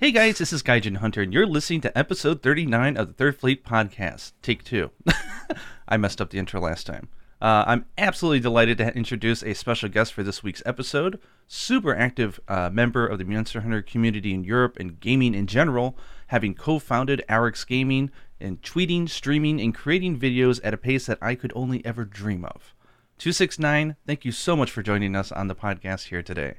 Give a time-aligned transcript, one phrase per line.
[0.00, 3.36] Hey guys, this is Gaijin Hunter, and you're listening to episode 39 of the Third
[3.36, 4.30] Fleet Podcast.
[4.42, 4.92] Take two.
[5.88, 7.08] I messed up the intro last time.
[7.42, 11.18] Uh, I'm absolutely delighted to introduce a special guest for this week's episode.
[11.48, 15.98] Super active uh, member of the Monster Hunter community in Europe and gaming in general,
[16.28, 21.18] having co founded Arekkz Gaming and tweeting, streaming, and creating videos at a pace that
[21.20, 22.72] I could only ever dream of.
[23.18, 26.58] 269, thank you so much for joining us on the podcast here today.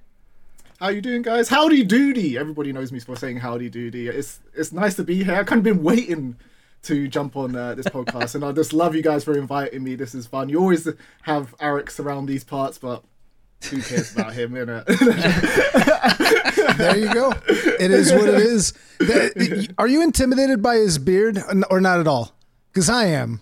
[0.79, 1.49] How you doing, guys?
[1.49, 2.37] Howdy doody!
[2.37, 4.07] Everybody knows me for saying howdy doody.
[4.07, 5.35] It's it's nice to be here.
[5.35, 6.37] I've kind of been waiting
[6.83, 9.95] to jump on uh, this podcast, and I just love you guys for inviting me.
[9.95, 10.47] This is fun.
[10.47, 10.87] You always
[11.23, 13.03] have Arekkz around these parts, but
[13.65, 14.85] who cares about him, innit?
[16.77, 17.33] there you go.
[17.45, 18.73] It is what it is.
[19.77, 22.33] Are you intimidated by his beard or not at all?
[22.71, 23.41] Because I am.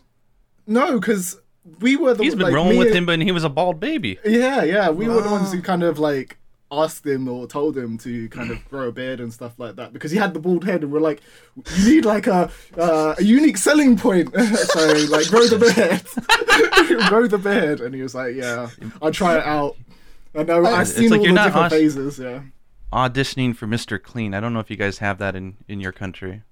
[0.66, 1.40] No, because
[1.82, 2.24] we were the.
[2.24, 4.18] He's been like, rolling with and, him, but he was a bald baby.
[4.26, 6.40] Yeah, yeah, we were the ones who kind of like
[6.72, 9.94] asked him or told him to kind of grow a beard and stuff like that
[9.94, 11.22] because he had the bald head and we're like
[11.76, 14.34] you need like a uh, a unique selling point.
[14.38, 17.08] So like grow the beard.
[17.10, 17.80] Grow the beard.
[17.80, 18.70] And he was like yeah
[19.02, 19.78] I'll try it out.
[20.36, 22.42] I know I've seen like all the different phases yeah.
[22.92, 24.02] auditioning for Mr.
[24.02, 24.34] Clean.
[24.34, 26.44] I don't know if you guys have that in in your country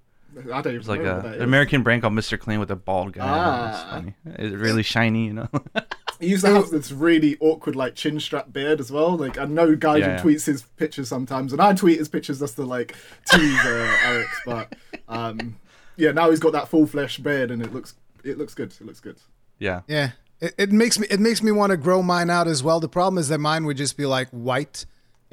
[0.51, 2.39] I don't It's like a, an American brand called Mr.
[2.39, 3.25] Clean with a bald guy.
[3.25, 3.69] Ah.
[3.69, 4.15] It's funny.
[4.37, 5.49] It's really shiny, you know.
[6.19, 9.17] he used to have this really awkward like chin strap beard as well.
[9.17, 10.21] Like I know guy yeah, yeah.
[10.21, 12.95] tweets his pictures sometimes, and I tweet his pictures just to like
[13.29, 14.25] tease uh, Arekkz.
[14.45, 14.75] But
[15.07, 15.57] um,
[15.95, 18.73] yeah, now he's got that full flesh beard, and it looks it looks good.
[18.79, 19.17] It looks good.
[19.59, 19.81] Yeah.
[19.87, 20.11] Yeah.
[20.41, 22.79] It, it makes me it makes me want to grow mine out as well.
[22.79, 24.85] The problem is that mine would just be like white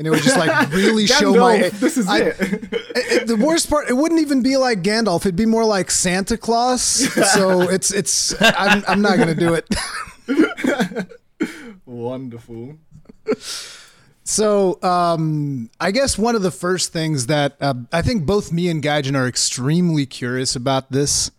[0.02, 1.68] and it would just like really show my.
[1.68, 2.36] This is I, it.
[2.40, 3.26] it.
[3.28, 5.20] The worst part, it wouldn't even be like Gandalf.
[5.20, 7.08] It'd be more like Santa Claus.
[7.32, 8.34] So it's it's.
[8.42, 9.68] I'm I'm not gonna do it.
[11.86, 12.78] Wonderful.
[14.24, 18.68] So, um, I guess one of the first things that uh, I think both me
[18.68, 21.30] and Gaijin are extremely curious about this.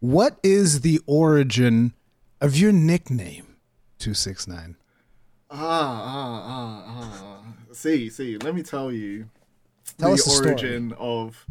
[0.00, 1.92] What is the origin
[2.40, 3.56] of your nickname,
[3.98, 4.76] two six nine?
[5.50, 7.36] Ah, ah, ah, ah
[7.76, 9.28] see, see, let me tell you
[9.98, 11.00] tell the origin story.
[11.00, 11.46] of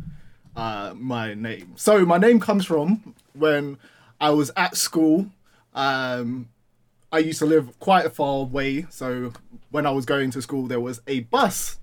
[0.56, 1.73] uh, my name.
[1.75, 3.78] So my name comes from when
[4.19, 5.28] I was at school.
[5.73, 6.50] Um,
[7.11, 9.31] I used to live quite a far away, so
[9.72, 11.78] when I was going to school, there was a bus,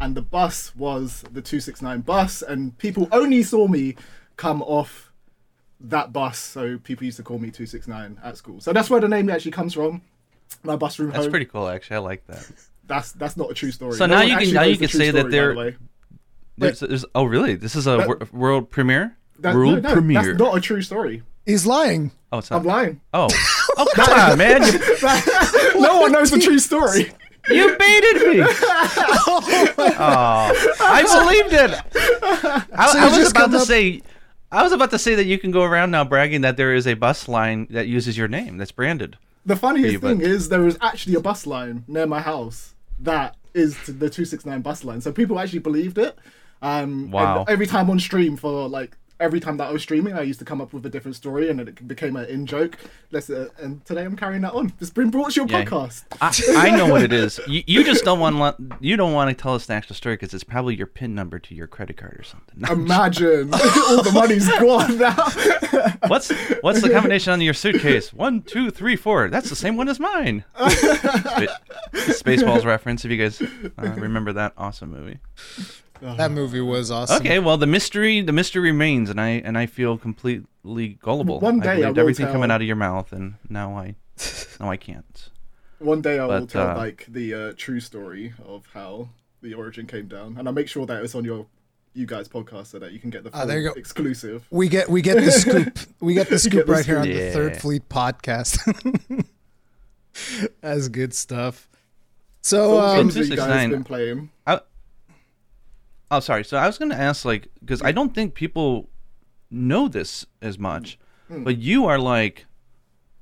[0.00, 3.96] and the bus was the two six nine bus, and people only saw me
[4.36, 5.12] come off
[5.80, 8.60] that bus, so people used to call me two six nine at school.
[8.60, 10.02] So that's where the name actually comes from.
[10.62, 11.10] My bus room.
[11.10, 11.30] That's home.
[11.30, 11.96] pretty cool, actually.
[11.96, 12.50] I like that
[12.90, 13.94] that's that's not a true story.
[13.94, 15.54] So no now you can now you can say that there.
[15.54, 15.76] The
[16.58, 17.54] there's, there's, oh really?
[17.54, 19.16] This is a that, world premiere.
[19.38, 20.22] That, world no, no, premiere.
[20.22, 21.22] That's not a true story.
[21.46, 22.10] He's lying.
[22.32, 22.60] Oh, it's not.
[22.60, 23.00] I'm lying.
[23.14, 23.28] Oh,
[23.78, 24.60] oh come on, man!
[25.80, 27.12] no one knows the true story.
[27.48, 28.42] You baited me.
[28.42, 31.70] oh, oh, I believed it.
[32.74, 33.66] I, so I was about to up...
[33.66, 34.02] say.
[34.52, 36.88] I was about to say that you can go around now bragging that there is
[36.88, 39.16] a bus line that uses your name that's branded.
[39.46, 43.76] The funniest thing is there is actually a bus line near my house that is
[43.86, 45.00] the 269 bus line.
[45.00, 46.18] So people actually believed it.
[46.62, 47.44] Um, wow.
[47.48, 50.44] Every time on stream for like every time that I was streaming, I used to
[50.44, 52.78] come up with a different story, and it became an in joke.
[53.12, 54.72] Let's uh, and today I'm carrying that on.
[54.80, 55.64] It's been brought to your yeah.
[55.64, 56.04] podcast.
[56.20, 57.38] I, I, know what it is.
[57.46, 60.34] You, you just don't want you don't want to tell us the actual story because
[60.34, 62.54] it's probably your pin number to your credit card or something.
[62.56, 65.98] No, Imagine all the money's gone now.
[66.08, 66.30] what's
[66.62, 68.12] what's the combination on your suitcase?
[68.12, 69.28] One, two, three, four.
[69.28, 70.44] That's the same one as mine.
[71.92, 73.04] Spaceballs reference.
[73.04, 75.18] If you guys uh, remember that awesome movie.
[76.00, 77.18] That movie was awesome.
[77.18, 81.40] Okay, well the mystery the mystery remains, and I and I feel completely gullible.
[81.40, 82.34] One day I, I everything tell...
[82.34, 83.94] coming out of your mouth, and now I
[84.58, 85.30] now I can't.
[85.78, 89.08] One day I but, will tell uh, like the uh, true story of how
[89.42, 91.46] the origin came down, and I'll make sure that it's on your
[91.94, 93.74] you guys podcast so that you can get the uh, there you go.
[93.74, 94.46] exclusive.
[94.50, 95.78] We get we get the scoop.
[96.00, 96.92] We get the scoop get the right scoop.
[96.92, 97.26] here on yeah.
[97.26, 99.24] the Third Fleet podcast.
[100.60, 101.68] That's good stuff.
[102.42, 104.30] So, what um, games have you guys been playing?
[104.46, 104.60] I,
[106.10, 106.44] Oh, sorry.
[106.44, 108.88] So I was going to ask, like, because I don't think people
[109.50, 110.98] know this as much,
[111.30, 111.44] mm.
[111.44, 112.46] but you are like,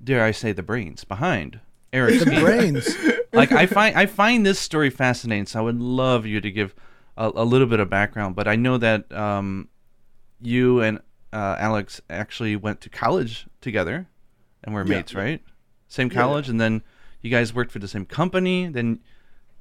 [0.03, 1.61] dare I say, the brains behind
[1.93, 2.25] Arekkz.
[2.25, 2.97] The brains.
[3.33, 5.47] like I find I find this story fascinating.
[5.47, 6.75] So I would love you to give
[7.17, 8.37] a, a little bit of background.
[8.37, 9.69] But I know that um,
[10.41, 10.99] you and
[11.33, 14.07] uh, Alex actually went to college together,
[14.65, 15.43] and were yeah, mates, right?
[15.89, 16.53] Same college, yeah.
[16.53, 16.83] and then
[17.23, 18.69] you guys worked for the same company.
[18.69, 19.01] Then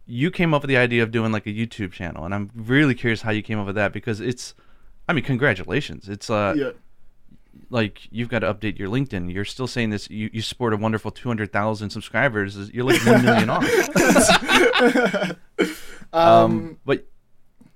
[0.07, 2.95] you came up with the idea of doing like a YouTube channel, and I'm really
[2.95, 4.55] curious how you came up with that because it's,
[5.07, 6.07] I mean, congratulations.
[6.07, 6.71] It's uh, yeah.
[7.69, 9.31] like you've got to update your LinkedIn.
[9.31, 10.09] You're still saying this.
[10.09, 12.71] You, you support a wonderful 200,000 subscribers.
[12.71, 13.65] You're like one million off.
[16.13, 17.05] um, um, but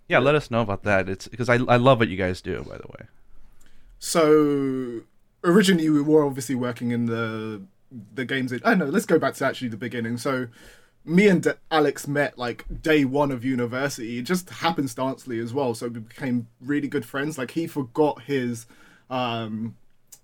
[0.08, 1.10] Yeah, let us know about that.
[1.10, 2.64] It's because I I love what you guys do.
[2.64, 3.08] By the way.
[4.00, 5.02] So
[5.44, 7.62] originally we were obviously working in the
[8.14, 8.54] the games.
[8.64, 8.86] I know.
[8.86, 10.18] Let's go back to actually the beginning.
[10.18, 10.48] So
[11.04, 15.74] me and Alex met like day one of university, It just happenstancely as well.
[15.74, 17.38] So we became really good friends.
[17.38, 18.66] Like he forgot his
[19.10, 19.76] um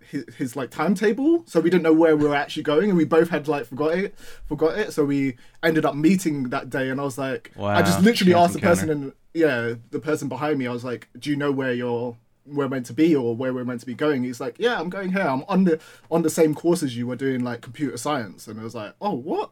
[0.10, 3.06] his, his like timetable, so we didn't know where we were actually going, and we
[3.06, 4.94] both had like forgot it, forgot it.
[4.94, 8.46] So we ended up meeting that day, and I was like, I just literally chance
[8.46, 11.52] asked the person, and yeah, the person behind me, I was like, do you know
[11.52, 12.18] where you're?
[12.50, 14.90] we're meant to be or where we're meant to be going he's like yeah i'm
[14.90, 15.78] going here i'm on the
[16.10, 18.94] on the same course as you were doing like computer science and i was like
[19.02, 19.50] oh what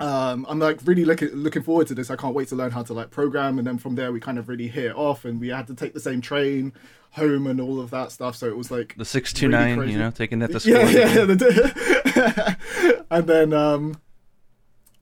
[0.00, 2.10] um, I'm like really looking looking forward to this.
[2.10, 4.38] I can't wait to learn how to like program, and then from there we kind
[4.38, 6.72] of really hit off, and we had to take the same train
[7.12, 8.36] home and all of that stuff.
[8.36, 10.74] So it was like The six two nine, you know, taking that to school.
[10.90, 12.54] yeah, yeah,
[12.86, 13.02] yeah.
[13.10, 14.00] and then um,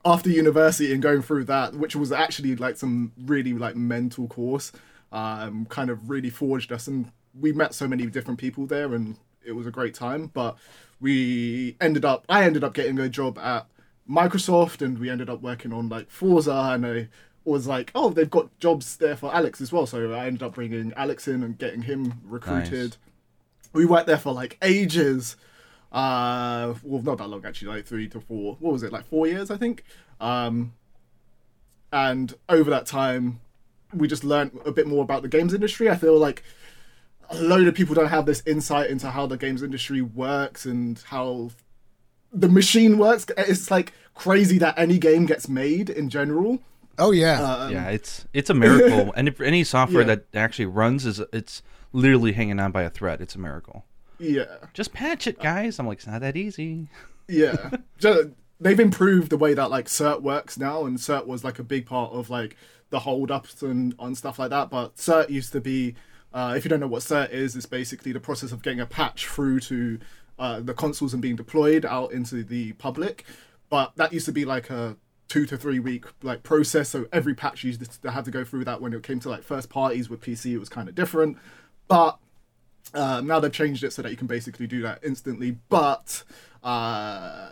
[0.03, 4.71] after university and going through that, which was actually like some really like mental course,
[5.11, 9.17] um, kind of really forged us, and we met so many different people there, and
[9.45, 10.27] it was a great time.
[10.27, 10.57] But
[10.99, 13.65] we ended up, I ended up getting a job at
[14.11, 17.07] Microsoft, and we ended up working on like Forza, and I
[17.45, 19.85] was like, oh, they've got jobs there for Alex as well.
[19.85, 22.97] So I ended up bringing Alex in and getting him recruited.
[23.73, 25.37] We worked there for like ages.
[25.91, 28.57] Uh, well, not that long actually, like three to four.
[28.59, 29.83] What was it, like four years, I think.
[30.19, 30.73] Um,
[31.91, 33.39] and over that time,
[33.93, 35.89] we just learned a bit more about the games industry.
[35.89, 36.43] I feel like
[37.29, 41.01] a load of people don't have this insight into how the games industry works and
[41.07, 41.51] how
[42.31, 43.25] the machine works.
[43.37, 46.59] It's like crazy that any game gets made in general.
[46.99, 47.41] Oh yeah.
[47.41, 49.13] Um, yeah, it's it's a miracle.
[49.17, 50.15] and if any software Yeah.
[50.15, 51.63] that actually runs is it's
[51.93, 53.21] literally hanging on by a thread.
[53.21, 53.85] It's a miracle.
[54.19, 54.45] yeah.
[54.73, 55.79] Just patch it, guys.
[55.79, 56.87] I'm like, it's not that easy.
[57.27, 61.59] yeah Ju- they've improved the way that like cert works now and cert was like
[61.59, 62.55] a big part of like
[62.89, 65.95] the holdups and on stuff like that but cert used to be
[66.33, 68.85] uh, if you don't know what cert is it's basically the process of getting a
[68.85, 69.97] patch through to
[70.39, 73.25] uh, the consoles and being deployed out into the public
[73.71, 74.95] but that used to be like a
[75.27, 78.63] two to three week like process so every patch used to have to go through
[78.63, 81.37] that when it came to like first parties with pc it was kind of different
[81.87, 82.19] but
[82.93, 85.57] uh, now they've changed it so that you can basically do that instantly.
[85.69, 86.23] But
[86.63, 87.51] uh,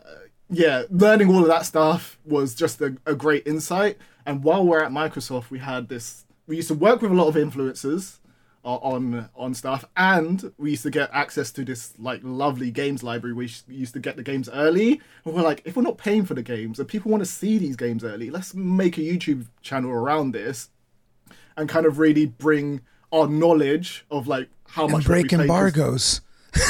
[0.49, 3.97] yeah, learning all of that stuff was just a, a great insight.
[4.25, 6.25] And while we're at Microsoft, we had this.
[6.47, 8.19] We used to work with a lot of influencers
[8.63, 13.33] on on stuff, and we used to get access to this like lovely games library.
[13.33, 16.33] We used to get the games early, and we're like, if we're not paying for
[16.33, 19.91] the games and people want to see these games early, let's make a YouTube channel
[19.91, 20.69] around this
[21.57, 26.21] and kind of really bring our knowledge of like how and much break we embargoes.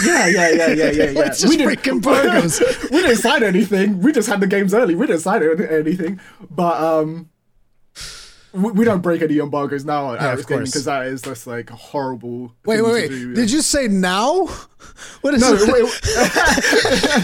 [0.03, 1.11] Yeah, yeah, yeah, yeah, yeah, yeah.
[1.19, 2.59] Let's just break embargoes.
[2.91, 4.01] we didn't sign anything.
[4.01, 4.95] We just had the games early.
[4.95, 6.19] We didn't sign anything.
[6.49, 7.29] But um,
[8.53, 11.69] we, we don't break any embargoes now at Yeah, Gaming because that is just like
[11.69, 12.53] a horrible.
[12.65, 13.09] Wait, wait, wait.
[13.09, 13.33] do.
[13.35, 14.47] Did you say now?
[15.21, 15.61] What is No, it?
[15.63, 15.73] it,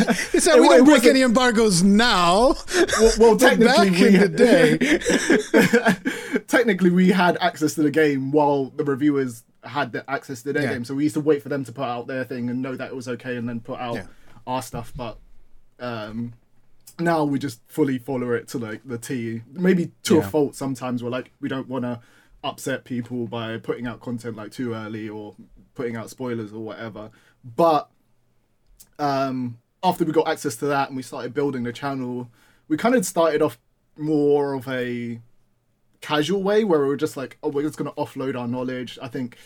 [0.10, 2.56] it, He said we don't break any embargoes now.
[3.00, 4.78] well, well, technically, back we in the day.
[6.48, 10.64] technically we had access to the game while the reviewers had the access to their
[10.64, 10.74] Yeah.
[10.74, 12.76] game so we used to wait for them to put out their thing and know
[12.76, 14.06] that it was okay and then put out Yeah.
[14.46, 15.18] our stuff but
[15.80, 16.34] um
[17.00, 19.42] now we just fully follow it to like the T.
[19.52, 22.00] Maybe to a fault sometimes we're like we don't want to
[22.44, 25.36] upset people by putting out content like too early or
[25.74, 27.10] putting out spoilers or whatever.
[27.44, 27.90] But
[29.00, 32.30] um, after we got access to that and we started building the channel,
[32.68, 33.60] we kind of started off
[33.98, 35.20] more of a
[36.02, 38.98] casual way where we were just like, oh, we're just going to offload our knowledge.
[39.02, 39.38] I think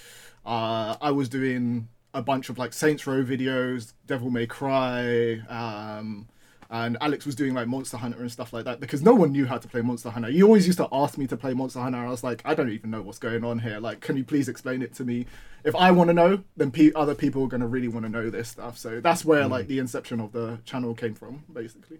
[0.46, 6.28] uh, I was doing a bunch of like Saints Row videos, Devil May Cry, um,
[6.72, 9.46] and Alex was doing like Monster Hunter and stuff like that because no one knew
[9.48, 10.30] how to play Monster Hunter.
[10.30, 12.54] You always used to ask me to play Monster Hunter, and I was like, I
[12.54, 13.80] don't even know what's going on here.
[13.80, 15.26] Like, can you please explain it to me?
[15.64, 18.10] If I want to know, then pe- other people are going to really want to
[18.12, 18.78] know this stuff.
[18.78, 22.00] So that's where like the inception of the channel came from, basically.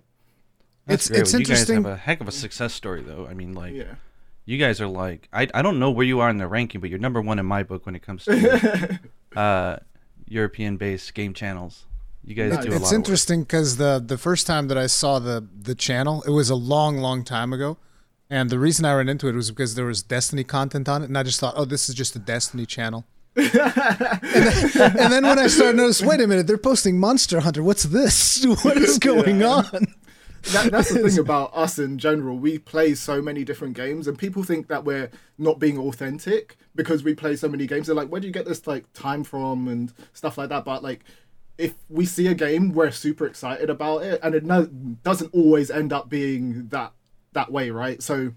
[0.86, 1.22] That's It's- great.
[1.22, 3.28] it's Well, You guys have a heck of a success story, though.
[3.28, 3.96] I mean, like, Yeah.
[4.46, 6.90] you guys are like, I, I don't know where you are in the ranking, but
[6.90, 9.00] you're number one in my book when it comes to
[9.36, 9.78] uh,
[10.28, 11.86] European-based game channels.
[12.24, 12.66] You guys Nice.
[12.66, 16.22] do a it's interesting because the the first time that I saw the the channel,
[16.28, 17.78] it was a long, long time ago,
[18.30, 21.06] and the reason I ran into it was because there was Destiny content on it,
[21.06, 23.06] and I just thought, oh, this is just a Destiny channel.
[23.36, 27.64] and, then, and then when I started noticing, wait a minute, they're posting Monster Hunter.
[27.64, 28.46] What's this?
[28.64, 29.48] What is going Yeah.
[29.74, 29.88] on?
[30.52, 32.38] that, that's the thing about us in general.
[32.38, 37.04] We play so many different games, and people think that we're not being authentic because
[37.04, 37.88] we play so many games.
[37.88, 40.66] They're like, "Where do you get this like time from?" and stuff like that.
[40.66, 41.04] But like,
[41.60, 44.66] if we see a game, we're super excited about it, and it no,
[45.04, 46.94] doesn't always end up being that
[47.34, 48.02] that way, right?
[48.02, 48.32] So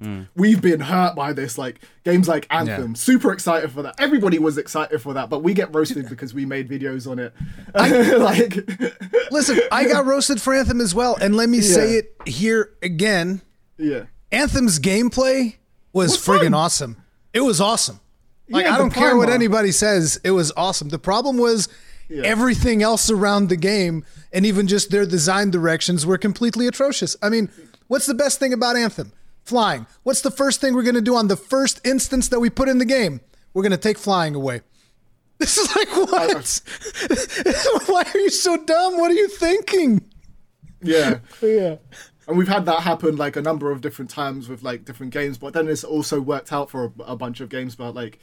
[0.00, 0.28] mm.
[0.36, 1.58] we've been hurt by this.
[1.58, 2.94] Like games like Anthem, Yeah.
[2.94, 3.96] super excited for that.
[3.98, 7.34] Everybody was excited for that, but we get roasted because we made videos on it.
[8.20, 8.54] like,
[9.32, 13.42] Listen, I got roasted for Anthem as well, and let me say it here again.
[13.76, 15.56] yeah, Anthem's gameplay
[15.92, 16.54] was Was friggin' fun.
[16.54, 16.96] awesome.
[17.34, 17.98] It was awesome.
[18.48, 19.34] Like Yeah, I don't care what primer.
[19.34, 20.88] anybody says, it was awesome.
[20.88, 21.68] The problem was
[22.10, 22.22] Yeah.
[22.24, 27.16] everything else around the game and even just their design directions were completely atrocious.
[27.22, 27.48] I mean,
[27.86, 29.12] what's the best thing about Anthem?
[29.44, 29.86] Flying.
[30.02, 32.68] What's the first thing we're going to do on the first instance that we put
[32.68, 33.20] in the game?
[33.54, 34.62] We're going to take flying away.
[35.38, 36.60] This is like what?
[37.88, 38.98] Why are you so dumb?
[38.98, 40.04] What are you thinking?
[40.82, 41.20] yeah.
[41.40, 41.76] Yeah.
[42.28, 45.38] And we've had that happen like a number of different times with like different games,
[45.38, 47.74] but then it's also worked out for a, a bunch of games.
[47.74, 48.18] But like,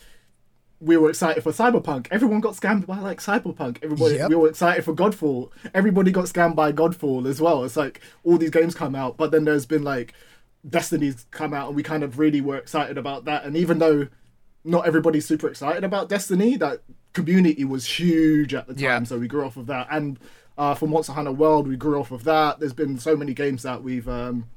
[0.80, 2.08] we were excited for Cyberpunk.
[2.12, 3.80] Everyone got scammed by like Cyberpunk.
[3.84, 4.30] Everybody, Yep.
[4.30, 5.50] we were excited for Godfall.
[5.74, 7.64] Everybody got scammed by Godfall as well.
[7.64, 10.14] It's like all these games come out, but then there's been like
[10.68, 13.46] Destiny's come out, and we kind of really were excited about that.
[13.46, 14.08] And even though
[14.64, 16.82] not everybody's super excited about Destiny, that
[17.14, 19.04] community was huge at the time, Yeah.
[19.04, 19.88] so we grew off of that.
[19.90, 20.20] And
[20.58, 22.60] uh, for Monster Hunter World, we grew off of that.
[22.60, 24.48] There's been so many games that we've um,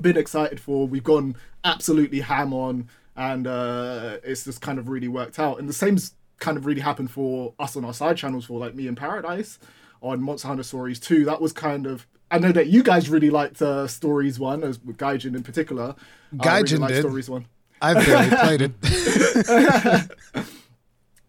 [0.00, 0.86] been excited for.
[0.86, 1.34] We've gone
[1.64, 5.58] absolutely ham on, and uh, it's just kind of really worked out.
[5.58, 8.76] And the same's kind of really happened for us on our side channels for like
[8.76, 9.58] me in Paradise
[10.00, 11.24] on Monster Hunter Stories 2.
[11.26, 12.06] That was kind of.
[12.30, 15.96] I know that you guys really liked uh, Stories 1, as with Gaijin in particular.
[16.30, 17.02] Really Gaijin liked did.
[17.02, 17.46] Stories 1
[17.80, 20.10] I've barely played it.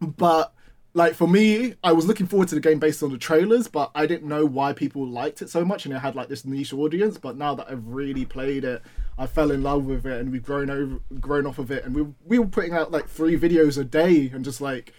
[0.00, 0.54] but
[0.94, 3.92] like for me i was looking forward to the game based on the trailers but
[3.94, 6.72] i didn't know why people liked it so much and it had like this niche
[6.72, 8.82] audience but now that i've really played it
[9.20, 11.94] i fell in love with it and we've grown over grown off of it and
[11.94, 14.92] we, we were putting out like three videos a day and just like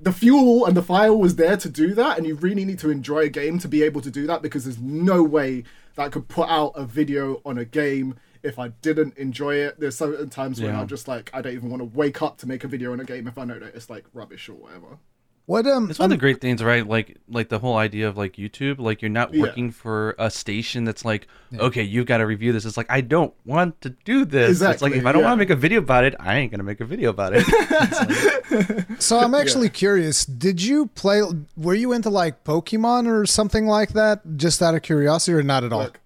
[0.00, 2.90] the fuel and the fire was there to do that and you really need to
[2.90, 5.62] enjoy a game to be able to do that because there's no way
[5.94, 9.78] that I could put out a video on a game if I didn't enjoy it.
[9.78, 12.48] There's certain times when I'm just like I don't even want to wake up to
[12.48, 14.98] make a video on a game if I know that it's like rubbish or whatever.
[15.46, 16.86] What um It's one of the great things, right?
[16.86, 18.78] Like, like the whole idea of like YouTube.
[18.78, 19.42] Like, you're not Yeah.
[19.42, 21.26] working for a station that's like,
[21.58, 22.64] okay, you've got to review this.
[22.64, 24.62] It's like I don't want to do this.
[24.62, 25.28] It's like if I don't yeah.
[25.28, 27.44] want to make a video about it, I ain't gonna make a video about it.
[28.98, 30.24] So I'm actually curious.
[30.24, 31.22] Did you play?
[31.56, 34.20] Were you into like Pokemon or something like that?
[34.36, 35.84] Just out of curiosity, or not at all?
[35.84, 36.00] Look,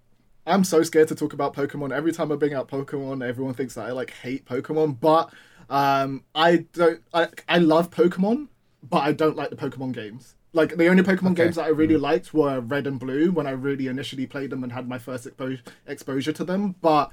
[0.47, 1.93] I'm so scared to talk about Pokemon.
[1.93, 5.31] Every time I bring out Pokemon, everyone thinks that I like hate Pokemon, but
[5.69, 7.02] um, I don't.
[7.12, 8.49] I I love Pokemon,
[8.88, 10.35] but I don't like the Pokemon games.
[10.52, 11.45] Like the only Pokemon Okay.
[11.45, 14.62] games that I really liked were Red and Blue when I really initially played them
[14.62, 16.75] and had my first expo- exposure to them.
[16.81, 17.11] But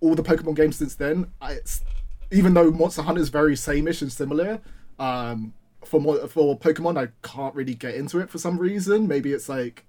[0.00, 1.84] all the Pokemon games since then, I, it's,
[2.32, 4.60] even though Monster Hunter is very sameish and similar,
[4.98, 5.54] um,
[5.84, 9.06] for Mo- for Pokemon, I can't really get into it for some reason.
[9.06, 9.84] Maybe it's like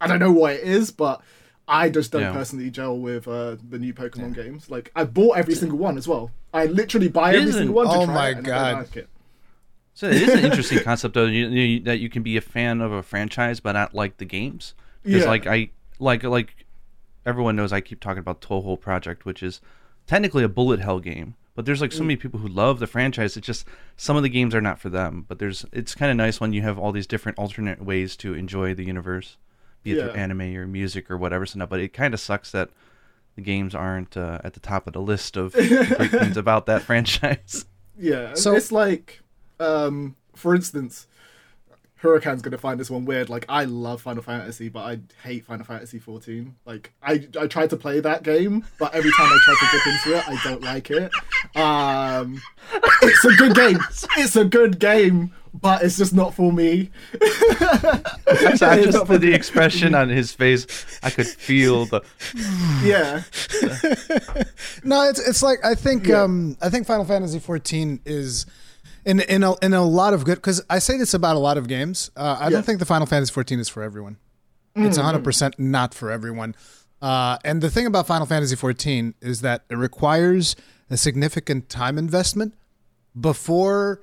[0.00, 1.22] I don't know what it is, but
[1.68, 2.32] I just don't Yeah.
[2.32, 4.70] personally gel with uh, the new Pokemon games.
[4.70, 6.30] Like I bought every single one as well.
[6.52, 7.86] I literally buy every Isn't- single one.
[7.86, 8.88] To Oh try my it, God.
[10.00, 10.26] Don't like it.
[10.26, 12.80] so it is an interesting concept, though, you, you, that you can be a fan
[12.80, 14.74] of a franchise but not like the games.
[15.02, 15.28] Because Yeah.
[15.28, 16.66] like I like like
[17.24, 19.60] everyone knows, I keep talking about Touhou Project, which is
[20.06, 21.34] technically a bullet hell game.
[21.54, 22.06] But there's like so Mm.
[22.08, 23.36] many people who love the franchise.
[23.36, 25.24] It's just some of the games are not for them.
[25.26, 28.34] But there's it's kind of nice when you have all these different alternate ways to
[28.34, 29.38] enjoy the universe,
[29.82, 31.46] be it through anime or music or whatever.
[31.46, 32.68] So, no, but it kind of sucks that
[33.36, 36.82] the games aren't uh, at the top of the list of great things about that
[36.82, 37.64] franchise.
[37.98, 39.20] Yeah, So- it's like,
[39.60, 41.06] um, for instance,
[41.96, 43.28] Hurricane's gonna find this one weird.
[43.30, 46.54] Like, I love Final Fantasy, but I hate Final Fantasy 14.
[46.66, 49.86] Like, I I tried to play that game, but every time I try to dip
[49.86, 51.10] into it, I don't like it.
[51.56, 52.40] Um,
[53.02, 53.78] it's a good game.
[54.18, 56.90] It's a good game, but it's just not for me.
[57.18, 60.66] So I just for the expression on his face,
[61.02, 62.02] I could feel the
[62.84, 63.22] Yeah,
[64.84, 66.22] No, it's it's like I think Yeah.
[66.22, 68.44] um I think Final Fantasy 14 is
[69.06, 71.56] in in a, in a lot of good because I say this about a lot
[71.56, 72.10] of games.
[72.16, 72.50] Uh, I Yeah.
[72.50, 74.18] don't think the Final Fantasy 14 is for everyone.
[74.74, 76.54] It's 100 percent not for everyone.
[77.00, 80.54] Uh, and the thing about Final Fantasy 14 is that it requires
[80.90, 82.52] a significant time investment
[83.18, 84.00] before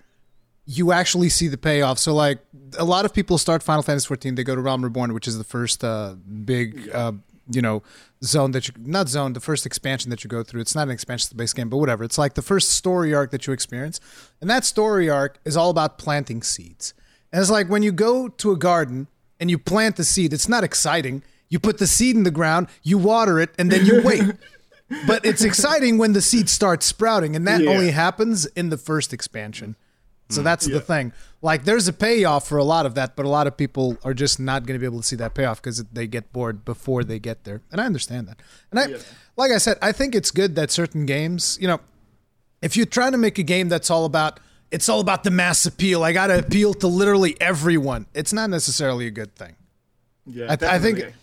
[0.66, 2.00] you actually see the payoff.
[2.00, 2.40] So like
[2.80, 5.38] a lot of people start Final Fantasy 14, they go to Realm Reborn, which is
[5.38, 7.12] the first uh, big uh,
[7.50, 7.84] you know
[8.24, 10.62] zone that you not zone, the first expansion that you go through.
[10.62, 12.04] It's not an expansion to the base game, but whatever.
[12.04, 14.00] It's like the first story arc that you experience.
[14.42, 16.94] And that story arc is all about planting seeds.
[17.32, 19.08] And it's like when you go to a garden
[19.40, 21.24] and you plant the seed, it's not exciting.
[21.50, 24.24] You put the seed in the ground, you water it, and then you wait.
[25.08, 27.72] but it's exciting when the seed starts sprouting, and that Yeah.
[27.72, 29.76] only happens in the first expansion.
[30.30, 30.44] So mm.
[30.44, 30.76] that's Yeah.
[30.76, 31.14] the thing.
[31.42, 34.14] Like, there's a payoff for a lot of that, but a lot of people are
[34.14, 37.04] just not going to be able to see that payoff because they get bored before
[37.04, 37.62] they get there.
[37.72, 38.40] And I understand that.
[38.72, 38.98] And I, Yeah.
[39.36, 41.82] like I said, I think it's good that certain games, you know,
[42.62, 44.40] if you're trying to make a game that's all about
[44.74, 46.04] it's all about the mass appeal.
[46.04, 48.08] I got to appeal to literally everyone.
[48.16, 49.56] It's not necessarily a good thing.
[50.26, 51.14] Yeah, I, I think definitely.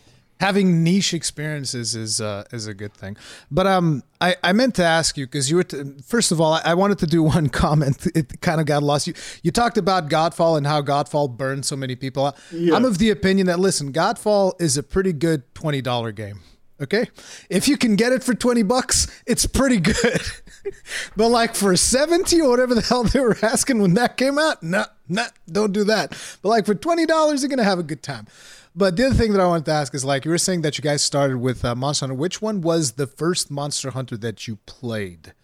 [0.41, 3.17] Having niche experiences is uh, is a good thing.
[3.51, 6.55] But um, I, I meant to ask you because you were t- first of all,
[6.55, 8.07] I, I wanted to do one comment.
[8.15, 9.07] It kind of got lost.
[9.07, 12.27] You you talked about Godfall and how Godfall burned so many people.
[12.27, 12.37] out.
[12.51, 12.75] Yeah.
[12.75, 16.41] I'm of the opinion that listen, Godfall is a pretty good twenty dollar game.
[16.83, 17.09] Okay,
[17.51, 20.23] if you can get it for twenty bucks, it's pretty good.
[21.17, 24.63] but like for seventy or whatever the hell they were asking when that came out,
[24.63, 26.13] no, no, don't do that.
[26.41, 28.27] But like for twenty dollars, you're gonna have a good time.
[28.75, 30.79] But the other thing that I wanted to ask is like you were saying that
[30.79, 32.15] you guys started with uh, Monster Hunter.
[32.15, 35.35] Which one was the first Monster Hunter that you played?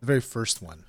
[0.00, 0.84] The very first one.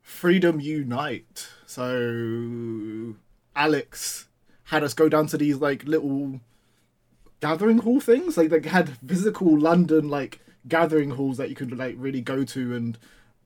[0.00, 1.48] Freedom Unite.
[1.66, 3.16] So
[3.56, 4.28] Alex
[4.64, 6.40] had us go down to these like little
[7.40, 8.36] gathering hall things.
[8.36, 12.74] Like they had physical London like gathering halls that you could like really go to
[12.74, 12.96] and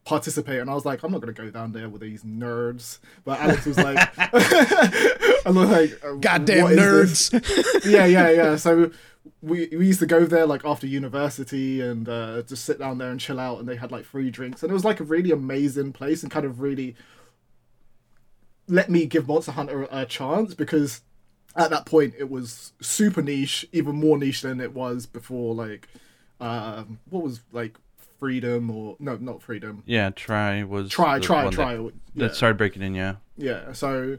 [0.09, 0.61] participate.
[0.61, 2.99] And I was like, I'm not gonna go down there with these nerds.
[3.25, 7.33] But Alex was like, I was like, Goddamn nerds.
[7.85, 8.57] yeah, yeah, yeah.
[8.57, 8.91] So
[9.43, 13.11] we we used to go there like after university and uh, just sit down there
[13.11, 13.59] and chill out.
[13.61, 16.33] And they had like free drinks, and it was like a really amazing place and
[16.33, 16.97] kind of really
[18.67, 21.03] let me give Monster Hunter a chance because
[21.57, 25.55] at that point it was super niche, even more niche than it was before.
[25.55, 25.89] Like,
[26.41, 27.79] um, what was like
[28.19, 29.83] Freedom or no, not Freedom.
[29.87, 31.77] Yeah, try was Tri, try, try.
[31.77, 31.91] that, yeah.
[32.27, 32.95] that started breaking in.
[32.95, 34.19] Yeah, Yeah, so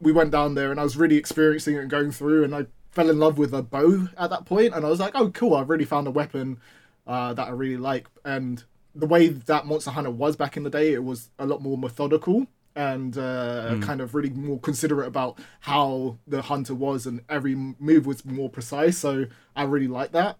[0.00, 2.66] we went down there and I was really experiencing it and going through and I
[2.90, 5.54] fell in love with a bow at that point and I was like, oh cool,
[5.54, 6.60] I've really found a weapon
[7.06, 8.08] uh, that I really like.
[8.24, 8.62] And
[8.94, 11.76] the way that Monster Hunter was back in the day, it was a lot more
[11.76, 17.54] methodical and uh, kind of really more considerate about how the hunter was and every
[17.54, 18.98] move was more precise.
[18.98, 20.38] So I really like that.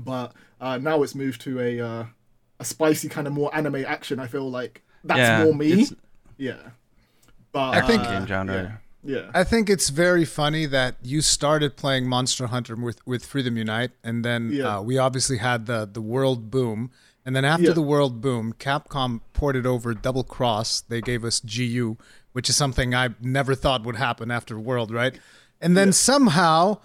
[0.00, 2.04] But uh, now it's moved to a uh,
[2.60, 4.18] a spicy kind of more anime action.
[4.18, 5.44] I feel like that's yeah.
[5.44, 5.86] more me.
[6.36, 6.56] Yeah.
[7.52, 8.80] But I think- uh, game genre.
[9.04, 9.16] Yeah.
[9.22, 9.30] yeah.
[9.34, 13.92] I think it's very funny that you started playing Monster Hunter with, with Freedom Unite,
[14.04, 14.78] and then Yeah.
[14.78, 16.90] uh, we obviously had the the world boom,
[17.24, 17.72] and then after Yeah.
[17.72, 20.82] the world boom, Capcom ported over Double Cross.
[20.82, 21.96] They gave us GU,
[22.32, 25.18] which is something I never thought would happen after World, right?
[25.60, 26.78] And then somehow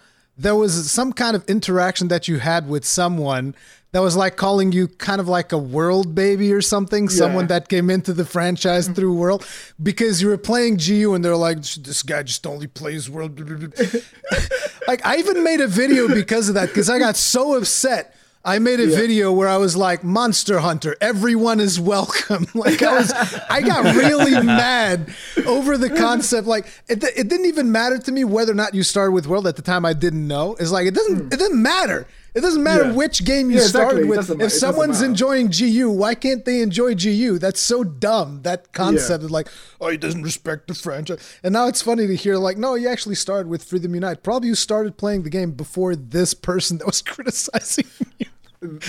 [0.43, 3.55] there was some kind of interaction that you had with someone
[3.93, 7.69] that was like calling you kind of like a world baby or something, someone that
[7.69, 8.95] came into the franchise mm-hmm.
[8.95, 9.45] through World
[9.81, 13.39] because you were playing GU and they're like, this guy just only plays World.
[14.87, 18.15] like, I even made a video because of that because I got so upset.
[18.45, 22.47] I made a video where I was like, Monster Hunter, everyone is welcome.
[22.53, 23.11] Like, I was,
[23.49, 25.13] I got really mad
[25.45, 26.45] over the concept.
[26.47, 29.47] Like, it, it didn't even matter to me whether or not you started with World
[29.47, 29.85] at the time.
[29.85, 30.55] I didn't know.
[30.59, 32.05] It's like, it doesn't, it doesn't matter.
[32.33, 32.93] It doesn't matter Yeah.
[32.93, 34.41] which game you Yeah, started It with.
[34.41, 37.37] If someone's enjoying GU, why can't they enjoy GU?
[37.39, 38.41] That's so dumb.
[38.43, 39.47] That concept is like,
[39.79, 41.39] oh, he doesn't respect the franchise.
[41.43, 44.23] And now it's funny to hear like, no, you actually started with Freedom Unite.
[44.23, 47.85] Probably you started playing the game before this person that was criticizing
[48.19, 48.25] you.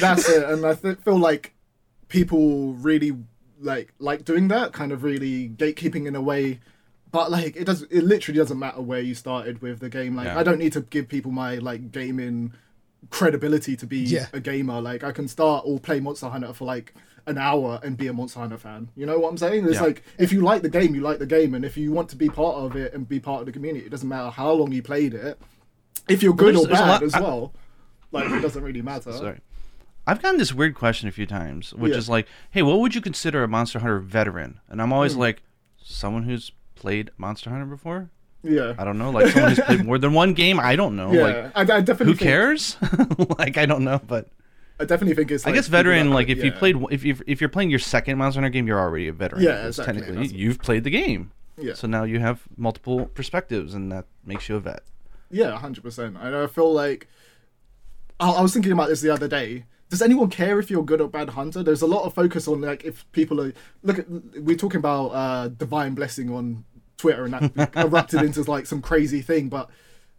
[0.01, 0.43] That's it.
[0.49, 1.55] And I th- feel like
[2.09, 3.17] people really
[3.61, 6.61] like like doing that, kind of really gatekeeping in a way.
[7.11, 10.17] But like it does, it literally doesn't matter where you started with the game.
[10.17, 10.39] Like Yeah.
[10.39, 12.53] I don't need to give people my like gaming
[13.11, 14.27] credibility to be Yeah.
[14.33, 14.81] a gamer.
[14.81, 16.95] Like I can start or play Monster Hunter for like
[17.27, 18.89] an hour and be a Monster Hunter fan.
[18.97, 19.65] You know what I'm saying?
[19.67, 19.83] It's Yeah.
[19.83, 22.17] like if you like the game, you like the game, and if you want to
[22.17, 24.73] be part of it and be part of the community, it doesn't matter how long
[24.73, 25.39] you played it.
[26.09, 27.55] If you're good or bad lot- as I- well,
[28.13, 29.13] like it doesn't really matter.
[29.13, 29.41] sorry.
[30.07, 31.99] I've gotten this weird question a few times, which Yeah.
[31.99, 35.21] is like, "Hey, what would you consider a Monster Hunter veteran?" And I'm always hmm.
[35.21, 35.43] like,
[35.83, 38.11] "Someone who's played Monster Hunter before."
[38.43, 38.75] Yeah.
[38.77, 40.61] I don't know, like someone who's played more than one game.
[40.61, 41.13] I don't know.
[41.13, 41.23] Yeah,
[41.55, 42.07] Like, I, I definitely.
[42.07, 42.77] who think, cares?
[43.39, 44.29] like, I don't know, but
[44.79, 45.47] I definitely think it's.
[45.47, 46.11] I guess veteran.
[46.11, 48.79] Like, if you played, if you if you're playing your second Monster Hunter game, you're
[48.79, 49.43] already a veteran.
[49.43, 51.33] Yeah, exactly, Technically, that's- you've played the game.
[51.57, 51.75] Yeah.
[51.75, 54.83] So now you have multiple perspectives, and that makes you a vet.
[55.31, 56.17] Yeah, hundred percent.
[56.21, 57.09] And I feel like
[58.21, 59.65] I, I was thinking about this the other day.
[59.95, 61.63] Does anyone care if you're good or bad hunter?
[61.63, 63.53] There's a lot of focus on like if people are
[63.85, 66.65] look at we're talking about uh divine blessing on
[66.97, 69.71] Twitter and that erupted into like some crazy thing, but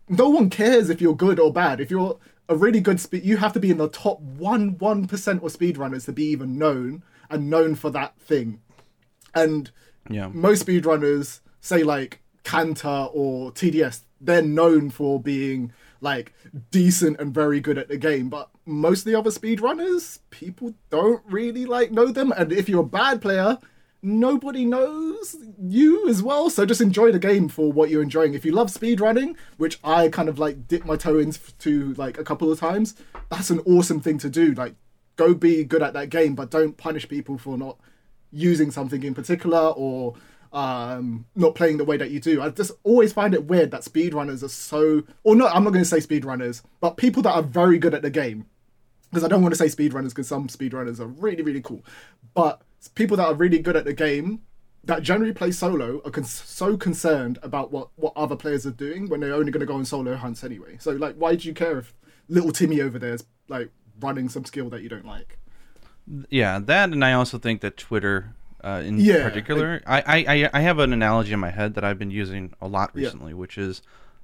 [0.07, 1.81] no one cares if you're good or bad.
[1.81, 5.07] If you're a really good speed, you have to be in the top one one
[5.07, 8.61] percent of speedrunners to be even known and known for that thing.
[9.33, 9.71] And
[10.09, 10.29] Yeah.
[10.31, 16.33] most speedrunners say like Kanta or TDS, they're known for being like
[16.71, 21.23] decent and very good at the game, but most of the other speedrunners, people don't
[21.25, 22.31] really like know them.
[22.35, 23.57] And if you're a bad player,
[24.01, 26.49] nobody knows you as well.
[26.49, 28.33] So just enjoy the game for what you're enjoying.
[28.33, 32.23] If you love speedrunning, which I kind of like dip my toe into like a
[32.23, 32.95] couple of times,
[33.29, 34.53] that's an awesome thing to do.
[34.53, 34.75] Like
[35.15, 37.77] go be good at that game, but don't punish people for not
[38.31, 40.13] using something in particular or
[40.55, 42.41] um, not playing the way that you do.
[42.41, 45.83] I just always find it weird that speedrunners are so, or not, I'm not going
[45.83, 48.45] to say speedrunners, but people that are very good at the game.
[49.09, 51.83] Because I don't want to say speedrunners because some speedrunners are really, really cool.
[52.33, 52.61] But
[52.95, 54.41] people that are really good at the game
[54.85, 59.09] that generally play solo are con- so concerned about what, what other players are doing
[59.09, 60.77] when they're only going to go on solo hunts anyway.
[60.79, 61.93] So, like, why do you care if
[62.29, 65.37] little Timmy over there is, like, running some skill that you don't like?
[66.29, 69.81] Yeah, that, and I also think that Twitter uh, in Yeah, particular.
[69.85, 72.91] I, I, I have an analogy in my head that I've been using a lot
[72.93, 73.03] Yeah.
[73.05, 73.81] recently, which is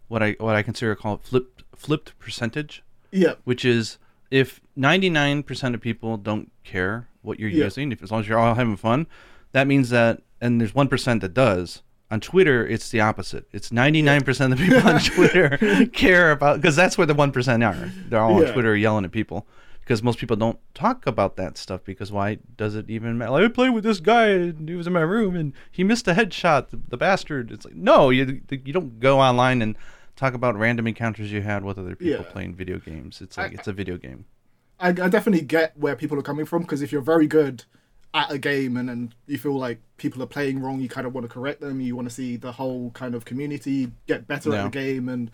[0.08, 3.98] what I what I consider called flipped flipped percentage, Yeah, which is
[4.30, 7.66] if 99% of people don't care what you're Yeah.
[7.66, 9.08] using, if as long as you're all having fun,
[9.52, 11.84] that means that and there's 1% that does.
[12.10, 13.46] On Twitter, it's the opposite.
[13.54, 17.92] It's 99% of the people on Twitter care about because that's where the 1% are.
[18.10, 19.46] They're all on Twitter yelling at people
[19.82, 23.32] because most people don't talk about that stuff because why does it even matter?
[23.32, 26.08] Like, I played with this guy and he was in my room and he missed
[26.08, 27.52] a headshot, the, the bastard.
[27.52, 29.76] It's like, no, you, you don't go online and
[30.16, 32.32] talk about random encounters you had with other people Yeah.
[32.32, 33.22] playing video games.
[33.22, 34.26] It's like, I- it's a video game.
[34.80, 37.64] I, I definitely get where people are coming from because if you're very good
[38.14, 41.14] at a game and then you feel like people are playing wrong, you kind of
[41.14, 41.80] want to correct them.
[41.80, 44.66] You want to see the whole kind of community get better Yeah.
[44.66, 45.08] at the game.
[45.08, 45.30] And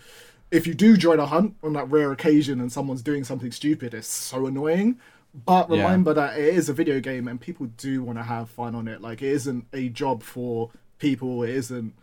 [0.52, 3.94] if you do join a hunt on that rare occasion and someone's doing something stupid,
[3.94, 4.98] it's so annoying.
[5.46, 5.84] But Yeah.
[5.84, 8.88] remember that it is a video game and people do want to have fun on
[8.88, 9.02] it.
[9.02, 11.44] Like it isn't a job for people.
[11.44, 11.94] It isn't.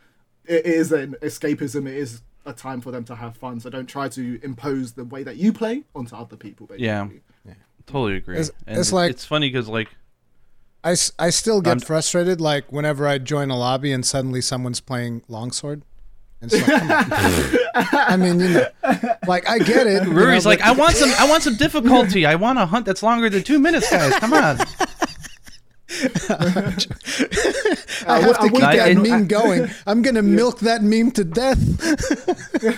[0.44, 1.88] It is an escapism.
[1.88, 3.58] It is a time for them to have fun.
[3.60, 6.66] So don't try to impose the way that you play onto other people.
[6.66, 6.86] Basically.
[6.86, 7.54] Yeah.
[7.86, 8.34] Totally agree.
[8.38, 9.88] It's- and it's it- like- it's funny because like
[10.84, 14.80] I, I still get I'm- frustrated like whenever I join a lobby and suddenly someone's
[14.80, 15.82] playing longsword.
[16.44, 17.64] And it's like, come on.
[18.12, 18.66] I mean, you know,
[19.26, 20.04] like I get it.
[20.04, 22.26] you know, like, but- I want some, I want some difficulty.
[22.26, 24.14] I want a hunt that's longer than two minutes, guys.
[24.16, 24.58] Come on.
[28.06, 29.68] I have to keep would get- that I- meme going.
[29.86, 31.58] I'm gonna milk that meme to death.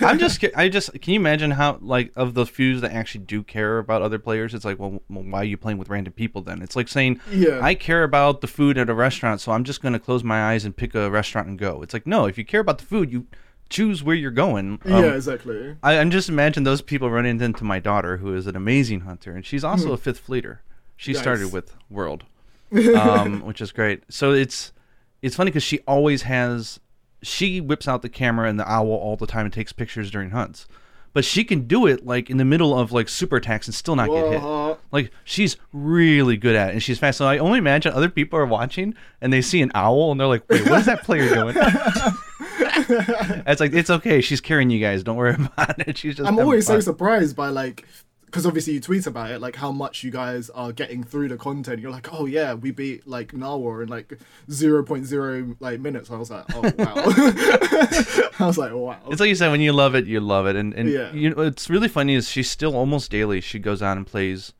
[0.03, 3.43] I'm just, I just, can you imagine how like of those few that actually do
[3.43, 4.53] care about other players?
[4.53, 6.61] It's like, well, well, why are you playing with random people then?
[6.61, 7.59] It's like saying, Yeah.
[7.61, 10.51] I care about the food at a restaurant, so I'm just going to close my
[10.51, 11.81] eyes and pick a restaurant and go.
[11.81, 13.25] It's like, no, if you care about the food, you
[13.69, 14.79] choose where you're going.
[14.85, 15.75] Um, yeah, exactly.
[15.83, 19.31] I, I'm just imagine those people running into my daughter, who is an amazing hunter,
[19.33, 20.61] and she's also a fifth fleeter.
[20.95, 21.21] She Nice.
[21.21, 22.23] started with World,
[22.95, 24.03] um, which is great.
[24.09, 24.73] So it's
[25.21, 26.79] it's funny because she always has
[27.23, 30.29] she whips out the camera and the owl all the time and takes pictures during
[30.31, 30.67] hunts,
[31.13, 33.95] but she can do it like in the middle of like super attacks and still
[33.95, 34.77] not get hit.
[34.91, 37.17] Like she's really good at it and she's fast.
[37.17, 40.27] So I only imagine other people are watching and they see an owl and they're
[40.27, 41.55] like, "Wait, what is that player doing?"
[42.59, 44.21] it's like it's okay.
[44.21, 45.03] She's carrying you guys.
[45.03, 45.97] Don't worry about it.
[45.97, 46.27] She's just.
[46.27, 47.85] I'm always so surprised by like,
[48.25, 51.37] because obviously you tweet about it, like how much you guys are getting through the
[51.37, 51.79] content.
[51.81, 54.13] You're like, oh yeah, we beat like Narwa in like
[54.49, 56.11] 0.0 like minutes.
[56.11, 56.93] I was like, oh wow.
[58.39, 58.99] I was like, wow.
[59.09, 61.11] It's like you said, when you love it, you love it, and and Yeah.
[61.13, 64.53] you know it's really funny is she's still almost daily she goes out and plays,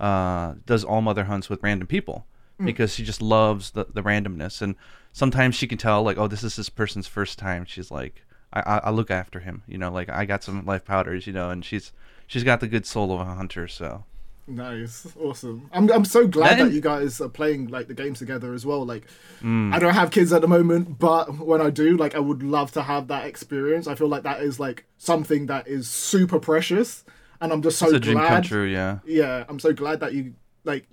[0.00, 2.26] uh, does all mother hunts with random people
[2.58, 2.66] Hmm.
[2.66, 4.74] because she just loves the the randomness, and
[5.12, 7.64] sometimes she can tell like, oh, this is this person's first time.
[7.64, 8.22] She's like,
[8.52, 11.32] I I, I look after him, you know, like I got some life powders, you
[11.32, 11.92] know, and she's
[12.26, 14.04] she's got the good soul of a hunter, so
[14.48, 15.70] Nice, awesome.
[15.72, 18.66] I'm I'm so glad That that, you guys are playing like the games together as
[18.66, 18.84] well.
[18.84, 19.04] Like,
[19.40, 19.72] Mm.
[19.72, 22.72] I don't have kids at the moment, but when I do, like, I would love
[22.72, 23.86] to have that experience.
[23.86, 27.04] I feel like that is like something that is super precious,
[27.40, 28.44] and I'm just so it's a dream come glad.
[28.44, 28.98] true, yeah.
[29.04, 30.86] Yeah, I'm so glad that you like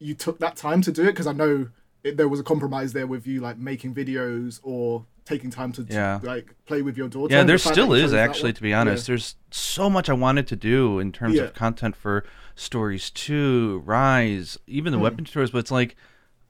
[0.00, 1.68] you took that time to do it because I know
[2.04, 5.86] it, there was a compromise there with you like making videos or taking time to
[5.88, 6.18] Yeah.
[6.22, 7.32] like play with your daughter.
[7.34, 9.06] Yeah, there the still is actually, to be honest.
[9.06, 9.12] Yeah.
[9.12, 11.42] There's so much I wanted to do in terms Yeah.
[11.44, 12.24] of content for
[12.56, 15.04] Stories 2, Rise, even the Hmm.
[15.04, 15.96] weapon tutorials, but it's like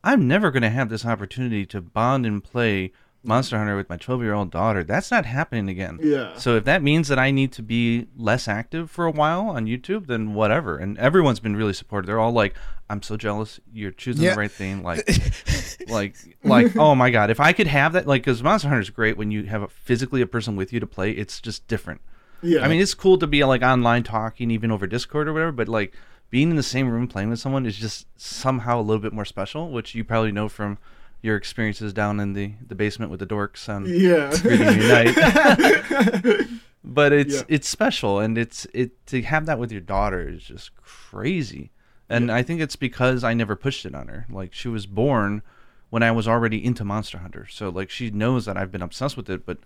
[0.03, 3.97] I'm never going to have this opportunity to bond and play Monster Hunter with my
[3.99, 4.83] 12 year old daughter.
[4.83, 5.99] That's not happening again.
[6.03, 6.37] Yeah.
[6.39, 9.67] So if that means that I need to be less active for a while on
[9.67, 10.79] YouTube, then whatever.
[10.79, 12.07] And everyone's been really supportive.
[12.07, 12.55] They're all like,
[12.89, 13.61] "I'm so jealous.
[13.73, 14.35] You're choosing Yeah.
[14.35, 15.07] the right thing." Like,
[15.89, 18.91] like, like, oh my god, if I could have that, like, because Monster Hunter is
[18.91, 21.11] great when you have a, physically a person with you to play.
[21.11, 22.01] It's just different.
[22.43, 22.65] Yeah.
[22.65, 25.53] I mean, it's cool to be like online talking, even over Discord or whatever.
[25.53, 25.93] But like
[26.31, 29.27] being in the same room playing with someone is just somehow a little bit more
[29.27, 30.79] special, which you probably know from
[31.23, 34.31] your experiences down in the the basement with the dorks on yeah.
[36.83, 37.43] But it's Yeah.
[37.49, 41.71] it's special, and it's it to have that with your daughter is just crazy.
[42.09, 44.27] And I think it's because I never pushed it on her.
[44.31, 45.43] Like she was born
[45.91, 47.47] when I was already into Monster Hunter.
[47.49, 49.59] So like she knows that I've been obsessed with it, but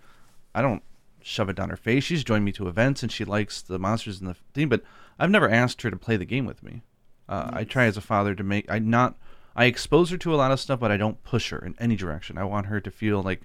[0.53, 0.83] I don't
[1.23, 2.03] shove it down her face.
[2.03, 4.83] She's joined me to events and she likes the monsters in the theme, but
[5.17, 6.83] I've never asked her to play the game with me.
[7.27, 9.15] Uh, I try as a father to make I not
[9.55, 11.95] I expose her to a lot of stuff, but I don't push her in any
[11.95, 12.37] direction.
[12.37, 13.41] I want her to feel like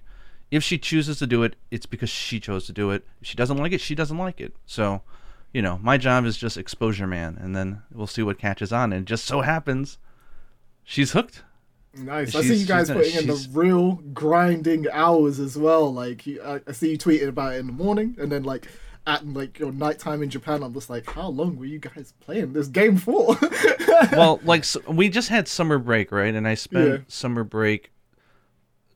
[0.49, 3.05] if she chooses to do it, it's because she chose to do it.
[3.21, 4.53] If she doesn't like it, she doesn't like it.
[4.65, 5.01] So,
[5.53, 8.91] you know, my job is just exposure man, and then we'll see what catches on.
[8.91, 9.97] And just so happens,
[10.83, 11.43] she's hooked.
[11.93, 12.35] Nice.
[12.35, 15.93] I see you guys putting in the real grinding hours as well.
[15.93, 18.67] Like I, I see you tweeting about it in the morning, and then like
[19.07, 20.63] at like your nighttime in Japan.
[20.63, 23.37] I'm just like, how long were you guys playing this game for?
[24.11, 26.33] well, like so we just had summer break, right?
[26.33, 26.97] And I spent Yeah.
[27.07, 27.91] summer break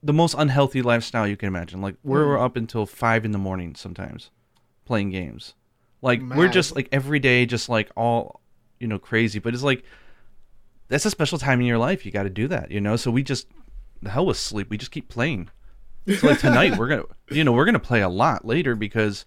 [0.02, 1.80] the most unhealthy lifestyle you can imagine.
[1.80, 2.42] Like we're mm.
[2.42, 4.30] up until five in the morning sometimes
[4.84, 5.54] playing games.
[6.02, 8.40] Like we're just like every day, just like all
[8.78, 9.38] you know crazy.
[9.40, 9.82] But it's like
[10.88, 12.06] that's a special time in your life.
[12.06, 12.94] You got to do that, you know.
[12.96, 13.48] So we just
[14.02, 14.70] the hell with sleep.
[14.70, 15.50] We just keep playing.
[16.18, 19.24] So like tonight we're gonna you know we're gonna play a lot later because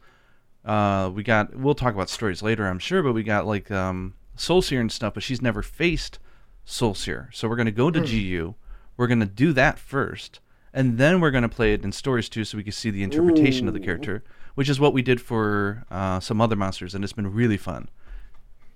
[0.65, 4.15] uh we got we'll talk about stories later I'm sure but we got like um
[4.37, 6.19] Soulseer and stuff but she's never faced
[6.65, 8.55] Soulseer so we're gonna go to GU
[8.97, 10.39] we're gonna do that first
[10.73, 13.67] and then we're gonna play it in stories too so we can see the interpretation
[13.67, 14.23] of the character
[14.59, 17.87] which is what we did for uh, some other monsters and it's been really fun.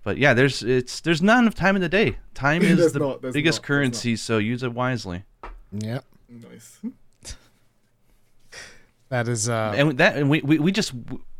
[0.03, 2.19] But yeah there's it's there's not enough time in the day.
[2.33, 5.23] Time is the not, biggest not, currency so use it wisely.
[5.73, 6.79] Yeah, nice.
[9.09, 9.49] that is.
[9.49, 10.93] Uh, and that and we, we, we just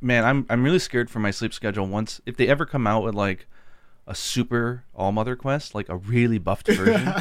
[0.04, 3.04] man i'm i'm really scared for my sleep schedule once if they ever come out
[3.04, 3.48] with like
[4.06, 7.14] a super all mother quest like a really buffed version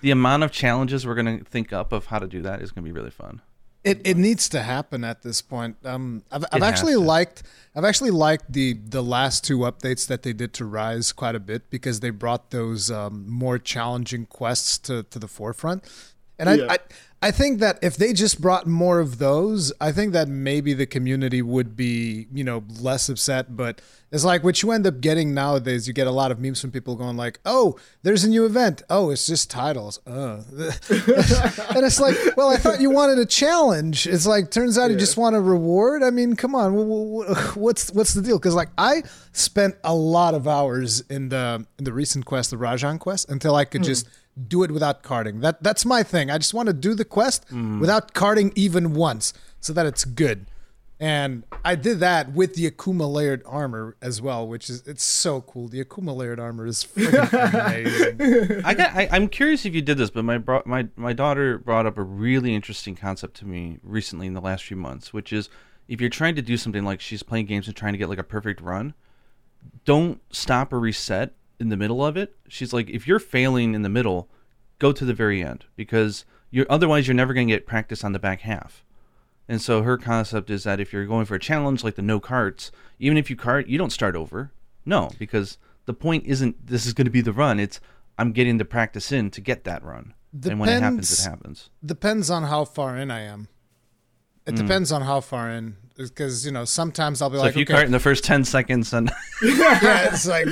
[0.00, 2.70] the amount of challenges we're going to think up of how to do that is
[2.70, 3.40] going to be really fun
[3.82, 5.76] It it needs to happen at this point.
[5.86, 7.00] Um, I've I've It actually to.
[7.00, 7.42] liked
[7.74, 11.40] I've actually liked the the last two updates that they did to Rise quite a
[11.40, 15.80] bit because they brought those um, more challenging quests to to the forefront,
[16.38, 16.66] and Yeah.
[16.68, 16.78] I, I
[17.22, 20.86] I think that if they just brought more of those, I think that maybe the
[20.86, 23.56] community would be you know less upset.
[23.56, 25.86] But it's like what you end up getting nowadays.
[25.86, 28.82] You get a lot of memes from people going like, "Oh, there's a new event.
[28.88, 30.42] Oh, it's just titles." Uh.
[30.58, 34.06] and it's like, well, I thought you wanted a challenge.
[34.06, 36.02] It's like, turns out you just want a reward.
[36.02, 38.38] I mean, come on, wh- wh- wh- what's what's the deal?
[38.38, 39.02] Because like, I
[39.32, 43.54] spent a lot of hours in the in the recent quest, the Rajang quest, until
[43.54, 44.08] I could just
[44.46, 45.40] do it without carding.
[45.40, 46.30] That that's my thing.
[46.30, 47.80] I just want to do the quest mm.
[47.80, 50.46] without carding even once, so that it's good.
[51.02, 55.40] And I did that with the Akuma layered armor as well, which is it's so
[55.40, 55.66] cool.
[55.66, 57.32] The Akuma layered armor is freaking
[58.18, 58.62] amazing.
[58.66, 58.94] I got.
[58.94, 61.96] I, I'm curious if you did this, but my bro- my my daughter brought up
[61.96, 65.48] a really interesting concept to me recently in the last few months, which is
[65.88, 68.18] if you're trying to do something like she's playing games and trying to get like
[68.18, 68.92] a perfect run,
[69.86, 72.36] don't stop or reset in the middle of it.
[72.48, 74.28] She's like, if you're failing in the middle,
[74.78, 78.12] go to the very end because you're otherwise you're never going to get practice on
[78.12, 78.84] the back half.
[79.48, 82.20] And so her concept is that if you're going for a challenge like the no
[82.20, 84.52] carts, even if you cart, you don't start over.
[84.84, 87.58] No, because the point isn't this is going to be the run.
[87.58, 87.80] It's
[88.18, 90.14] I'm getting the practice in to get that run.
[90.44, 91.70] and when it happens, it happens.
[91.84, 93.48] depends on how far in I am.
[94.46, 94.58] It mm.
[94.58, 95.76] depends on how far in,
[96.08, 98.24] because you know sometimes I'll be So like, if you okay, cart in the first
[98.24, 99.10] ten seconds, and
[99.42, 100.46] yeah, it's like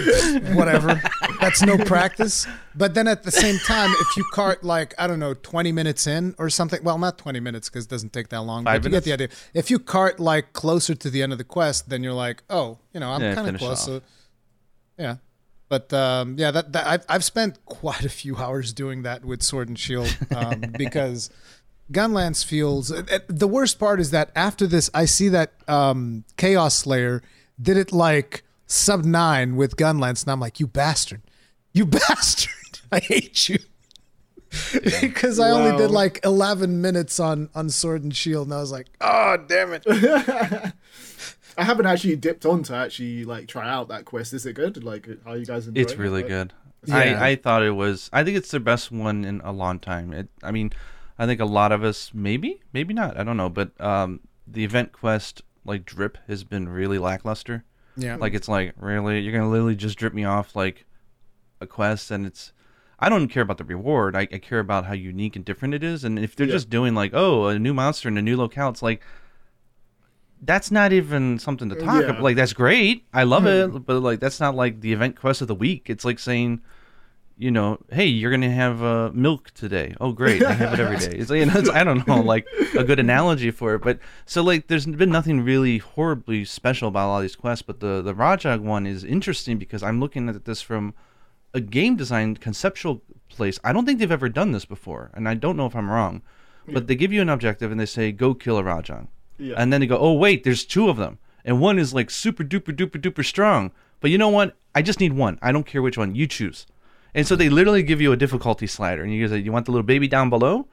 [0.55, 1.01] whatever.
[1.41, 2.47] That's no practice.
[2.75, 6.07] But then at the same time, if you cart like I don't know, twenty minutes
[6.07, 6.83] in or something.
[6.83, 8.65] Well, not twenty minutes because it doesn't take that long.
[8.65, 9.29] Five but you get the idea.
[9.55, 12.79] If you cart like closer to the end of the quest, then you're like, oh,
[12.93, 13.85] you know, I'm Yeah, kind of close.
[13.85, 14.03] So,
[14.99, 15.17] yeah.
[15.69, 19.43] But um, yeah, that, that I've I've spent quite a few hours doing that with
[19.43, 21.31] Sword and Shield um, because
[21.93, 22.93] Gunlance feels.
[22.93, 27.23] uh, uh, The worst part is that after this, I see that um, Chaos Slayer
[27.61, 31.23] did it like sub nine with Gunlance, and I'm like, you bastard,
[31.73, 32.53] you bastard,
[32.93, 33.59] I hate you.
[35.01, 38.73] because I only did like 11 minutes on on Sword and Shield, and I was
[38.73, 39.83] like, oh damn it.
[39.87, 44.33] I haven't actually dipped on to actually like try out that quest.
[44.33, 44.85] Is it good?
[44.85, 46.53] Like, how you guys enjoying it's really Like, good.
[46.87, 46.97] Yeah.
[46.97, 48.09] I, I thought it was.
[48.13, 50.13] I think it's the best one in a long time.
[50.13, 50.73] It, I mean,
[51.19, 53.19] I think a lot of us maybe, maybe not.
[53.19, 53.49] I don't know.
[53.49, 57.65] But um, the event quest like drip has been really lackluster.
[57.97, 58.17] Yeah.
[58.17, 60.87] Like it's like really you're gonna literally just drip me off like
[61.61, 62.53] a quest, and it's.
[63.01, 64.17] I don't care about the reward.
[64.17, 66.03] I, I care about how unique and different it is.
[66.03, 66.55] And if they're Yeah.
[66.55, 69.03] just doing like, oh, a new monster in a new locale, it's like
[70.43, 72.11] that's not even something to talk Yeah.
[72.11, 72.23] about.
[72.23, 73.05] Like that's great.
[73.13, 75.89] I love it, but like that's not like the event quest of the week.
[75.91, 76.61] It's like saying,
[77.39, 79.95] you know, hey, you're gonna have uh, milk today.
[80.01, 81.17] Oh, great, I have it every day.
[81.19, 82.47] It's you know, it's, I don't know, like
[82.77, 83.83] a good analogy for it.
[83.83, 87.63] But so like, there's been nothing really horribly special about all these quests.
[87.63, 90.95] But the the Rajang one is interesting because I'm looking at this from
[91.55, 93.59] a game design conceptual place.
[93.63, 96.23] I don't think they've ever done this before, and I don't know if I'm wrong,
[96.67, 99.55] but they give you an objective and they say go kill a Rajang, Yeah.
[99.57, 102.43] and then they go, oh wait, there's two of them, and one is like super
[102.43, 103.71] duper duper duper strong.
[104.01, 104.57] But you know what?
[104.75, 105.39] I just need one.
[105.43, 106.15] I don't care which one.
[106.15, 106.67] You choose.
[107.15, 109.73] And so they literally give you a difficulty slider, and you say, you want the
[109.73, 110.67] little baby down below,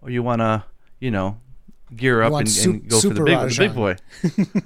[0.00, 0.64] or you want to,
[1.00, 1.38] you know,
[1.94, 3.96] gear up and, su- and go for the big, the big boy.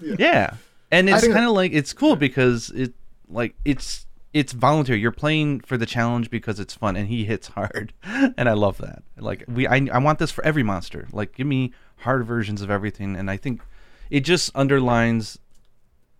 [0.18, 0.54] yeah.
[0.90, 2.92] and it's kind of like it's cool because it
[3.28, 5.00] like it's it's voluntary.
[5.00, 8.78] You're playing for the challenge because it's fun, and he hits hard, and I love
[8.78, 9.02] that.
[9.18, 11.08] Like we, I, I want this for every monster.
[11.12, 13.62] Like give me hard versions of everything, and I think
[14.10, 15.38] it just underlines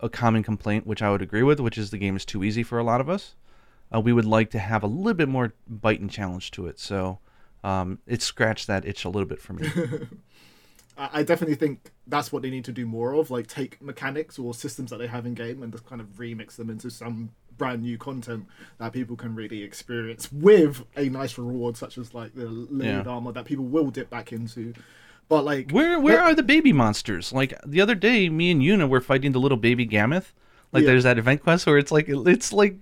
[0.00, 2.62] a common complaint, which I would agree with, which is the game is too easy
[2.62, 3.34] for a lot of us.
[3.92, 6.78] Uh, we would like to have a little bit more bite and challenge to it,
[6.78, 7.18] so
[7.64, 9.68] um, it scratched that itch a little bit for me.
[10.98, 14.52] I definitely think that's what they need to do more of, like take mechanics or
[14.52, 17.82] systems that they have in game and just kind of remix them into some brand
[17.82, 18.46] new content
[18.78, 23.12] that people can really experience with a nice reward, such as like the layered Yeah.
[23.12, 24.74] armor that people will dip back into.
[25.30, 27.32] But like, Where where but- are the baby monsters?
[27.32, 30.32] Like the other day, me and Yuna were fighting the little baby Gammoth.
[30.72, 30.88] Like Yeah.
[30.88, 32.76] there's that event quest where it's like it's like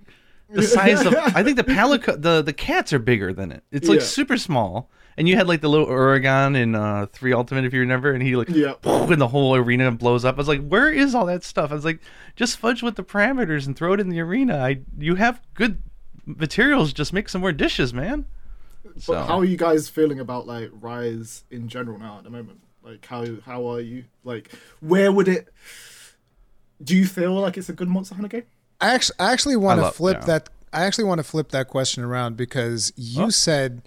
[0.51, 3.63] the size of I think the palico the the cats are bigger than it.
[3.71, 4.07] It's like Yeah.
[4.07, 4.91] super small.
[5.17, 8.23] And you had like the little Uragaan in uh three Ultimate if you remember, and
[8.23, 8.75] he like Yeah.
[9.07, 10.37] when the whole arena blows up.
[10.37, 11.71] I was like, where is all that stuff?
[11.73, 11.99] I was like,
[12.37, 14.59] just fudge with the parameters and throw it in the arena.
[14.59, 15.83] I you have good
[16.25, 18.27] materials, just make some more dishes, man.
[18.99, 22.61] So how are you guys feeling about like Rise in general now at the moment?
[22.83, 24.05] Like how how are you?
[24.25, 25.49] Like where would it?
[26.83, 28.45] Do you feel like it's a good Monster Hunter game?
[28.81, 30.27] I actually, I actually want I to love- flip yeah.
[30.27, 30.49] that.
[30.73, 33.31] I actually want to flip that question around because you Oh.
[33.31, 33.83] said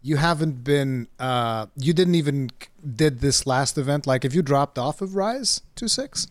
[0.00, 2.50] you haven't been, uh, you didn't even
[2.96, 4.06] did this last event.
[4.06, 6.26] Like, if you dropped off of Rise two six,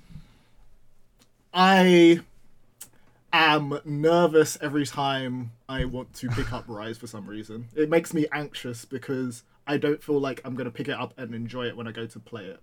[1.54, 2.20] I
[3.32, 7.68] am nervous every time I want to pick up Rise for some reason.
[7.76, 11.14] It makes me anxious because I don't feel like I'm going to pick it up
[11.18, 12.60] and enjoy it when I go to play it.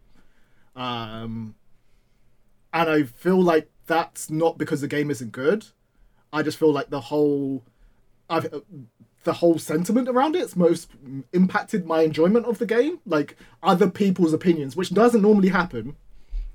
[0.77, 1.55] Um,
[2.73, 5.67] and I feel like that's not because the game isn't good.
[6.33, 7.65] I just feel like the whole,
[8.31, 8.47] I've,
[9.25, 10.91] the whole sentiment around it's most
[11.33, 13.01] impacted my enjoyment of the game.
[13.05, 15.97] Like other people's opinions, which doesn't normally happen,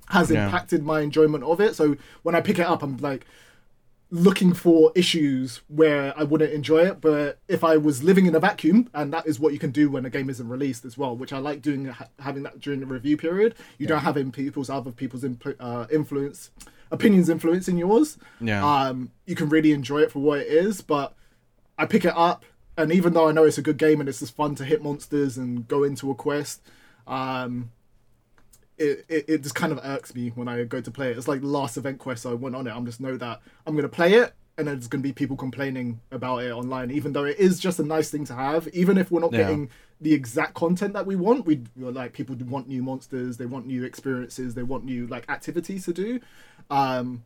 [0.10, 0.46] has Yeah.
[0.46, 1.76] impacted my enjoyment of it.
[1.76, 3.26] So when I pick it up, I'm like
[4.12, 7.02] looking for issues where I wouldn't enjoy it.
[7.02, 9.90] But if I was living in a vacuum, and that is what you can do
[9.90, 12.80] when a game isn't released as well, which I like doing, ha- having that during
[12.80, 13.56] the review period.
[13.80, 15.26] You don't have in people's other people's
[15.60, 16.52] uh, influence,
[16.92, 18.18] opinions influencing yours.
[18.40, 18.66] Yeah.
[18.66, 21.16] Um, you can really enjoy it for what it is, but
[21.78, 22.46] I pick it up,
[22.78, 24.84] and even though I know it's a good game and it's just fun to hit
[24.84, 26.62] monsters and go into a quest,
[27.08, 27.72] um,
[28.78, 31.18] it, it, it just kind of irks me when I go to play it.
[31.18, 32.72] It's like the last event quest I went on it.
[32.72, 35.36] I'm just know that I'm going to play it, and there's going to be people
[35.36, 38.68] complaining about it online, even though it is just a nice thing to have.
[38.70, 39.40] Even if we're not Yeah.
[39.40, 43.66] getting the exact content that we want, we like people want new monsters, they want
[43.66, 46.20] new experiences, they want new like activities to do.
[46.70, 47.24] Um,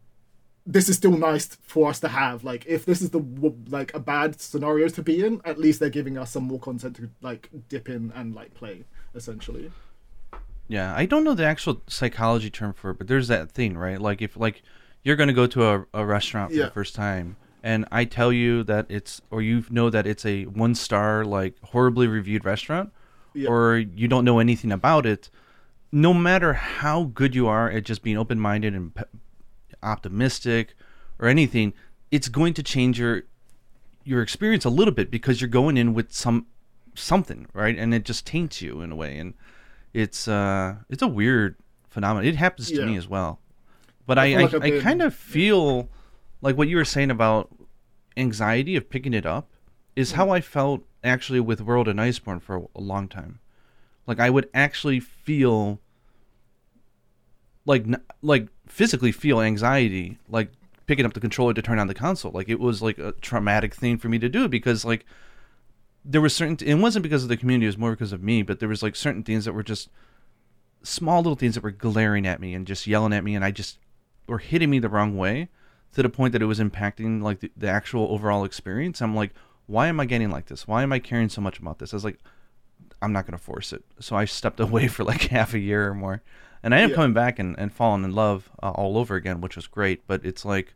[0.66, 2.44] this is still nice for us to have.
[2.44, 3.24] Like, if this is the
[3.70, 6.98] like a bad scenario to be in, at least they're giving us some more content
[6.98, 8.84] to like dip in and like play.
[9.16, 9.72] Essentially,
[10.68, 14.00] Yeah, I don't know the actual psychology term for it, but there's that thing, right?
[14.00, 14.62] Like if like
[15.08, 16.66] you're gonna go to a, a restaurant for Yeah.
[16.66, 20.44] the first time, and I tell you that it's or you know that it's a
[20.46, 22.92] one star like horribly reviewed restaurant,
[23.34, 23.50] Yeah.
[23.50, 25.30] or you don't know anything about it.
[25.92, 29.04] No matter how good you are at just being open minded and pe-
[29.82, 30.76] optimistic
[31.20, 31.74] or anything,
[32.12, 33.24] it's going to change your
[34.04, 36.46] your experience a little bit because you're going in with some
[36.96, 37.78] something, right?
[37.78, 39.34] And it just taints you in a way, and
[39.94, 41.56] it's uh it's a weird
[41.90, 42.28] phenomenon.
[42.28, 42.86] It happens to Yeah.
[42.86, 43.40] me as well,
[44.08, 45.90] but I I I, I've I been- kind of feel
[46.42, 47.50] like what you were saying about
[48.16, 49.50] anxiety of picking it up
[49.96, 50.34] is how mm-hmm.
[50.34, 53.40] I felt actually with World and Iceborne for a, a long time.
[54.08, 55.80] Like I would actually feel
[57.66, 57.86] like
[58.24, 60.52] like physically feel anxiety like
[60.88, 62.32] picking up the controller to turn on the console.
[62.32, 65.06] Like it was like a traumatic thing for me to do because like
[66.08, 68.42] there was certain it wasn't because of the community it was more because of me
[68.42, 69.90] but there was like certain things that were just
[70.82, 73.52] small little things that were glaring at me and just yelling at me and i
[73.52, 73.78] just
[74.28, 75.50] were hitting me the wrong way
[75.94, 79.34] to the point that it was impacting like the, the actual overall experience i'm like
[79.66, 80.66] why am i getting like this?
[80.66, 81.94] Why am i caring so much about this?
[81.94, 82.20] I was like
[83.02, 83.84] i'm not going to force it.
[84.00, 86.22] So i stepped away for like half a year or more.
[86.64, 86.96] And i am Yeah.
[86.96, 90.26] coming back and, and falling in love uh, all over again which was great but
[90.26, 90.74] it's like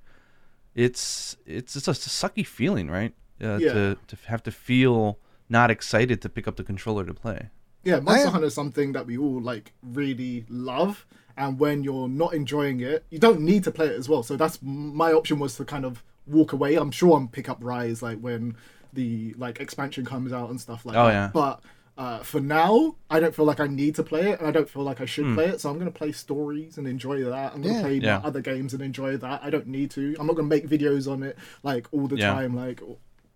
[0.75, 3.13] it's it's it's a sucky feeling right?
[3.41, 3.73] Uh, Yeah.
[3.73, 5.19] to to have to feel
[5.49, 7.49] not excited to pick up the controller to play.
[7.83, 11.05] Yeah, Monster I- Hunter is something that we all like really love,
[11.41, 14.23] and when you're not enjoying it, you don't need to play it as well.
[14.23, 16.75] So that's my option was to kind of walk away.
[16.75, 18.55] I'm sure I'm pick up Rise like when
[18.93, 21.13] the like expansion comes out and stuff like Oh, that.
[21.13, 21.29] yeah.
[21.33, 21.61] But
[21.97, 24.69] uh, for now, I don't feel like I need to play it, and I don't
[24.69, 25.59] feel like I should play it.
[25.61, 27.53] So I'm gonna play stories and enjoy that.
[27.53, 27.81] I'm gonna Yeah.
[27.81, 28.21] play Yeah.
[28.23, 29.41] other games and enjoy that.
[29.43, 30.15] I don't need to.
[30.19, 32.33] I'm not gonna make videos on it like all the Yeah.
[32.33, 32.81] time, like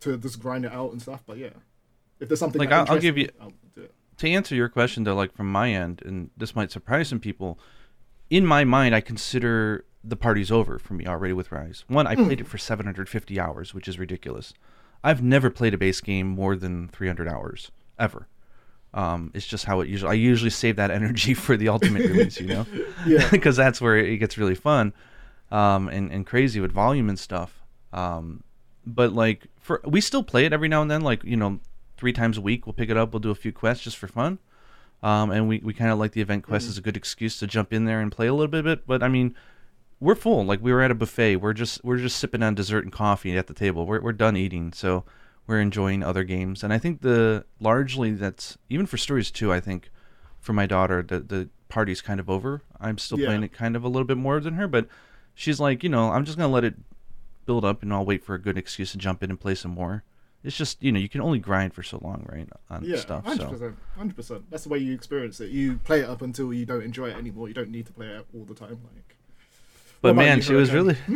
[0.02, 1.22] to just grind it out and stuff.
[1.26, 1.50] But yeah,
[2.20, 3.94] if there's something Like, that I'll- I'll give you- I'll do it.
[4.18, 7.60] to answer your question though, like from my end, and this might surprise some people,
[8.30, 11.84] in my mind, I consider the party's over for me already with Rise.
[11.88, 14.54] One, I played it for 750 hours, which is ridiculous.
[15.04, 18.28] I've never played a base game more than 300 hours ever.
[18.94, 20.12] Um, it's just how it usually.
[20.12, 22.66] I usually save that energy for the ultimate release, you know,
[23.06, 23.28] Yeah.
[23.32, 24.94] because that's where it gets really fun,
[25.52, 27.62] um, and and crazy with volume and stuff.
[27.92, 28.44] Um,
[28.86, 31.60] but like for we still play it every now and then, like you know,
[31.98, 33.12] three times a week we'll pick it up.
[33.12, 34.40] We'll do a few quests just for fun.
[35.06, 37.46] Um, and we, we kind of like the event quest as a good excuse to
[37.48, 38.88] jump in there and play a little bit.
[38.88, 39.36] But I mean,
[40.00, 40.44] we're full.
[40.44, 41.36] Like we were at a buffet.
[41.38, 43.86] We're just we're just sipping on dessert and coffee at the table.
[43.86, 45.04] We're we're done eating, so
[45.46, 46.64] we're enjoying other games.
[46.64, 49.54] And I think the largely that's even for stories too.
[49.54, 49.92] I think
[50.40, 52.64] for my daughter, the the party's kind of over.
[52.82, 53.28] I'm still Yeah.
[53.28, 54.88] playing it kind of a little bit more than her, but
[55.36, 56.76] she's like, you know, I'm just gonna let it
[57.46, 59.72] build up, and I'll wait for a good excuse to jump in and play some
[59.72, 60.04] more.
[60.46, 62.48] It's just you know you can only grind for so long, right?
[62.70, 63.26] On Yeah, stuff.
[63.26, 64.50] hundred So percent, hundred percent.
[64.52, 65.50] That's the way you experience it.
[65.50, 67.48] You play it up until you don't enjoy it anymore.
[67.48, 68.80] You don't need to play it all the time.
[68.94, 69.16] Like,
[70.02, 70.96] But man, she was really.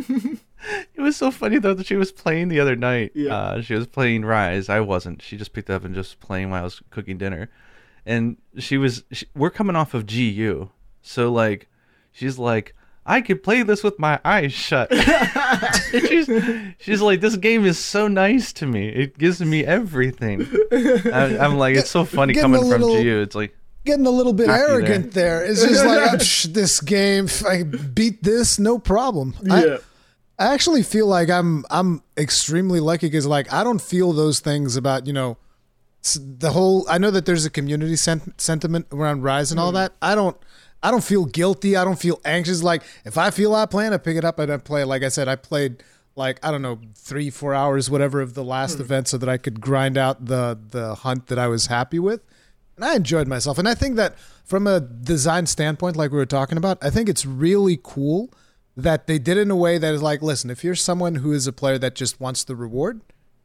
[0.94, 3.12] it was so funny though that she was playing the other night.
[3.14, 3.34] Yeah.
[3.34, 4.68] Uh, she was playing Rise.
[4.68, 5.22] I wasn't.
[5.22, 7.50] She just picked up and just playing while I was cooking dinner,
[8.04, 9.04] and she was.
[9.12, 10.70] She, we're coming off of GU,
[11.02, 11.68] so like,
[12.12, 12.74] she's like,
[13.10, 14.92] I could play this with my eyes shut.
[15.90, 16.30] She's,
[16.78, 18.88] she's like, this game is so nice to me.
[18.88, 20.46] It gives me everything.
[20.72, 23.20] I, I'm like, it's so funny Getting a coming from you.
[23.20, 24.70] It's like, Getting a little bit Cocky there.
[24.70, 25.44] arrogant there.
[25.44, 27.26] It's just like "Ah, psh, this game.
[27.48, 29.34] I beat this, no problem.
[29.50, 29.76] I- yeah,
[30.38, 34.76] I actually feel like I'm I'm extremely lucky because like I don't feel those things
[34.76, 35.38] about you know
[36.18, 36.86] the whole.
[36.88, 39.92] I know that there's a community sen- sentiment around Rise and all that.
[40.00, 40.36] I don't.
[40.82, 41.76] I don't feel guilty.
[41.76, 42.62] I don't feel anxious.
[42.62, 44.84] Like if I feel I plan, I pick it up and I play.
[44.84, 45.82] Like I said, I played
[46.16, 48.82] like I don't know three four hours whatever of the last hmm.
[48.82, 52.22] event so that I could grind out the the hunt that I was happy with
[52.80, 53.58] and I enjoyed myself.
[53.58, 57.10] And I think that from a design standpoint, like we were talking about, I think
[57.10, 58.32] it's really cool
[58.74, 61.32] that they did it in a way that is like, listen, if you're someone who
[61.32, 63.02] is a player that just wants the reward,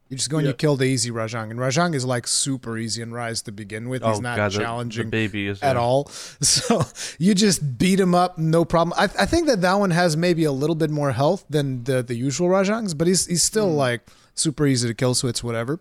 [0.09, 1.49] you just go and you kill the easy Rajang.
[1.49, 4.03] And Rajang is like super easy in Rise to begin with.
[4.03, 6.11] He's oh not god, challenging The, baby is at uh, all.
[6.41, 6.83] So
[7.17, 8.93] you just beat him up, no problem.
[8.97, 12.03] I, I think that that one has maybe a little bit more health than the,
[12.03, 15.79] the usual Rajangs, but he's he's still like super easy to kill, so it's whatever.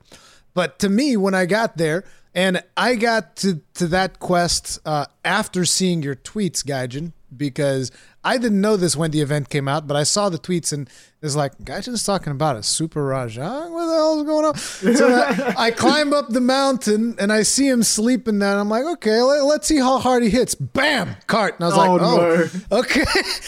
[0.54, 2.04] But to me, when I got there,
[2.34, 7.92] and I got to, to that quest uh, after seeing your tweets, Gaijin, because
[8.24, 10.88] I didn't know this when the event came out, but I saw the tweets and
[11.20, 13.70] it's like, Gaijin's talking about a super Rajang?
[13.70, 14.56] What the hell is going on?
[14.96, 18.50] So I, I climb up the mountain and I see him sleeping there.
[18.52, 20.54] And I'm like, okay, let, us see how hard he hits.
[20.54, 21.16] Bam!
[21.26, 21.54] Cart.
[21.56, 23.04] And I was like, Oh, oh, okay.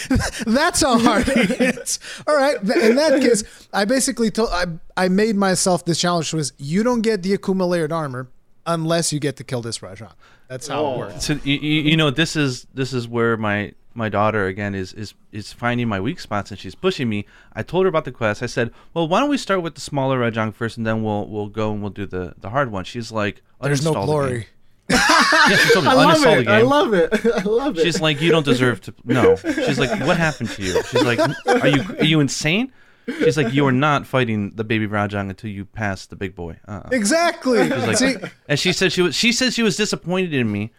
[0.47, 1.99] That's how hard he hits.
[2.27, 2.57] All right.
[2.61, 4.67] In that case, I basically told, I,
[4.97, 8.29] I made myself this challenge was you don't get the Akuma layered armor
[8.67, 10.13] unless you get to kill this Rajang.
[10.49, 10.99] That's how it Oh.
[10.99, 11.25] works.
[11.27, 14.93] So you, you you know this is this is where my my daughter again is
[14.93, 17.27] is is finding my weak spots and she's pushing me.
[17.53, 18.43] I told her about the quest.
[18.43, 21.27] I said, "Well, why don't we start with the smaller Rajang first, and then we'll
[21.27, 24.07] we'll go and we'll do the the hard one." She's like, There's no "Uninstall the
[24.07, 24.47] glory.
[24.89, 26.49] Yeah, she told me I love uninstall the it.
[26.49, 27.27] I love it.
[27.37, 27.83] I love it.
[27.83, 31.19] She's like, "You don't deserve to." No, she's like, "What happened to you?" She's like,
[31.47, 32.73] "Are you are you insane?"
[33.09, 36.59] She's like, "You are not fighting the baby Rajang until you pass the big boy."
[36.67, 36.89] Uh-uh.
[36.93, 37.63] Exactly.
[37.69, 38.17] She's like, See,
[38.49, 39.15] and she said she was.
[39.15, 40.73] She said she was disappointed in me,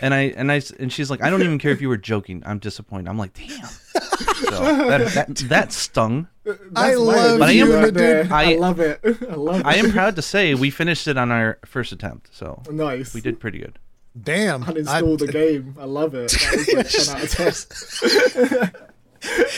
[0.00, 2.42] and I and I and she's like, I don't even care if you were joking.
[2.46, 3.08] I'm disappointed.
[3.08, 3.64] I'm like, damn.
[3.66, 4.50] So
[4.88, 6.28] that that, that stung.
[6.76, 8.30] I love But I you, am- dude.
[8.32, 9.00] I, I- love it.
[9.04, 9.66] I love it.
[9.66, 13.14] I am proud to say we finished it on our first attempt, so nice.
[13.14, 13.78] we did pretty good.
[14.20, 14.62] Damn.
[14.64, 15.74] uninstall the game.
[15.78, 16.30] I love it.
[16.30, 18.72] That was like 10 out of 10.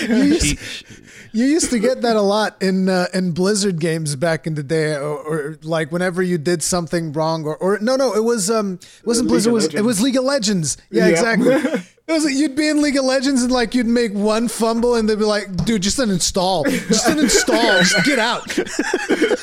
[0.00, 0.84] You used, She, she-
[1.32, 4.62] you used to get that a lot in uh, in Blizzard games back in the
[4.62, 8.50] day, or, or like whenever you did something wrong, or, or no, no, it was
[8.50, 9.86] um, it wasn't League Blizzard, it of was, it Legends.
[9.86, 10.76] was League of Legends.
[10.90, 11.10] Yeah, Yeah.
[11.10, 11.82] exactly.
[12.08, 14.94] It was like you'd be in League of Legends and like you'd make one fumble
[14.94, 18.46] and they'd be like, "Dude, just uninstall, just uninstall, just get out."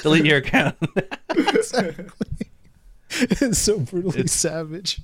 [0.01, 0.77] delete your account.
[1.29, 2.05] exactly.
[3.09, 5.01] it's so brutally it's, savage.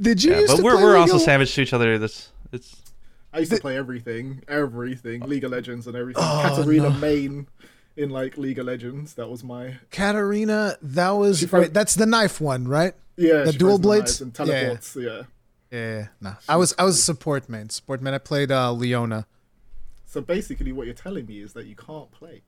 [0.00, 1.74] Did you yeah, used but to we're play we're League also of- savage to each
[1.74, 1.98] other.
[1.98, 2.74] This it's
[3.36, 6.22] I used to play everything, everything, League of Legends and everything.
[6.24, 6.96] Oh, Katarina no.
[6.96, 7.46] main
[7.94, 9.12] in like League of Legends.
[9.14, 10.76] That was my Katarina?
[10.80, 12.94] That was wait, that's the knife one, right?
[13.16, 13.42] yeah.
[13.44, 14.20] The dual the blades?
[14.22, 14.60] knives and Yeah, yeah.
[14.60, 14.96] teleports.
[14.98, 15.22] Yeah.
[15.70, 16.34] Yeah, no.
[16.48, 17.68] I was I was support main.
[17.68, 18.14] Support main.
[18.14, 19.26] I played uh, Leona.
[20.06, 22.42] So basically, what you're telling me is that you can't play.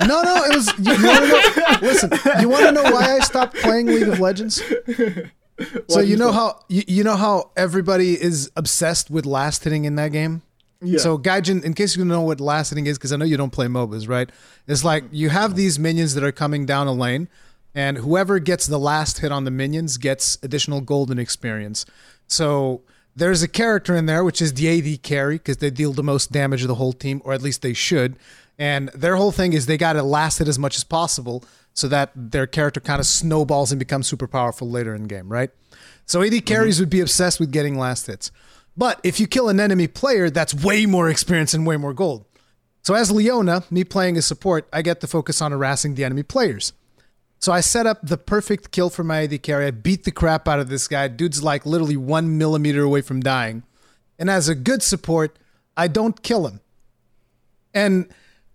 [0.00, 0.76] No, no, it was.
[0.78, 4.60] You, you know, listen, you want to know why I stopped playing League of Legends?
[5.88, 9.94] So you know how you, you know how everybody is obsessed with last hitting in
[9.96, 10.42] that game.
[10.80, 10.98] Yeah.
[10.98, 13.36] So Gaijin, in case you don't know what last hitting is, because I know you
[13.36, 14.28] don't play MOBAs, right?
[14.66, 17.28] It's like you have these minions that are coming down a lane,
[17.74, 21.86] and whoever gets the last hit on the minions gets additional golden experience.
[22.26, 22.82] So
[23.16, 26.32] there's a character in there which is the AD carry because they deal the most
[26.32, 28.16] damage to the whole team, or at least they should.
[28.58, 31.44] And their whole thing is they got to last hit as much as possible
[31.74, 35.50] so that their character kind of snowballs and becomes super powerful later in game, right?
[36.06, 36.44] So AD mm-hmm.
[36.44, 38.30] carries would be obsessed with getting last hits.
[38.76, 42.24] But if you kill an enemy player, that's way more experience and way more gold.
[42.82, 46.22] So as Leona, me playing as support, I get to focus on harassing the enemy
[46.22, 46.72] players.
[47.38, 49.66] So I set up the perfect kill for my AD carry.
[49.66, 51.08] I beat the crap out of this guy.
[51.08, 53.64] Dude's like literally one millimeter away from dying.
[54.18, 55.38] And as a good support,
[55.76, 56.60] I don't kill him.
[57.72, 58.08] And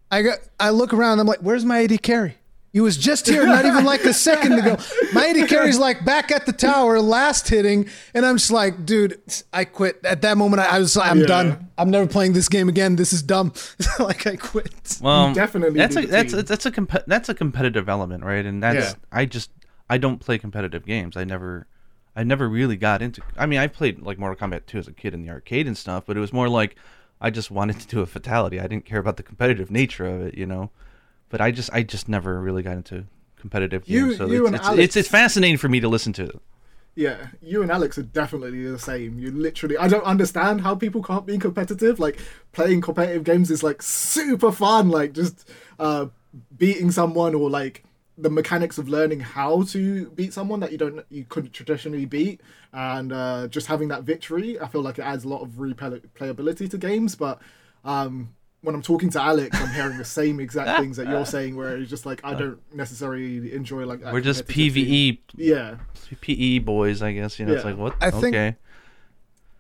[0.10, 2.39] I got I look around, I'm like, where's my AD carry?
[2.72, 4.78] He was just here, not even like a second ago.
[5.12, 9.20] My AD carry's like back at the tower, last hitting, and I'm just like, dude,
[9.52, 10.00] I quit.
[10.04, 11.26] At that moment, I, I was like, I'm Yeah.
[11.26, 11.70] done.
[11.80, 12.96] I'm never playing this game again.
[12.96, 13.54] This is dumb.
[14.00, 15.00] like I quit.
[15.02, 18.46] Well, definitely that's a that's a, that's a comp- that's a competitive element, right?
[18.46, 18.94] And that's Yeah.
[19.12, 19.50] I just
[19.90, 21.18] I don't play competitive games.
[21.18, 21.66] I never
[22.16, 23.22] I never really got into.
[23.36, 25.76] I mean, I played like Mortal Kombat 2 as a kid in the arcade and
[25.76, 26.76] stuff, but it was more like
[27.20, 28.60] I just wanted to do a fatality.
[28.60, 30.70] I didn't care about the competitive nature of it, you know.
[31.30, 33.06] But I just I just never really got into
[33.38, 34.18] competitive You- games.
[34.18, 36.40] So you it's, and it's, Alex- it's it's fascinating for me to listen to.
[36.96, 39.20] Yeah, you and Alex are definitely the same.
[39.20, 41.98] You literally, I don't understand how people can't be competitive.
[42.00, 42.20] Like
[42.52, 44.90] playing competitive games is like super fun.
[44.90, 46.08] Like just uh,
[46.58, 47.84] beating someone or like
[48.18, 52.42] the mechanics of learning how to beat someone that you don't you couldn't traditionally beat,
[52.74, 54.60] and uh, just having that victory.
[54.60, 57.16] I feel like it adds a lot of replayability to games.
[57.16, 57.40] But
[57.86, 61.56] um, when I'm talking to Alex, I'm hearing the same exact things that you're saying.
[61.56, 64.46] Where it's just like I don't necessarily enjoy like that We're just.
[64.48, 65.76] PVE Yeah.
[66.22, 67.40] PE boys, I guess.
[67.40, 67.96] You know, it's like what?
[68.02, 68.56] I think- okay.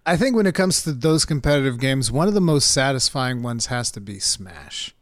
[0.05, 3.67] I think when it comes to those competitive games, one of the most satisfying ones
[3.67, 4.95] has to be Smash.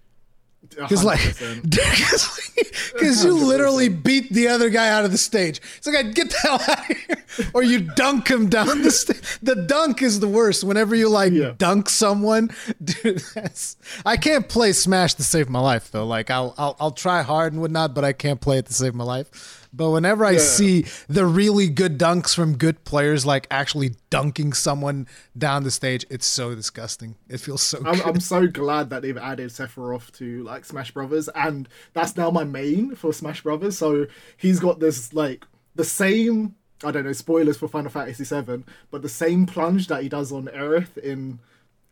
[0.69, 2.93] Because like, 100%.
[2.93, 5.59] because you literally beat the other guy out of the stage.
[5.77, 9.39] It's like, get the hell out of here, or you dunk him down the stage.
[9.41, 10.63] The dunk is the worst.
[10.63, 11.53] Whenever you like Yeah.
[11.57, 12.51] dunk someone,
[12.83, 13.77] dude, that's.
[14.05, 16.05] I can't play Smash to save my life though.
[16.05, 18.93] Like I'll I'll I'll try hard and whatnot, but I can't play it to save
[18.93, 19.66] my life.
[19.77, 20.39] But whenever I Yeah.
[20.39, 25.07] see the really good dunks from good players, like actually dunking someone
[25.37, 27.15] down the stage, it's so disgusting.
[27.29, 28.05] It feels so I'm, good.
[28.07, 32.43] I'm so glad that they've added Sephiroth to like Smash Brothers, and that's now my
[32.43, 33.77] main for Smash Brothers.
[33.77, 36.55] So he's got this like the same.
[36.83, 40.31] I don't know spoilers for Final Fantasy VII, but the same plunge that he does
[40.31, 41.39] on Aerith in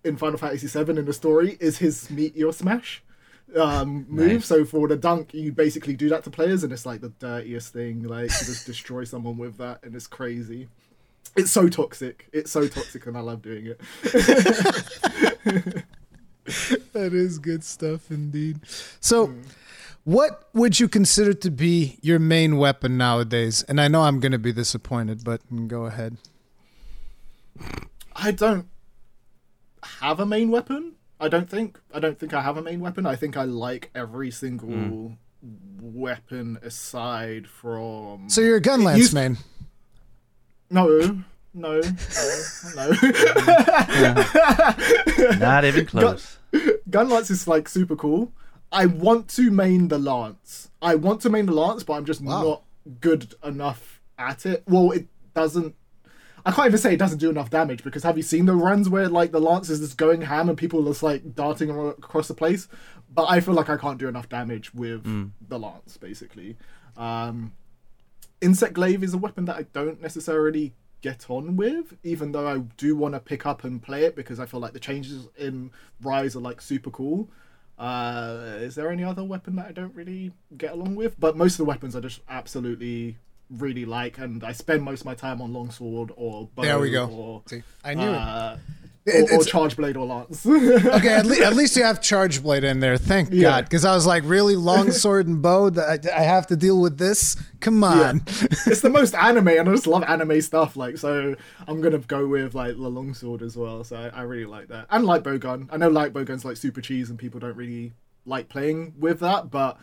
[0.04, 3.04] in Final Fantasy VII in the story is his Meteor Smash
[3.56, 4.46] um move Nice.
[4.46, 7.72] so for the dunk you basically do that to players and it's like the dirtiest
[7.74, 10.68] thing like you just destroy someone with that and it's crazy
[11.36, 13.80] it's so toxic it's so toxic and i love doing it
[16.94, 18.60] That is good stuff indeed.
[19.00, 19.34] So,
[20.04, 23.64] what would you consider to be your main weapon nowadays?
[23.64, 26.18] And I know I'm going to be disappointed, but go ahead.
[28.16, 28.68] I don't
[30.02, 30.94] have a main weapon.
[31.20, 31.80] I don't think.
[31.94, 33.06] I don't think I have a main weapon.
[33.06, 35.14] I think I like every single hmm.
[35.82, 38.30] weapon aside from.
[38.30, 39.38] So you're a gun lance used- man.
[40.70, 41.92] no, no, no,
[42.76, 42.92] no.
[45.40, 46.38] Not even close.
[46.90, 48.32] Gun lance is like super cool.
[48.72, 50.70] I want to main the lance.
[50.82, 52.44] I want to main the lance, but I'm just Wow.
[52.44, 52.64] not
[53.00, 54.64] good enough at it.
[54.68, 55.76] Well, it doesn't.
[56.46, 58.88] I can't even say it doesn't do enough damage because have you seen the runs
[58.88, 62.28] where like the lance is just going ham and people are just like darting across
[62.28, 62.68] the place?
[63.12, 65.04] But I feel like I can't do enough damage with
[65.48, 66.58] the lance, basically.
[66.98, 67.54] Um,
[68.42, 72.60] Insect glaive is a weapon that I don't necessarily get on with, even though I
[72.78, 75.72] do want to pick up and play it because I feel like the changes in
[76.02, 77.30] Rise are like super cool.
[77.78, 81.20] Uh, is there any other weapon that I don't really get along with?
[81.20, 83.18] But most of the weapons are just absolutely
[83.50, 86.92] really like, and I spend most of my time on longsword or bow There we
[86.92, 87.08] go.
[87.08, 88.58] or See, I knew uh,
[89.06, 90.44] It- or, or charge blade or lance.
[90.46, 92.98] Okay, at, le- at least you have charge blade in there.
[92.98, 93.44] Thank Yeah.
[93.50, 95.70] God, because I was like, really longsword and bow.
[95.70, 97.36] That I, I have to deal with this.
[97.60, 98.24] Come on.
[98.66, 100.76] it's the most anime, and I just love anime stuff.
[100.76, 101.36] Like, so
[101.68, 103.84] I'm gonna go with like the longsword as well.
[103.84, 105.68] So I, I really like that, and light bowgun.
[105.72, 107.94] I know light bowgun's like super cheese, and people don't really
[108.26, 109.52] like playing with that.
[109.52, 109.78] But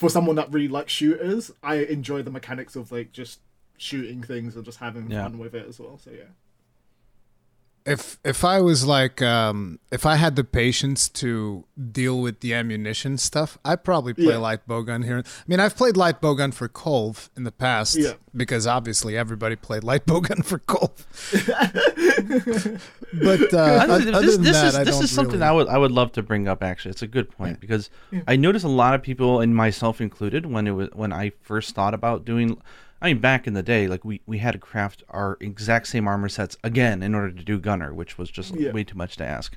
[0.00, 3.40] for someone that really likes shooters, I enjoy the mechanics of like just
[3.76, 5.24] shooting things and just having Yeah.
[5.24, 5.98] fun with it as well.
[5.98, 6.24] So yeah,
[7.86, 12.52] if if I was like um, if I had the patience to deal with the
[12.54, 14.36] ammunition stuff, I'd probably play Yeah.
[14.38, 15.18] light bowgun here.
[15.26, 18.12] I mean, I've played light bowgun for Kulve in the past Yeah.
[18.36, 21.06] because obviously everybody played light bowgun for Kulve.
[23.22, 25.48] but uh, Honestly, other this, than this that, is I this don't is something really-
[25.48, 26.62] I would I would love to bring up.
[26.62, 27.90] Actually, it's a good point because
[28.28, 31.74] I noticed a lot of people, and myself included, when it was when I first
[31.74, 32.60] thought about doing.
[33.02, 36.06] I mean, back in the day, like we we had to craft our exact same
[36.06, 38.72] armor sets again in order to do gunner, which was just Yeah.
[38.72, 39.56] way too much to ask.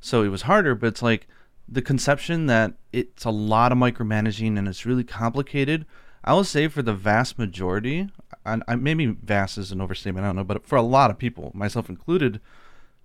[0.00, 1.26] So it was harder, but it's like
[1.68, 5.86] the conception that it's a lot of micromanaging and it's really complicated.
[6.24, 8.08] I will say for the vast majority,
[8.44, 11.16] and I, maybe vast is an overstatement, I don't know, but for a lot of
[11.18, 12.40] people, myself included,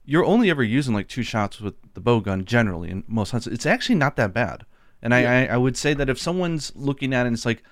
[0.03, 3.47] you're only ever using like two shots with the bow gun generally in most hunts.
[3.47, 4.65] It's actually not that bad.
[5.01, 7.63] And I, I, I would say that if someone's looking at it and it's like,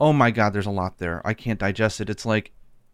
[0.00, 1.20] oh my god, there's a lot there.
[1.26, 2.10] I can't digest it.
[2.10, 2.52] It's like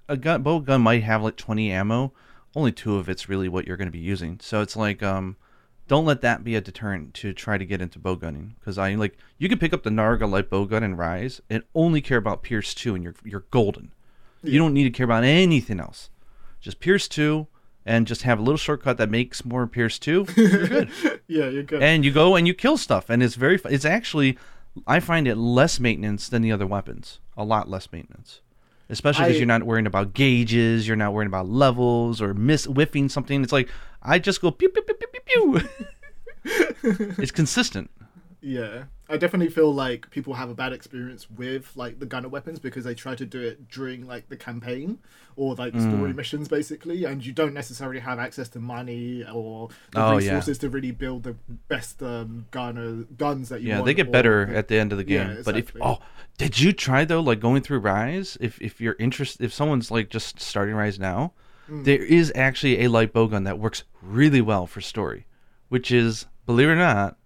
[0.09, 2.13] a gun, bow gun might have like 20 ammo.
[2.55, 4.39] Only two of it's really what you're going to be using.
[4.41, 5.37] So it's like, um,
[5.89, 8.57] don't let that be a deterrent to try to get into bow gunning.
[8.59, 11.63] Because I like you can pick up the Narga light bow gun and Rise and
[11.75, 13.93] only care about Pierce two, and you're you're golden.
[14.43, 16.09] You don't need to care about anything else.
[16.61, 17.47] Just Pierce two,
[17.85, 20.27] and just have a little shortcut that makes more Pierce two.
[20.37, 20.91] You're good
[21.29, 21.83] Yeah, you're good.
[21.83, 24.39] and you go and you kill stuff and it's very it's actually
[24.87, 27.21] i find it less maintenance than the other weapons.
[27.37, 28.41] A lot less maintenance.
[28.89, 33.09] Especially because you're not worrying about gauges you're not worrying about levels or miss whiffing
[33.09, 33.43] something.
[33.43, 33.69] It's like
[34.03, 35.21] i just go pew pew pew pew pew
[35.61, 35.69] pew.
[37.19, 37.91] It's consistent.
[38.41, 42.59] Yeah, I definitely feel like people have a bad experience with like the gunner weapons
[42.59, 44.99] because they try to do it during like the campaign
[45.37, 46.17] or like the story Mm.
[46.17, 50.17] missions basically, and you don't necessarily have access to money or the Oh, yeah.
[50.17, 51.37] resources to really build the
[51.69, 53.81] best um, gunner guns that you want.
[53.81, 55.73] yeah they get or better the- at the end of the Yeah, game but if
[55.81, 55.99] oh
[56.39, 60.09] did you try though like going through rise if if you're interested if someone's like
[60.11, 61.33] just starting rise now
[61.71, 61.85] Mm.
[61.85, 65.27] there is actually a light bow gun that works really well for story
[65.69, 67.17] which is believe it or not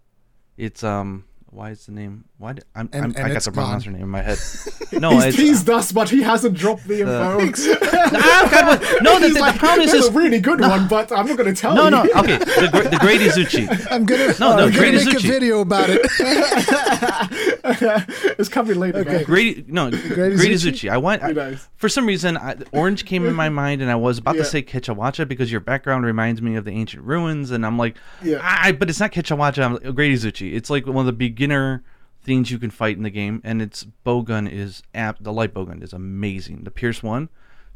[0.57, 3.51] it's um why is the name why did, I'm, And- I'm and i got the
[3.51, 4.39] wrong answer name in my head
[4.93, 7.39] no He's it's teased us, but he hasn't dropped the info.
[9.03, 11.55] No the, the, like, the problem is a really good one, but I'm not going
[11.55, 11.91] to tell no you.
[11.91, 15.19] no no, okay the, the Great Izuchi I'm gonna, No, no, I'm gonna make a
[15.21, 16.01] video about it.
[18.39, 18.99] it's coming later.
[19.01, 19.19] Okay.
[19.19, 19.27] guys.
[19.27, 20.71] Grady, no, Great Izuchi?
[20.73, 20.91] Zucchi.
[20.91, 21.23] I want.
[21.23, 24.43] I, for some reason, I, orange came in my mind, and I was about Yeah.
[24.43, 27.77] to say Kecha Wacha because your background reminds me of the ancient ruins, and I'm
[27.79, 28.39] like, Yeah.
[28.43, 29.63] I, but it's not Kecha Wacha.
[29.65, 30.55] I'm like, Great Izuchi.
[30.55, 31.83] It's like one of the beginner
[32.23, 35.19] things you can fight in the game, and its bowgun is app.
[35.21, 36.65] The light bowgun is amazing.
[36.65, 37.29] The Pierce one,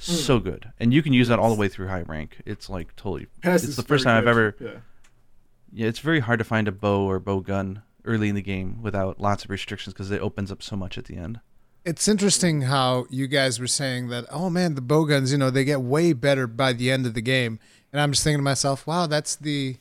[0.04, 0.12] Hmm.
[0.12, 2.42] so good, and you can use that all the way through high rank.
[2.44, 3.26] It's like totally.
[3.42, 4.56] Pierce it's the first very time I've ever.
[4.60, 4.70] Yeah.
[5.72, 8.80] Yeah, it's very hard to find a bow or bow gun early in the game
[8.82, 11.40] without lots of restrictions because it opens up so much at the end.
[11.84, 15.64] It's interesting how you guys were saying that, oh man, the bowguns, you know, they
[15.64, 17.58] get way better by the end of the game.
[17.92, 19.76] And I'm just thinking to myself, wow, that's the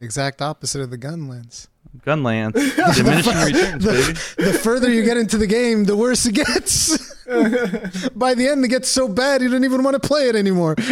[0.00, 1.68] exact opposite of the gun lance.
[2.04, 2.54] Gun lance,
[2.96, 4.12] diminishing returns, baby.
[4.38, 6.96] The further you get into the game, the worse it gets.
[8.14, 10.76] by the end, it gets so bad you don't even want to play it anymore.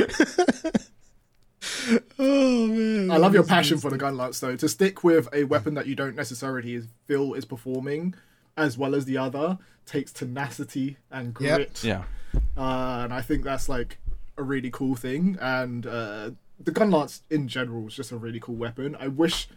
[2.19, 3.11] oh man.
[3.11, 4.57] I love your passion for the gun lance though.
[4.57, 8.15] To stick with a weapon that you don't necessarily feel is performing
[8.57, 11.57] as well as the other takes tenacity and Yep.
[11.57, 11.85] grit.
[11.85, 12.05] Yeah.
[12.57, 13.99] Uh, and I think that's like
[14.37, 15.39] a really cool thing.
[15.41, 18.97] And uh, the gun lance in general is just a really cool weapon.
[18.99, 19.49] I wish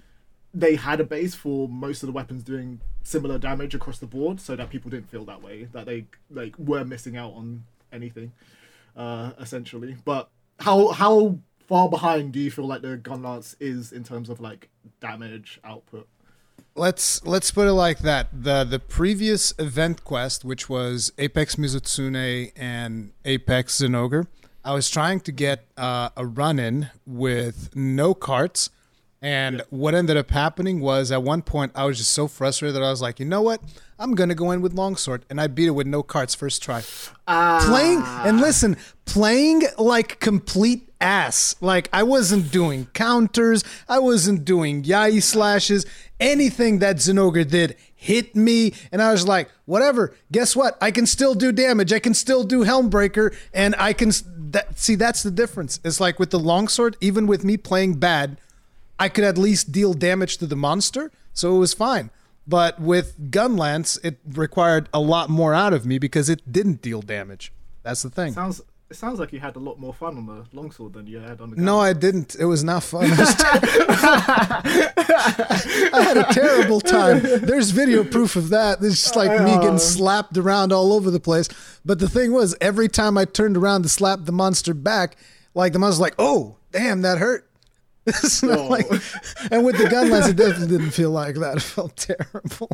[0.54, 4.40] they had a base for most of the weapons doing similar damage across the board,
[4.40, 8.32] so that people didn't feel that way that they like were missing out on anything,
[8.96, 9.96] uh, essentially.
[10.06, 10.30] But
[10.60, 14.40] how how far behind do you feel like the gun lance is in terms of
[14.40, 14.70] like
[15.00, 16.08] damage output?
[16.80, 18.28] let's let's put it like that.
[18.32, 24.28] The the previous event quest, which was Apex Mizutsune and Apex Zinogre,
[24.64, 28.70] I was trying to get uh, a run in with no carts.
[29.22, 32.84] And what ended up happening was at one point I was just so frustrated that
[32.84, 33.62] I was like, you know what?
[33.98, 36.84] I'm gonna go in with longsword, and I beat it with no cards first try.
[37.28, 37.62] Ah.
[37.68, 41.56] Playing and listen, playing like complete ass.
[41.60, 45.86] Like I wasn't doing counters, I wasn't doing iai slashes.
[46.18, 50.16] Anything that Zinogre did hit me, and I was like, whatever.
[50.32, 50.78] Guess what?
[50.82, 51.92] I can still do damage.
[51.92, 54.12] I can still do Helmbreaker, and I can.
[54.52, 55.82] That, see, that's the difference.
[55.84, 58.40] It's like with the longsword, even with me playing bad,
[59.00, 62.12] I could at least deal damage to the monster, so it was fine.
[62.48, 67.02] But with Gunlance, it required a lot more out of me because it didn't deal
[67.02, 67.54] damage.
[67.84, 68.34] That's the thing.
[68.34, 71.20] Sounds it sounds like you had a lot more fun on the longsword than you
[71.20, 71.66] had on the gun.
[71.66, 72.36] No, I didn't.
[72.40, 73.08] It was not fun.
[73.12, 73.60] Was ter-
[75.94, 77.22] I had a terrible time.
[77.22, 78.80] There's video proof of that.
[78.82, 79.78] It's just like me getting uh.
[79.78, 81.50] slapped around all over the place.
[81.86, 85.18] But the thing was, every time I turned around to slap the monster back,
[85.54, 87.48] like the monster's like, "Oh, damn, that hurt."
[88.10, 88.56] It's No.
[88.56, 88.88] not like-
[89.52, 91.58] and with the gun lance, it definitely didn't feel like that.
[91.58, 92.70] It felt terrible.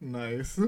[0.00, 0.58] Nice.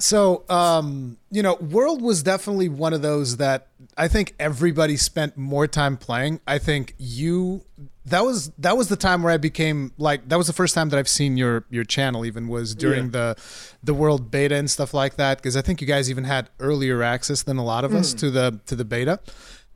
[0.00, 3.66] So, um, you know, World was definitely one of those that
[3.96, 6.40] I think everybody spent more time playing.
[6.46, 7.62] I think you
[8.04, 10.90] that was that was the time where I became like that was the first time
[10.90, 13.10] that I've seen your your channel even was during Yeah.
[13.10, 13.36] the
[13.82, 17.02] the World beta and stuff like that because I think you guys even had earlier
[17.02, 19.18] access than a lot of us to the to the beta.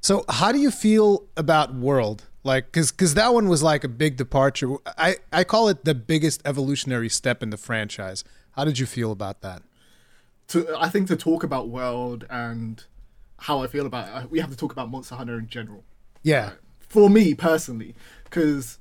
[0.02, 2.24] So, how do you feel about World?
[2.44, 4.76] Like, because because that one was like a big departure.
[4.98, 8.24] I I call it the biggest evolutionary step in the franchise.
[8.52, 9.62] How did you feel about that?
[10.52, 12.84] to I think to talk about world and
[13.38, 15.82] how I feel about it, we have to talk about Monster Hunter in general.
[16.22, 16.52] Yeah.
[16.78, 17.94] For me personally,
[18.24, 18.78] because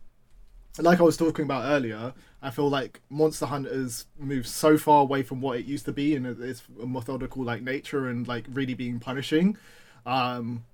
[0.77, 5.23] like I was talking about earlier, I feel like Monster Hunter's moved so far away
[5.23, 8.99] from what it used to be and its methodical like nature and like really being
[8.99, 9.57] punishing.
[10.05, 10.65] Um,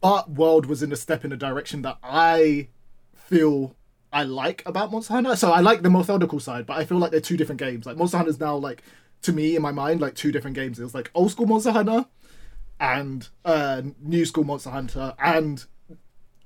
[0.00, 2.68] but World was in a step in a direction that I
[3.14, 3.74] feel
[4.12, 5.36] I like about Monster Hunter.
[5.36, 7.86] So I like the methodical side, but I feel like they're two different games.
[7.86, 8.82] Like Monster Hunter is now like
[9.22, 10.78] to me in my mind like two different games.
[10.78, 12.06] It was like old school Monster Hunter
[12.80, 15.64] and uh, new school Monster Hunter, and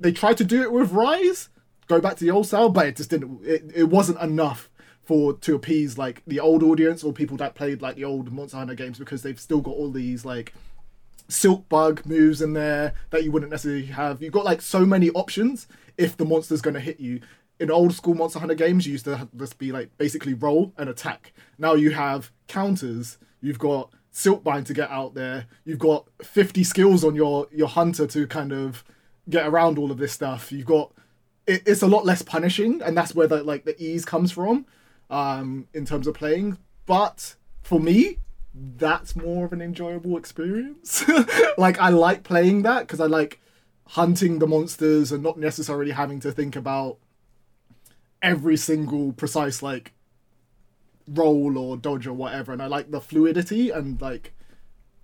[0.01, 1.51] they tried to do it with Rise,
[1.89, 3.45] go back to the old style, but it just didn't.
[3.45, 4.71] It, it wasn't enough
[5.05, 8.57] for to appease like the old audience or people that played like the old Monster
[8.57, 10.55] Hunter games because they've still got all these like
[11.29, 14.23] silk bug moves in there that you wouldn't necessarily have.
[14.23, 15.67] You've got like so many options
[15.97, 17.21] if the monster's going to hit you.
[17.61, 20.89] In old school Monster Hunter games, you used to just be like basically roll and
[20.89, 21.33] attack.
[21.59, 23.19] Now you have counters.
[23.41, 25.47] You've got Silkbind to get out there.
[25.65, 28.85] You've got 50 skills on your your hunter to kind of
[29.29, 30.51] get around all of this stuff.
[30.51, 30.93] You've got
[31.47, 34.67] it, it's a lot less punishing, and that's where the like the ease comes from
[35.11, 36.59] um, in terms of playing.
[36.87, 38.19] But for me,
[38.55, 41.05] that's more of an enjoyable experience.
[41.59, 43.41] like I like playing that because I like
[43.89, 46.99] hunting the monsters and not necessarily having to think about
[48.21, 49.93] every single precise like
[51.09, 52.53] roll or dodge or whatever.
[52.53, 54.35] And I like the fluidity and like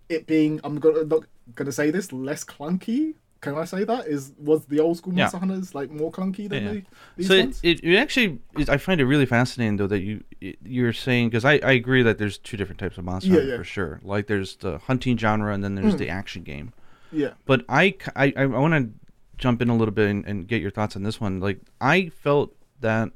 [0.08, 0.60] it being.
[0.62, 1.24] I'm gonna not
[1.54, 3.14] gonna say this less clunky.
[3.40, 4.08] Can I say that?
[4.08, 5.24] Is was the old school Yeah.
[5.24, 6.72] Monster Hunters like more clunky than Yeah.
[6.72, 6.82] the,
[7.16, 7.60] these so it, ones?
[7.62, 10.24] it, it actually is, I find it really fascinating though that you
[10.64, 13.50] you're saying because I, I agree that there's two different types of monster Yeah, hunter
[13.52, 13.56] yeah.
[13.58, 16.72] for sure like there's the hunting genre and then there's the action game
[17.12, 17.30] yeah.
[17.46, 18.90] but I I, I want to
[19.36, 22.08] jump in a little bit and, and get your thoughts on this one like I
[22.08, 23.10] felt that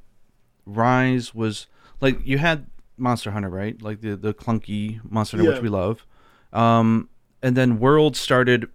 [0.66, 1.66] Rise was
[2.00, 2.66] like you had
[2.96, 5.56] Monster Hunter right like the the clunky Monster Hunter Yeah.
[5.56, 6.06] which we love
[6.52, 7.08] um
[7.42, 8.68] and then World started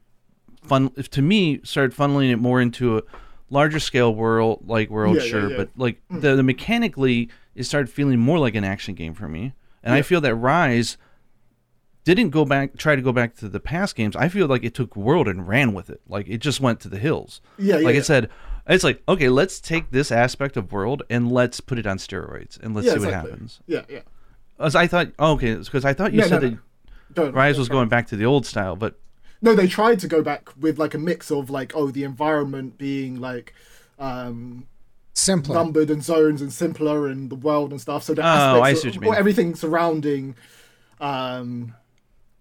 [0.68, 3.04] fun to me started funneling it more into a
[3.50, 5.56] larger scale world like world Yeah, yeah, sure yeah.
[5.56, 5.58] Mm.
[5.58, 9.54] but like the, the mechanically it started feeling more like an action game for me
[9.84, 10.98] and i feel that rise
[12.04, 14.74] didn't go back try to go back to the past games i feel like it
[14.74, 17.84] took world and ran with it like it just went to the hills Yeah, like
[17.84, 18.02] yeah, yeah.
[18.02, 18.30] said
[18.68, 22.62] it's like okay let's take this aspect of world and let's put it on steroids
[22.62, 23.32] and let's yeah, see what exactly.
[23.32, 24.02] happens Yeah, yeah.
[24.60, 26.60] as i thought oh, okay because i thought you said no, that no.
[27.14, 29.00] Don't, rise was going back to the old style but
[29.42, 32.78] No, they tried to go back with like a mix of like oh the environment
[32.78, 33.54] being like
[34.00, 34.66] um
[35.14, 35.56] Simpler.
[35.56, 38.04] numbered and zones and simpler and the world and stuff.
[38.04, 39.16] So the Oh, I see of, what you mean.
[39.16, 40.36] everything surrounding
[41.00, 41.74] um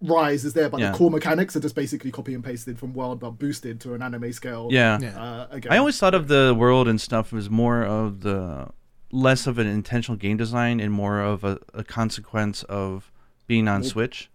[0.03, 0.91] Rise is there, but Yeah.
[0.93, 4.03] the core mechanics are just basically copy and pasted from World, but boosted to an
[4.03, 4.69] anime scale.
[4.71, 5.19] yeah Yeah.
[5.19, 8.69] Uh, again, I always thought of the world and stuff as more of the
[9.11, 13.11] less of an intentional game design and more of a, a consequence of
[13.47, 14.29] being on Switch.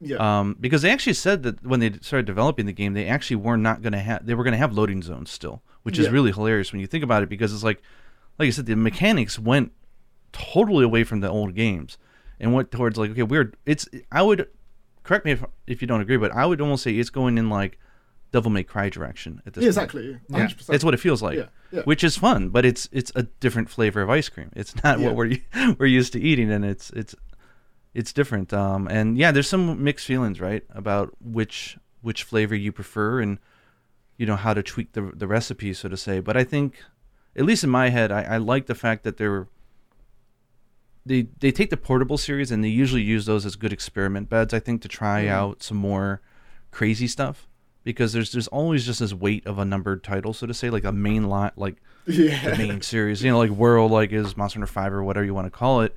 [0.00, 3.36] Yeah, Um, because they actually said that when they started developing the game, they actually
[3.36, 6.06] were not going to have they were going to have loading zones still, which is
[6.06, 6.12] Yeah.
[6.12, 7.28] really hilarious when you think about it.
[7.28, 7.80] Because it's like,
[8.38, 9.72] like I said, the mechanics went
[10.32, 11.96] totally away from the old games
[12.38, 14.48] and went towards like okay, we're it's I would
[15.02, 17.48] correct me if if you don't agree, but I would almost say it's going in
[17.48, 17.78] like
[18.32, 19.94] Devil May Cry direction at this yeah, point.
[19.94, 20.74] exactly, hundred percent.
[20.74, 21.82] It's what it feels like, Yeah, yeah.
[21.82, 24.50] which is fun, but it's it's a different flavor of ice cream.
[24.54, 25.06] It's not Yeah.
[25.06, 25.38] what we're
[25.78, 27.14] we're used to eating, and it's it's
[27.96, 28.52] it's different.
[28.52, 33.38] Um, and yeah, there's some mixed feelings, right, about which which flavor you prefer, and
[34.18, 36.20] you know how to tweak the the recipe, so to say.
[36.20, 36.82] But I think,
[37.34, 39.48] at least in my head, I, I like the fact that they're
[41.04, 44.52] they they take the portable series and they usually use those as good experiment beds.
[44.52, 45.28] I think to try Mm.
[45.30, 46.20] out some more
[46.70, 47.46] crazy stuff
[47.84, 50.84] because there's there's always just this weight of a numbered title, so to say, like
[50.84, 51.76] a main lot, like
[52.06, 55.24] yeah, the main series, you know, like World, like is Monster Hunter Five or whatever
[55.24, 55.94] you want to call it.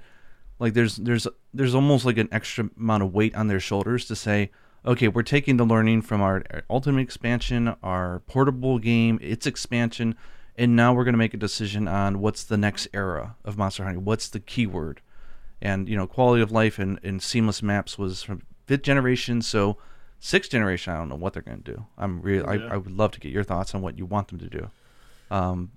[0.60, 4.16] Like there's there's there's almost like an extra amount of weight on their shoulders to
[4.16, 4.52] say,
[4.86, 10.16] okay, we're taking the learning from our, our ultimate expansion, our portable game, its expansion,
[10.58, 13.84] and now we're going to make a decision on what's the next era of Monster
[13.86, 14.00] Hunter.
[14.00, 15.02] What's the keyword?
[15.62, 19.78] And you know, quality of life and, and seamless maps was from fifth generation, so
[20.20, 20.94] sixth generation.
[20.94, 21.86] I don't know what they're going to do.
[21.98, 22.68] I'm really, Yeah.
[22.68, 24.70] I, I would love to get your thoughts on what you want them to do.
[25.32, 25.72] Um,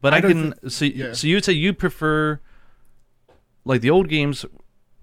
[0.00, 1.12] but I, I can think- so yeah.
[1.12, 2.40] so you'd say you prefer
[3.64, 4.44] like the old games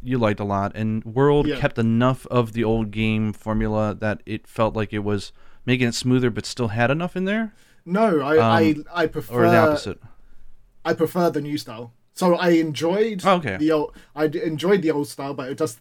[0.01, 1.57] you liked a lot, and World Yeah.
[1.59, 5.31] kept enough of the old game formula that it felt like it was
[5.65, 7.53] making it smoother, but still had enough in there,
[7.85, 9.99] No, I Um, I, I prefer or the opposite.
[10.85, 11.91] I prefer the new style.
[12.13, 13.57] So I enjoyed Oh, okay.
[13.57, 13.95] the old.
[14.15, 15.79] I enjoyed the old style, but it just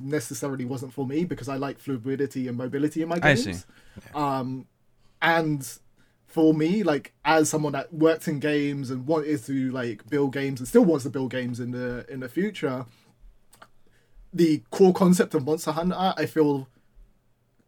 [0.00, 3.44] necessarily wasn't for me because I like fluidity and mobility in my I games.
[3.44, 3.56] see.
[4.14, 4.66] Um,
[5.20, 5.78] and
[6.32, 10.60] for me, like as someone that worked in games and wanted to like build games
[10.60, 12.86] and still wants to build games in the in the future,
[14.32, 16.68] the core concept of Monster Hunter, I feel,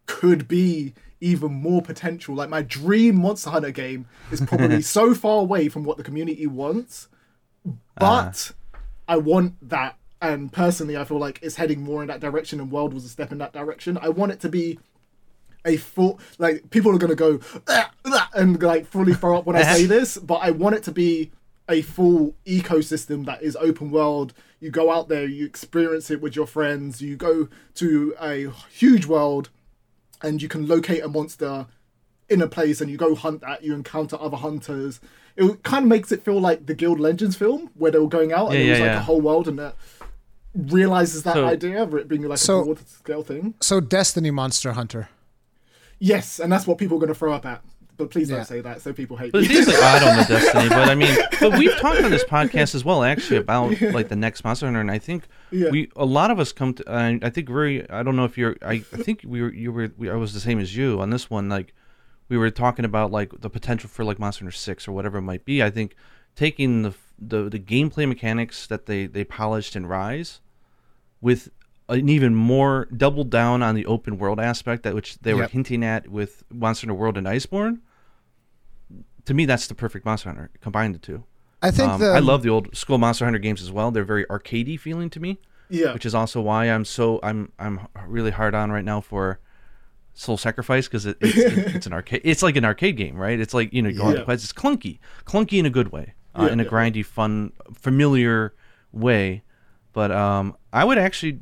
[0.07, 2.35] could be even more potential.
[2.35, 6.47] Like my dream Monster Hunter game is probably so far away from what the community
[6.47, 7.09] wants,
[7.97, 8.79] but ah.
[9.07, 9.99] I want that.
[10.23, 13.11] And personally, I feel like it's heading more in that direction, and World was a
[13.11, 13.99] step in that direction.
[14.01, 14.79] I want it to be
[15.65, 19.57] a full like people are gonna go "Ah, ah," and like fully throw up when
[19.57, 21.31] I say this, but I want it to be
[21.69, 24.35] a full ecosystem that is open world.
[24.61, 29.07] You go out there, you experience it with your friends, you go to a huge
[29.07, 29.49] world
[30.23, 31.67] and you can locate a monster
[32.29, 35.01] in a place and you go hunt that, you encounter other hunters.
[35.37, 38.33] It kind of makes it feel like the Guild Legends film where they were going
[38.33, 39.01] out and Yeah, it was yeah, like yeah.
[39.01, 39.75] a whole world and that
[40.55, 43.55] realizes that So- idea of it being like So- a broad scale thing.
[43.61, 45.09] So Destiny Monster Hunter.
[45.99, 47.63] Yes, and that's what people are going to throw up at.
[47.97, 48.37] But please Yeah.
[48.39, 49.47] don't say that, so people hate But me.
[49.47, 50.69] it is like odd on the Destiny.
[50.69, 54.17] But I mean, but we've talked on this podcast as well, actually, about like the
[54.17, 55.71] next Monster Hunter, and I think Yeah.
[55.71, 56.85] we a lot of us come to.
[56.91, 57.89] I I think very.
[57.89, 58.57] I don't know if you're.
[58.63, 59.53] I, I think we were.
[59.53, 59.93] You were.
[59.97, 61.49] We, I was the same as you on this one.
[61.49, 61.73] Like
[62.29, 65.23] we were talking about like the potential for like Monster Hunter Six or whatever it
[65.23, 65.63] might be.
[65.63, 65.95] I think
[66.35, 70.41] taking the the the gameplay mechanics that they they polished in Rise
[71.21, 71.49] with
[71.89, 75.51] an even more double down on the open world aspect that which they were Yep.
[75.51, 77.81] hinting at with Monster Hunter World and Iceborne.
[79.27, 80.51] To me, that's the perfect Monster Hunter.
[80.61, 81.25] Combine the two.
[81.63, 83.91] I think Um, the I love the old school Monster Hunter games as well.
[83.91, 85.39] They're very arcadey feeling to me,
[85.71, 89.41] yeah, which is also why I'm so I'm I'm really hard on right now for
[90.13, 91.37] Soul Sacrifice because it, it's,
[91.75, 92.21] it's an arcade.
[92.25, 93.41] It's like an arcade game, right?
[93.41, 94.19] It's like you know, going Yeah.
[94.21, 94.45] to quest.
[94.45, 96.69] It's clunky, clunky in a good way, uh, Yeah, in a yeah.
[96.71, 98.55] grindy, fun, familiar
[98.93, 99.43] way.
[99.95, 101.41] But um, I would actually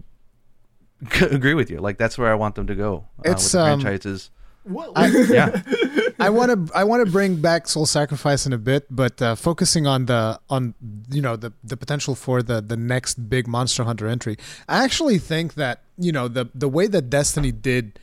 [1.20, 1.78] agree with you.
[1.78, 4.30] Like that's where I want them to go uh, It's, with the um, franchises.
[4.64, 5.61] Well, Yeah,
[6.20, 9.34] I want to I want to bring back Soul Sacrifice in a bit, but uh,
[9.34, 10.74] focusing on the on
[11.11, 14.36] you know the the potential for the the next big Monster Hunter entry.
[14.68, 17.98] I actually think that you know the the way that Destiny did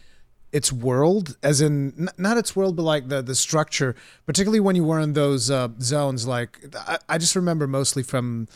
[0.52, 3.96] its world, as in n- not its world, but like the the structure,
[4.26, 6.28] particularly when you were in those uh, zones.
[6.28, 8.50] Like I, I just remember mostly from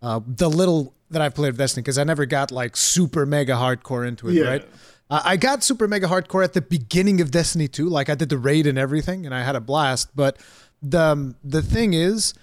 [0.00, 3.52] uh, the little that I've played of Destiny because I never got like super mega
[3.54, 4.44] hardcore into it, Yeah.
[4.44, 4.68] right?
[5.10, 7.88] Uh, I got super mega hardcore at the beginning of Destiny 2.
[7.88, 10.10] Like I did the raid and everything, and I had a blast.
[10.14, 10.36] But
[10.82, 12.34] the um, the thing is,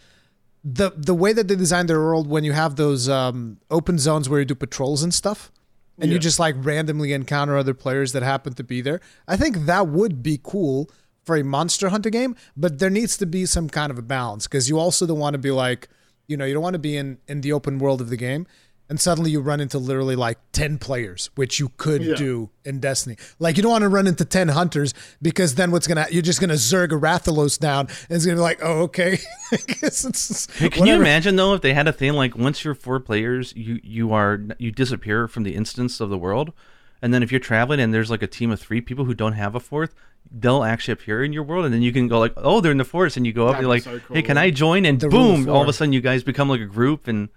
[0.63, 4.27] the the way that they designed their world when you have those um, open zones
[4.27, 5.51] where you do patrols and stuff,
[5.99, 8.99] and you just like randomly encounter other players that happen to be there.
[9.27, 10.89] I think that would be cool
[11.23, 14.47] for a Monster Hunter game, but there needs to be some kind of a balance
[14.47, 15.87] because you also don't want to be like,
[16.27, 18.47] you know, you don't want to be in in the open world of the game.
[18.87, 22.13] And suddenly you run into literally like 10 players, which you could Yeah.
[22.13, 23.15] do in Destiny.
[23.39, 26.21] Like you don't want to run into 10 hunters because then what's going to, you're
[26.21, 29.17] just going to Zerg a Rathalos down and it's going to be like, oh, okay.
[29.51, 32.75] I it's, Hey, Can you imagine though if they had a thing like once you're
[32.75, 36.53] four players, you you are you disappear from the instance of the world,
[37.01, 39.33] and then if you're traveling and there's like a team of three people who don't
[39.33, 39.95] have a fourth,
[40.31, 42.77] they'll actually appear in your world, and then you can go like, oh, they're in
[42.77, 44.37] the forest, and you go up, That'd you're like, so hey, can.
[44.37, 44.85] I join?
[44.85, 45.69] And The rule of boom, all of four.
[45.69, 47.29] a sudden you guys become like a group, and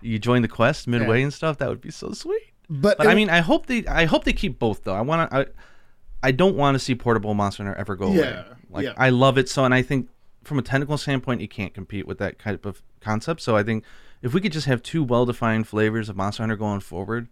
[0.00, 1.24] you join the quest midway Yeah.
[1.24, 1.58] and stuff.
[1.58, 2.42] That would be so sweet.
[2.68, 4.94] But, But it- I mean, I hope they I hope they keep both though.
[4.94, 5.36] I want to.
[5.36, 5.46] I,
[6.22, 8.16] I don't want to see portable Monster Hunter ever go away.
[8.18, 8.92] Yeah, Like yeah.
[8.96, 10.08] I love it so, and I think
[10.42, 13.40] from a technical standpoint, you can't compete with that type of concept.
[13.42, 13.84] So I think
[14.22, 17.28] if we could just have two well-defined flavors of Monster Hunter going forward,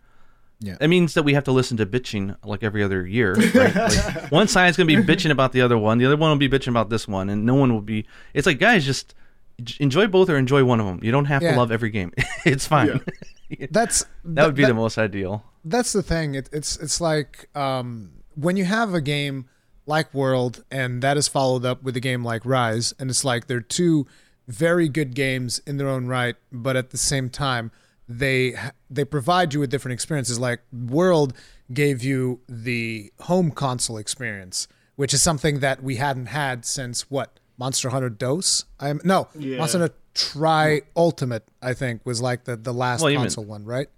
[0.61, 0.76] Yeah.
[0.80, 3.34] it means that we have to listen to bitching like every other year.
[3.55, 3.74] Right?
[3.74, 6.48] like, one side's gonna be bitching about the other one, the other one will be
[6.48, 8.07] bitching about this one, and no one will be.
[8.32, 9.14] It's like guys, just
[9.78, 11.00] enjoy both or enjoy one of them.
[11.02, 11.52] You don't have Yeah.
[11.52, 12.12] to love every game.
[12.44, 13.00] it's fine.
[13.70, 15.44] that's, that would be the most ideal.
[15.64, 16.34] that's the thing.
[16.34, 19.46] It, it's it's like um, when you have a game
[19.86, 23.46] like World, and that is followed up with a game like Rise, and it's like
[23.48, 24.07] they're two
[24.48, 27.70] very good games in their own right, but at the same time,
[28.09, 28.55] they
[28.90, 30.38] they provide you with different experiences.
[30.38, 31.32] Like World
[31.72, 37.38] gave you the home console experience, which is something that we hadn't had since what
[37.57, 38.64] Monster Hunter Dos.
[38.80, 39.59] I'm no Yeah.
[39.59, 41.44] Monster Hunter Tri Ultimate.
[41.62, 43.88] I think was like the the last Well, even- console one, right?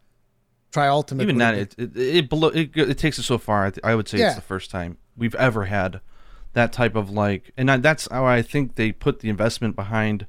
[0.72, 1.22] Tri Ultimate.
[1.22, 3.66] even that it it, it, below, it it takes it so far.
[3.66, 4.26] I, th- I would say Yeah.
[4.28, 6.00] it's the first time we've ever had
[6.52, 10.26] that type of like, and I, that's how I think they put the investment behind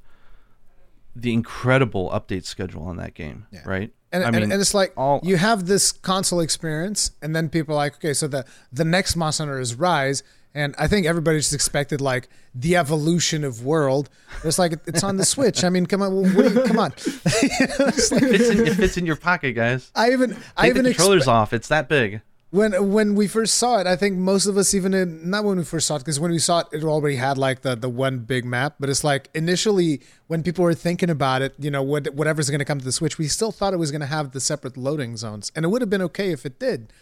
[1.22, 3.62] the incredible update schedule on that game, Yeah.
[3.66, 3.92] right?
[4.12, 7.74] And, I mean, and it's like all- you have this console experience, and then people
[7.76, 10.24] are like, okay, so the the next Monster Hunter is Rise,
[10.56, 14.10] and I think everybody just expected like the evolution of world.
[14.46, 15.64] It's like it's on the Switch.
[15.66, 16.94] I mean, come on, you, come on.
[17.26, 19.92] It's like- it fits, in, it fits in your pocket, guys.
[19.94, 21.52] I even I Take the even controllers expe- off.
[21.54, 22.22] It's that big.
[22.50, 25.58] When when we first saw it, I think most of us even in, not when
[25.58, 27.90] we first saw it because when we saw it, it already had like the the
[27.90, 28.76] one big map.
[28.80, 32.60] But it's like initially when people were thinking about it, you know, what, whatever's going
[32.60, 34.78] to come to the Switch, we still thought it was going to have the separate
[34.78, 36.94] loading zones, and it would have been okay if it did.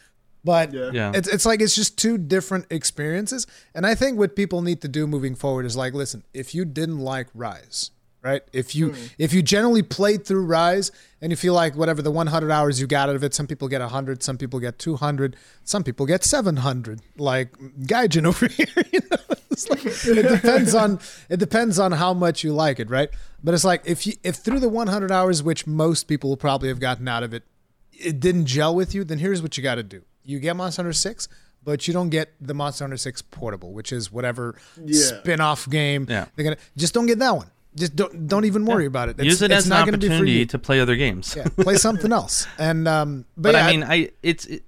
[0.43, 0.91] But Yeah.
[0.93, 1.11] Yeah.
[1.13, 4.87] it's it's like it's just two different experiences, and I think what people need to
[4.87, 7.91] do moving forward is like, listen, if you didn't like Rise.
[8.25, 8.41] Right.
[8.51, 9.05] If you hmm.
[9.19, 12.87] if you generally played through Rise and you feel like whatever the 100 hours you
[12.87, 16.23] got out of it, some people get 100, some people get 200, some people get
[16.23, 17.51] 700, like
[17.81, 18.65] Gaijin over here.
[18.91, 19.17] You know?
[19.51, 20.99] It's like, it depends on
[21.29, 23.09] it depends on how much you like it, right?
[23.43, 26.69] But it's like if you if through the 100 hours, which most people will probably
[26.69, 27.43] have gotten out of it,
[27.91, 30.01] it didn't gel with you, then here's what you got to do.
[30.23, 31.27] You get Monster Hunter 6,
[31.63, 35.19] but you don't get the Monster Hunter 6 portable, which is whatever Yeah.
[35.19, 36.07] spin-off game.
[36.09, 36.25] Yeah.
[36.35, 37.51] They're gonna just don't get that one.
[37.75, 39.17] Just don't don't even worry about it.
[39.19, 41.35] It's, Use it it's as an not for opportunity to play other games.
[41.35, 42.47] Yeah, play something else.
[42.57, 44.63] And um, but, but yeah, I mean, I it's it,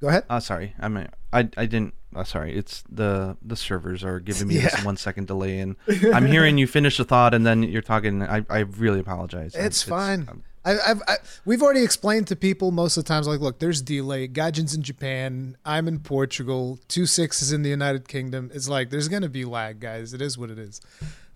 [0.00, 0.24] go ahead.
[0.30, 0.74] Oh, sorry.
[0.78, 1.94] I mean, I I didn't.
[2.14, 2.54] Oh, sorry.
[2.56, 5.76] It's the the servers are giving me this one second delay, and
[6.14, 8.22] I'm hearing you finish the thought, and then you're talking.
[8.22, 9.54] I I really apologize.
[9.54, 10.28] It's fine.
[10.28, 13.60] um, I, I've, I, we've already explained to people most of the times, like, look,
[13.60, 14.26] there's delay.
[14.26, 15.56] Gaijin's in Japan.
[15.64, 16.80] I'm in Portugal.
[16.88, 18.50] Two six is in the United Kingdom.
[18.52, 20.12] It's like there's gonna be lag, guys.
[20.14, 20.80] It is what it is.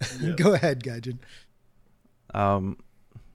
[0.36, 1.18] Go ahead, Gaijin.
[2.34, 2.76] um,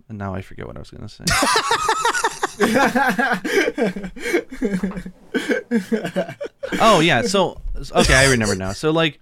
[0.10, 1.24] and now I forget what I was gonna say.
[6.80, 7.22] oh yeah.
[7.24, 7.62] So
[7.92, 8.74] okay, I remember now.
[8.74, 9.20] So like,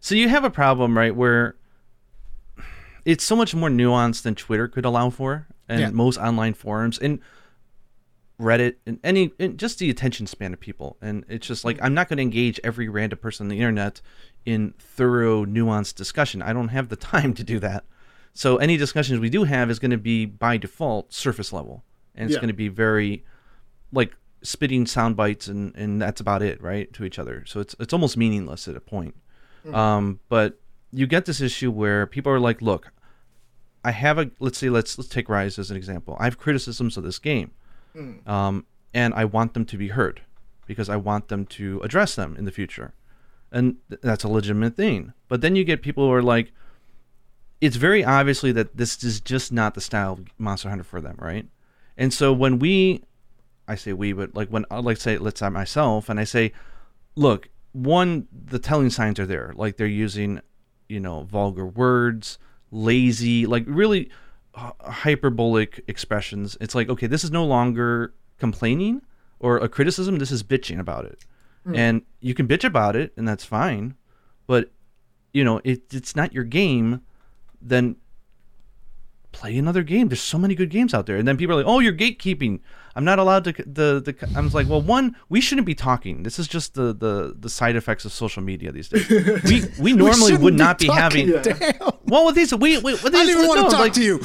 [0.00, 1.14] so you have a problem, right?
[1.14, 1.56] Where
[3.04, 5.90] it's so much more nuanced than Twitter could allow for, and Yeah.
[5.90, 7.20] most online forums and
[8.40, 10.96] Reddit and any and just the attention span of people.
[11.02, 14.00] And it's just like I'm not going to engage every random person on the internet
[14.46, 16.42] in thorough, nuanced discussion.
[16.42, 17.84] I don't have the time to do that.
[18.32, 21.84] So any discussions we do have is going to be by default surface level,
[22.14, 22.40] and it's Yeah.
[22.40, 23.24] going to be very
[23.92, 27.44] like spitting sound bites and and that's about it right to each other.
[27.46, 29.14] So it's it's almost meaningless at a point.
[29.72, 30.58] Um but
[30.92, 32.92] you get this issue where people are like look
[33.84, 36.16] i have a let's say let's let's take rise as an example.
[36.18, 37.50] I have criticisms of this game
[38.26, 38.64] um
[38.94, 40.22] and i want them to be heard
[40.66, 42.94] because i want them to address them in the future
[43.52, 46.52] and that's a legitimate thing but then you get people who are like
[47.60, 51.16] it's very obviously that this is just not the style of monster hunter for them
[51.18, 51.46] right
[51.96, 53.02] and so when we
[53.70, 56.52] I say we, but like when I like say let's say myself and I say,
[57.14, 59.52] look, one, the telling signs are there.
[59.54, 60.40] Like they're using,
[60.88, 62.38] you know, vulgar words,
[62.72, 64.10] lazy, like really
[64.56, 66.56] uh, hyperbolic expressions.
[66.60, 69.02] It's like, okay, this is no longer complaining
[69.38, 70.18] or a criticism.
[70.18, 71.24] This is bitching about it,
[71.64, 71.74] Hmm.
[71.74, 73.94] and you can bitch about it, and that's fine.
[74.46, 74.70] But
[75.32, 77.02] you know, it, it's not your game.
[77.62, 77.96] Then
[79.32, 80.08] play another game.
[80.08, 81.16] There's so many good games out there.
[81.16, 82.60] And then people are like, "Oh, you're gatekeeping.
[82.96, 86.22] I'm not allowed to." The the I'm like, well, one, we shouldn't be talking.
[86.22, 89.08] This is just the the the side effects of social media these days.
[89.44, 91.28] We we normally shouldn't would not be talking.
[91.28, 91.42] having.
[91.42, 91.90] Damn.
[92.10, 93.92] Well, with these, we, we with these, I didn't even want no, to talk like,
[93.92, 94.20] to you.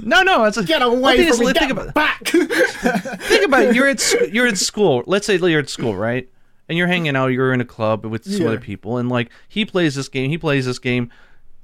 [0.00, 1.52] No, no, it's a, Get away from me.
[1.52, 2.24] think about back.
[2.26, 3.76] think about it.
[3.76, 5.04] You're at you're at school.
[5.06, 6.28] Let's say you're at school, right?
[6.68, 7.26] And you're hanging out.
[7.28, 8.48] You're in a club with some Yeah.
[8.48, 10.30] other people, and like he plays this game.
[10.30, 11.10] He plays this game.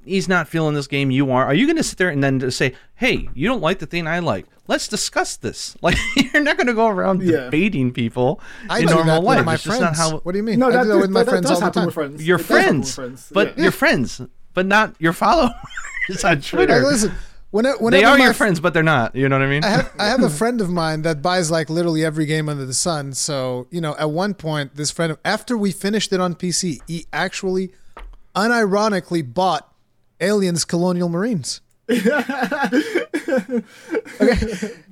[0.04, 1.10] He's not feeling this game.
[1.10, 1.44] You are.
[1.44, 3.86] Are you going to sit there and then just say, "Hey, you don't like the
[3.86, 4.46] thing I like.
[4.66, 7.44] Let's discuss this." Like you're not going to go around Yeah.
[7.44, 9.44] debating people I in do normal that life.
[9.46, 9.98] my it's just friends.
[9.98, 10.58] not how what do you mean?
[10.58, 11.90] no, I that, do that with my that friends does all the time.
[11.90, 12.26] friends.
[12.26, 13.30] your It does happen with friends, friends.
[13.32, 13.62] but Yeah.
[13.64, 14.20] your friends,
[14.54, 15.52] but not your followers
[16.24, 16.74] on Twitter.
[16.82, 17.12] Like, listen,
[17.50, 19.14] when, whenever they are my your f- friends, but they're not.
[19.16, 19.64] You know what I mean?
[19.64, 22.64] I have, I have a friend of mine that buys like literally every game under
[22.66, 23.12] the sun.
[23.14, 27.06] So, you know, at one point, this friend, after we finished it on PC, he
[27.12, 27.72] actually
[28.36, 29.72] unironically bought
[30.20, 31.60] Aliens Colonial Marines.
[31.90, 32.04] okay.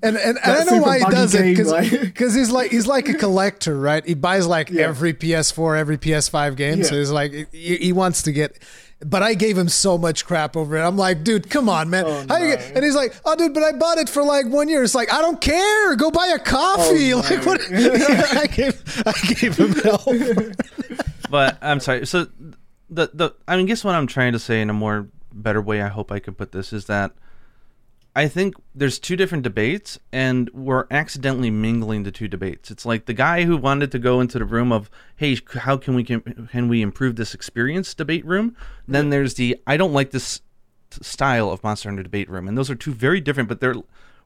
[0.02, 2.50] And, and, and I That know why he does buggy it game, because like- he's
[2.50, 4.04] like he's like a collector, right?
[4.04, 4.86] He buys like Yeah.
[4.86, 6.84] every PS4, every PS5 game.
[6.84, 8.58] So he's like he, he wants to get.
[9.00, 10.82] But I gave him so much crap over it.
[10.82, 12.04] I'm like, dude, come on, man.
[12.04, 12.56] Oh, How you no.
[12.56, 14.82] get, and he's like, oh, dude, but I bought it for like one year.
[14.82, 15.94] It's like, I don't care.
[15.94, 17.12] Go buy a coffee.
[17.12, 17.60] Oh, like what?
[17.70, 20.04] I gave I gave him hell.
[21.30, 22.06] but I'm sorry.
[22.06, 22.26] So
[22.90, 25.80] the the I mean, guess what I'm trying to say in a more better way.
[25.80, 27.12] I hope I can put this is that
[28.18, 32.68] I think there's two different debates, and we're accidentally mingling the two debates.
[32.68, 35.94] It's like the guy who wanted to go into the room of, "Hey, how can
[35.94, 38.56] we can, can we improve this experience?" debate room.
[38.88, 40.40] Then there's the I don't like this
[41.00, 43.76] style of Monster Hunter debate room, and those are two very different, but they're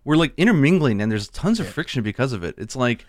[0.04, 2.54] we're like intermingling, and there's tons of friction because of it.
[2.56, 3.04] It's like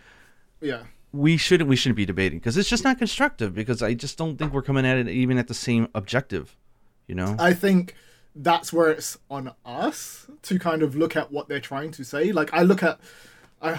[0.60, 0.84] Yeah.
[1.14, 3.56] we shouldn't we shouldn't be debating because it's just not constructive.
[3.56, 6.58] Because I just don't think we're coming at it even at the same objective.
[7.08, 7.38] You know?
[7.40, 7.96] I think
[8.36, 12.32] that's where it's on us to kind of look at what they're trying to say.
[12.32, 13.00] Like I look at
[13.62, 13.78] uh,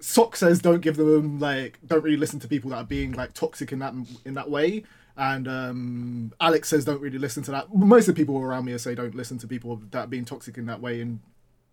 [0.00, 3.32] Sock says don't give them like don't really listen to people that are being like
[3.32, 4.84] toxic in that in that way.
[5.16, 7.74] And um, Alex says don't really listen to that.
[7.74, 10.56] Most of the people around me say don't listen to people that are being toxic
[10.56, 11.20] in that way and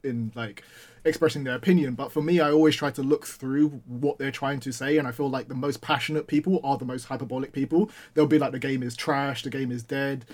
[0.04, 0.64] in like
[1.06, 1.96] expressing their opinion.
[1.96, 5.08] But for me, I always try to look through what they're trying to say, and
[5.08, 7.90] I feel like the most passionate people are the most hyperbolic people.
[8.14, 10.26] They'll be like the game is trash, the game is dead,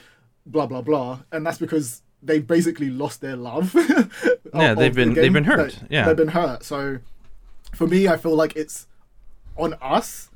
[0.45, 3.75] blah blah blah, and that's because they've basically lost their love.
[3.75, 4.11] of-
[4.53, 5.21] Yeah, they've been- game.
[5.23, 5.79] they've been hurt.
[5.89, 6.05] Yeah.
[6.07, 6.63] they've been hurt.
[6.63, 6.99] So
[7.73, 8.87] for me, I feel like it's
[9.57, 10.29] on us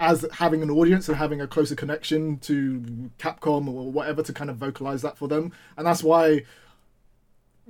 [0.00, 4.50] as having an audience and having a closer connection to Capcom or whatever to kind
[4.50, 5.52] of vocalize that for them.
[5.76, 6.42] And that's why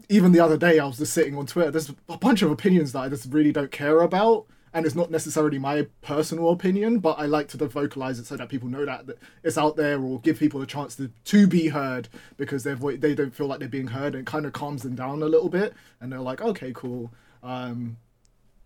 [0.09, 2.93] even the other day I was just sitting on Twitter, there's a bunch of opinions
[2.93, 4.47] that I just really don't care about.
[4.75, 8.49] And it's not necessarily my personal opinion, but I like to vocalize it so that
[8.51, 11.69] people know that, that it's out there, or give people a chance to, to be
[11.69, 14.83] heard because they've they don't feel like they're being heard, and it kind of calms
[14.83, 17.11] them down a little bit, and they're like, okay, cool.
[17.43, 17.97] Um,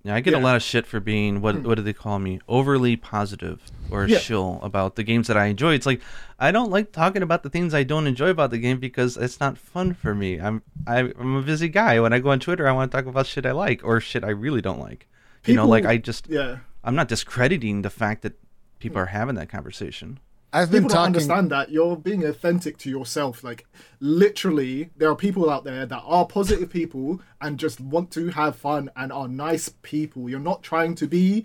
[0.03, 2.41] Yeah, I get a lot of shit for being what what do they call me?
[2.49, 4.19] Overly positive or Yeah.
[4.19, 5.75] shill about the games that I enjoy.
[5.75, 6.01] It's like
[6.39, 9.39] I don't like talking about the things I don't enjoy about the game because it's
[9.39, 10.41] not fun for me.
[10.41, 12.01] I'm I, I'm a busy guy.
[12.01, 14.25] When I go on Twitter, I want to talk about shit I like or shit
[14.25, 15.07] I really don't like.
[15.47, 16.59] You know, like I just yeah.
[16.83, 18.39] I'm not discrediting the fact that
[18.79, 20.19] people are having that conversation.
[20.53, 23.67] I've been people don't understand that you're being authentic to yourself like
[24.01, 28.57] literally there are people out there that are positive people and just want to have
[28.57, 31.45] fun and are nice people you're not trying to be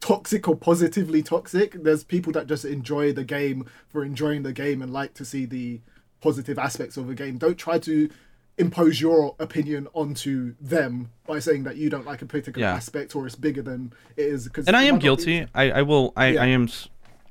[0.00, 4.80] toxic or positively toxic there's people that just enjoy the game for enjoying the game
[4.80, 5.80] and like to see the
[6.22, 8.08] positive aspects of a game don't try to
[8.56, 12.74] impose your opinion onto them by saying that you don't like a particular Yeah.
[12.74, 15.02] aspect or it's bigger than it is because and I am might not be.
[15.02, 15.46] guilty.
[15.54, 16.12] I, I will.
[16.16, 16.42] I, Yeah.
[16.42, 16.68] I am.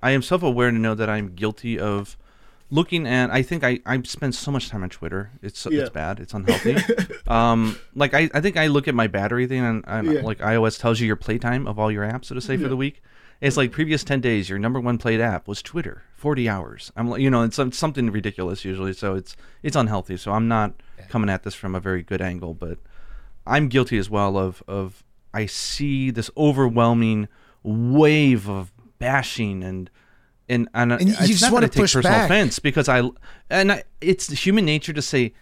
[0.02, 2.18] I am self-aware to know that I'm guilty of
[2.70, 3.30] looking at.
[3.32, 5.32] I think I I spend so much time on Twitter.
[5.42, 5.82] It's Yeah.
[5.84, 6.20] it's bad.
[6.20, 6.76] It's unhealthy.
[7.28, 10.78] um, like I, I think I look at my battery thing and, and like iOS
[10.80, 13.02] tells you your playtime of all your apps, so to say, for the week.
[13.44, 16.92] It's like previous ten days, your number one played app was Twitter, forty hours.
[16.96, 18.94] I'm like, you know, it's some- something ridiculous usually.
[18.94, 20.16] So it's it's unhealthy.
[20.18, 20.74] So I'm not
[21.10, 22.78] coming at this from a very good angle, but
[23.46, 27.28] I'm guilty as well of of I see this overwhelming
[27.64, 29.90] wave of bashing and
[30.48, 32.26] and and, And you just wanna take push personal back.
[32.30, 33.02] offense because I
[33.50, 35.34] and I, it's human nature to say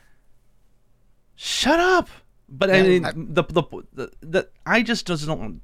[1.36, 2.10] shut up
[2.50, 5.62] but I mean I- the, the the the I just don't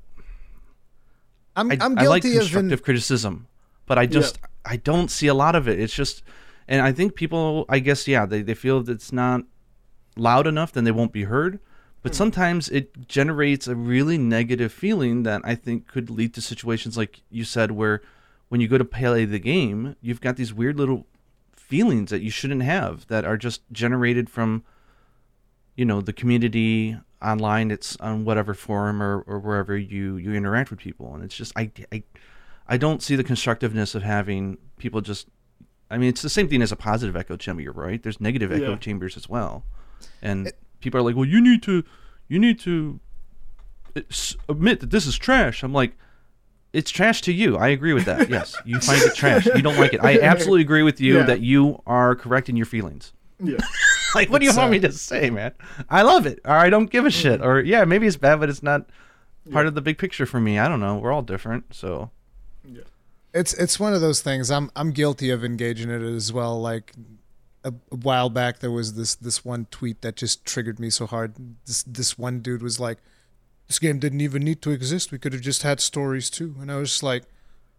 [1.58, 3.48] I'm, I, I'm I like guilty of constructive in, criticism,
[3.86, 5.80] but I just I don't see a lot of it.
[5.80, 6.24] It's just,
[6.68, 9.42] and I think people, I guess, yeah, they, they feel that it's not
[10.16, 11.60] loud enough, then they won't be heard.
[12.04, 12.18] But hmm.
[12.18, 17.22] sometimes it generates a really negative feeling that I think could lead to situations like
[17.32, 18.02] you said, where
[18.50, 21.08] when you go to play the game, you've got these weird little
[21.56, 24.64] feelings that you shouldn't have that are just generated from
[25.76, 30.70] you know the community online it's on whatever forum or, or wherever you you interact
[30.70, 32.04] with people and it's just I, I
[32.68, 35.28] i don't see the constructiveness of having people just
[35.90, 38.72] i mean it's the same thing as a positive echo chamber right there's negative echo
[38.72, 38.78] Yeah.
[38.78, 39.64] chambers as well
[40.22, 41.84] and people are like well you need to
[42.28, 43.00] you need to
[43.96, 44.02] uh,
[44.48, 45.94] admit that this is trash i'm like
[46.74, 47.58] it's trash to you.
[47.58, 48.30] I agree with that.
[48.30, 49.46] Yes, you find it trash.
[49.48, 50.02] You don't like it.
[50.04, 51.24] I absolutely agree with you Yeah.
[51.24, 53.14] that you are correct in your feelings.
[53.40, 53.58] yeah
[54.16, 55.52] Like, what do you It's, want uh, me to say, man?
[55.90, 58.50] I love it, or I don't give a shit, or yeah, maybe it's bad, but
[58.50, 58.88] it's not
[59.52, 60.58] part of the big picture for me.
[60.60, 60.98] I don't know.
[60.98, 62.12] We're all different, so
[62.66, 62.82] Yeah.
[63.34, 64.50] it's it's one of those things.
[64.52, 66.60] I'm I'm guilty of engaging it as well.
[66.60, 66.94] Like
[67.64, 71.06] a, a while back, there was this this one tweet that just triggered me so
[71.06, 71.36] hard.
[71.66, 73.00] This this one dude was like,
[73.68, 75.12] "This game didn't even need to exist.
[75.12, 77.24] We could have just had stories too." And I was just like,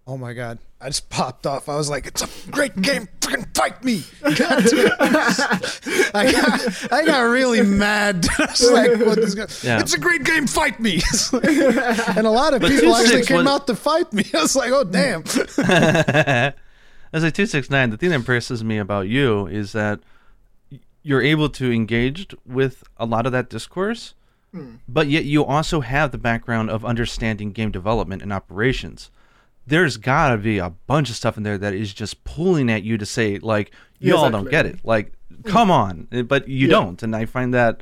[0.08, 1.68] "Oh my god!" I just popped off.
[1.68, 3.08] I was like, "It's a great game.
[3.20, 4.02] Freaking fight me!"
[6.14, 8.26] I got I got really mad.
[8.38, 9.80] I was like, what this Yeah.
[9.80, 10.46] "It's a great game.
[10.46, 11.02] Fight me!"
[11.32, 14.24] and a lot of But people actually came was- out to fight me.
[14.34, 15.24] I was like, "Oh damn!"
[17.12, 20.00] as a two six nine, the thing that impresses me about you is that
[21.02, 24.14] you're able to engage with a lot of that discourse,
[24.52, 24.76] hmm.
[24.88, 29.10] but yet you also have the background of understanding game development and operations.
[29.68, 32.82] There's got to be a bunch of stuff in there that is just pulling at
[32.82, 34.78] you to say like you all don't get it.
[34.84, 35.12] Like
[35.44, 36.72] come on, Eh, but you Yeah.
[36.76, 37.80] don't, and I find that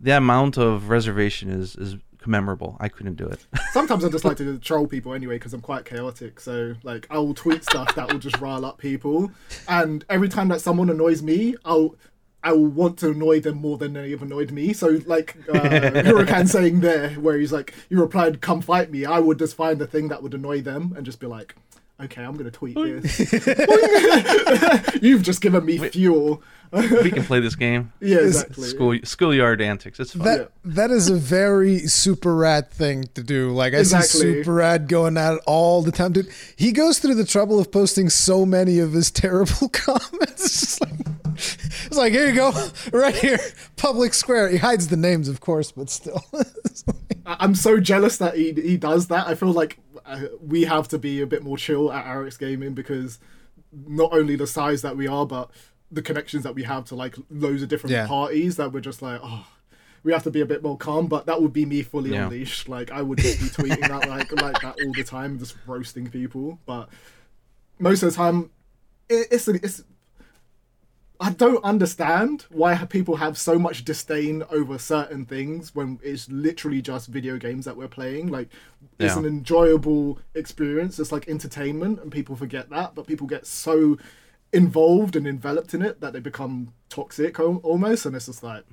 [0.00, 2.76] the amount of reservation is is commemorable.
[2.78, 3.44] I couldn't do it.
[3.72, 6.38] Sometimes I just like to troll people anyway because I'm quite chaotic.
[6.38, 9.30] So like I will tweet stuff that will just rile up people,
[9.68, 11.96] and every time that someone annoys me, I'll
[12.44, 14.72] I will want to annoy them more than they have annoyed me.
[14.72, 19.18] So like uh, Hurricane saying there, where he's like, "You replied, come fight me." I
[19.20, 21.54] would just find the thing that would annoy them and just be like,
[22.00, 23.32] "Okay, I'm gonna tweet this."
[25.02, 26.42] You've just given me fuel.
[26.72, 27.92] we can play this game.
[28.00, 28.66] Yeah, exactly.
[28.68, 30.00] School schoolyard antics.
[30.00, 30.24] It's fun.
[30.24, 33.50] That that is a very super rad thing to do.
[33.50, 34.20] Like I Exactly.
[34.20, 36.28] see super rad going at it all the time, dude.
[36.56, 40.80] He goes through the trouble of posting so many of his terrible comments.
[41.86, 42.52] It's like here you go,
[42.92, 43.38] right here,
[43.76, 44.48] public square.
[44.48, 46.24] He hides the names, of course, but still.
[46.32, 46.46] Like-
[47.26, 49.26] I- I'm so jealous that he he does that.
[49.26, 52.74] I feel like uh, we have to be a bit more chill at Arekkz Gaming
[52.74, 53.18] because
[53.86, 55.50] not only the size that we are, but
[55.90, 58.06] the connections that we have to like loads of different Yeah.
[58.06, 59.46] parties that we're just like, oh,
[60.02, 61.06] we have to be a bit more calm.
[61.06, 62.24] But that would be me fully Yeah.
[62.24, 62.68] unleashed.
[62.68, 66.08] Like I would just be tweeting that like like that all the time, just roasting
[66.10, 66.58] people.
[66.66, 66.88] But
[67.78, 68.50] most of the time,
[69.08, 69.82] it, it's it's.
[71.20, 76.82] I don't understand why people have so much disdain over certain things when it's literally
[76.82, 78.26] just video games that we're playing.
[78.26, 78.48] Like,
[78.98, 80.98] it's an enjoyable experience.
[80.98, 82.94] It's like entertainment, and people forget that.
[82.94, 83.98] But people get so
[84.52, 88.04] involved and enveloped in it that they become toxic almost.
[88.04, 88.64] And it's just like,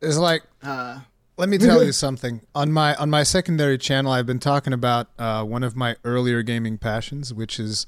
[0.00, 1.00] It's like uh,
[1.36, 2.42] Let me tell you something.
[2.54, 6.42] On my on my secondary channel, I've been talking about uh, one of my earlier
[6.42, 7.84] gaming passions, which is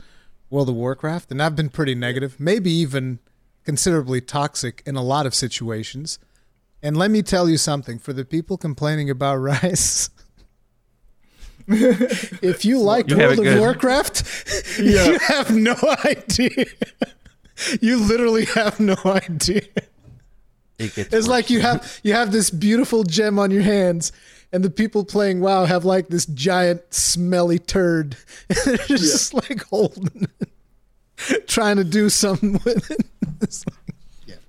[0.50, 3.20] World of Warcraft, and I've been pretty negative, maybe even
[3.66, 6.18] considerably toxic in a lot of situations.
[6.82, 10.08] And let me tell you something: for the people complaining about Rise.
[11.68, 13.58] if you like You World of.
[13.58, 15.04] Warcraft, Yeah.
[15.06, 15.74] you have no
[16.04, 16.64] idea.
[17.80, 19.62] you literally have no idea.
[20.78, 21.26] It It's worse.
[21.26, 24.12] like you have you have this beautiful gem on your hands,
[24.52, 28.16] and the people playing WoW have like this giant smelly turd.
[28.64, 30.28] They're just like holding
[31.28, 33.06] it, trying to do something with it.
[33.42, 33.76] It's like-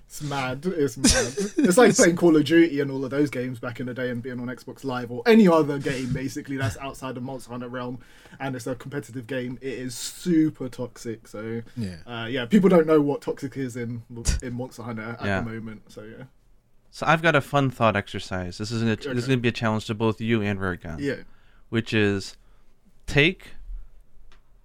[0.08, 0.66] it's mad.
[0.66, 1.52] It's mad.
[1.68, 4.10] It's like playing Call of Duty and all of those games back in the day
[4.10, 7.68] and being on Xbox Live or any other game basically that's outside the Monster Hunter
[7.68, 8.00] realm
[8.40, 9.60] and it's a competitive game.
[9.62, 11.28] It is super toxic.
[11.28, 11.98] So Yeah.
[12.08, 14.02] uh, yeah, people don't know what toxic is in
[14.42, 15.42] in Monster Hunter at Yeah.
[15.42, 15.84] the moment.
[15.92, 16.24] So yeah,
[16.90, 18.58] So I've got a fun thought exercise.
[18.58, 19.20] This is gonna, this is Okay.
[19.28, 21.00] going to be a challenge to both you and Rarigan.
[21.00, 21.16] yeah,
[21.70, 22.36] Which is
[23.06, 23.50] take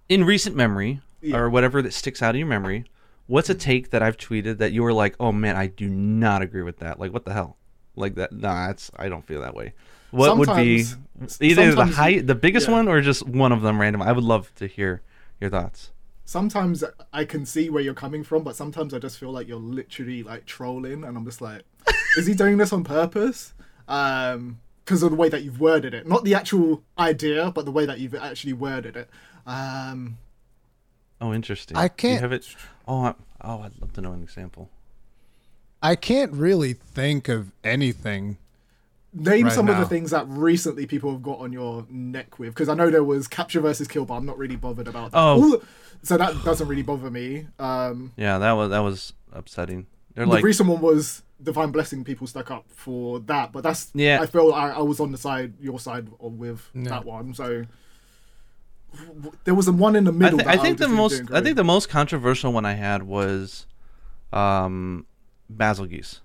[0.09, 1.37] in recent memory Yeah.
[1.37, 2.85] or whatever that sticks out of your memory.
[3.27, 6.41] What's a take that I've tweeted that you were like, "Oh man, I do not
[6.41, 7.57] agree with that." Like, what the hell?
[7.95, 8.31] Like that?
[8.33, 9.73] Nah, that's I don't feel that way.
[10.11, 10.85] What would be
[11.39, 12.73] either the sometimes- high, the biggest yeah.
[12.73, 14.01] one, or just one of them random?
[14.01, 15.01] I would love to hear
[15.41, 15.91] your thoughts.
[16.25, 19.57] sometimes I can see where you're coming from, but sometimes I just feel like you're
[19.57, 21.63] literally like trolling, and I'm just like,
[22.17, 23.53] is he doing this on purpose?
[23.87, 27.71] Um, because of the way that you've worded it, not the actual idea, but the
[27.71, 29.09] way that you've actually worded it.
[29.47, 30.17] Um,
[31.21, 31.77] Oh, interesting.
[31.77, 32.45] I Do you can't- have it.
[32.87, 34.69] Oh, I, oh, I'd love to know an example.
[35.81, 38.37] I can't really think of anything.
[39.13, 42.49] name Right some of the things that recently people have got on your neck with,
[42.53, 45.17] because I know there was capture versus kill, but I'm not really bothered about that.
[45.17, 45.53] Oh.
[45.53, 45.61] All-
[46.05, 47.47] so that doesn't really bother me.
[47.59, 49.87] Um, Yeah, that was that was upsetting.
[50.15, 52.03] They're the like, recent one was divine blessing.
[52.03, 54.19] People stuck up for that, but that's Yeah.
[54.21, 56.89] I feel I, I was on the side, your side, of, with Yeah.
[56.89, 57.33] that one.
[57.33, 57.67] So w-
[59.43, 60.39] there was a one in the I, middle.
[60.39, 63.65] thi- that I think the most I think the most controversial one I had was
[64.31, 65.05] um
[65.53, 66.19] Bazelgeuse.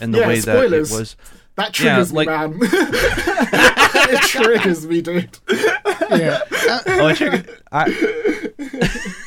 [0.00, 0.90] And the Yeah, way spoilers.
[0.90, 1.16] that it was
[1.56, 2.58] that triggers like- me, man.
[2.62, 5.38] it triggers me, dude.
[6.10, 6.40] Yeah.
[6.86, 7.84] Oh, I, check- I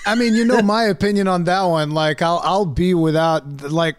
[0.05, 1.91] I mean, you know my opinion on that one.
[1.91, 3.95] Like, I'll I'll be without like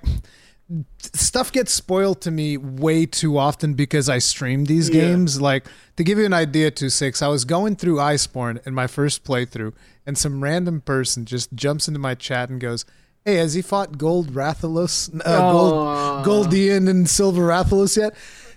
[1.12, 5.02] stuff gets spoiled to me way too often because I stream these Yeah.
[5.02, 5.40] games.
[5.40, 5.66] Like
[5.96, 9.24] to give you an idea, two six, I was going through Iceborne in my first
[9.24, 9.72] playthrough,
[10.06, 12.84] and some random person just jumps into my chat and goes.
[13.26, 16.22] Hey, has he fought Gold Rathalos, uh, Aw.
[16.22, 18.14] Gold, Goldian, and Silver Rathalos yet?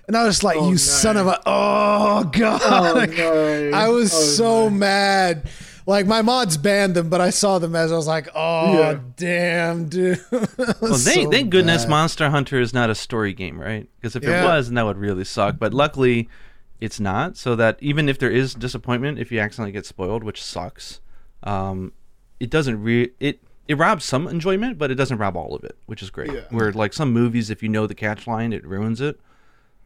[0.09, 0.75] And I was like, Oh, "You no.
[0.77, 1.39] son of a!
[1.45, 2.61] Oh god!
[2.65, 3.71] Oh no!
[3.73, 4.69] I was Oh, so no.
[4.71, 5.49] mad.
[5.87, 8.99] Like my mods banned them, but I saw them as I was like, "Oh Yeah.
[9.15, 13.87] damn, dude!" well, thank, thank goodness Monster Hunter is not a story game, right?
[13.95, 14.41] Because if Yeah.
[14.41, 15.57] it was, then that would really suck.
[15.57, 16.27] But luckily,
[16.81, 17.37] it's not.
[17.37, 20.99] So that even if there is disappointment, if you accidentally get spoiled, which sucks,
[21.43, 21.93] um,
[22.39, 25.77] it doesn't re it it robs some enjoyment, but it doesn't rob all of it,
[25.85, 26.33] which is great.
[26.33, 26.41] Yeah.
[26.49, 29.21] Where like some movies, if you know the catch line, it ruins it.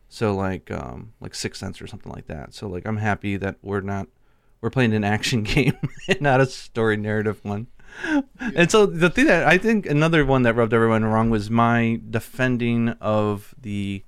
[0.09, 2.55] So like um like Sixth Sense or something like that.
[2.55, 4.07] So like I'm happy that we're not
[4.61, 5.77] we're playing an action game
[6.07, 7.67] and not a story narrative one.
[8.39, 11.99] And so the thing that I think another one that rubbed everyone wrong was my
[12.09, 14.03] defending of the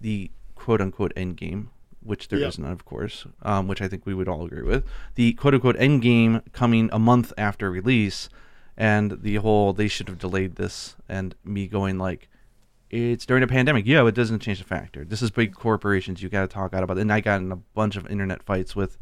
[0.00, 1.70] the quote unquote end game,
[2.02, 2.48] which there Yep.
[2.48, 4.84] is none, of course, um, which I think we would all agree with.
[5.14, 8.28] The quote unquote end game coming a month after release,
[8.76, 12.28] and the whole they should have delayed this, and me going like,
[12.90, 13.86] it's during a pandemic.
[13.86, 15.04] Yeah, it doesn't change the factor.
[15.04, 16.22] This is big corporations.
[16.24, 16.98] You got to talk out about.
[16.98, 17.02] it.
[17.02, 18.98] And I got in a bunch of internet fights with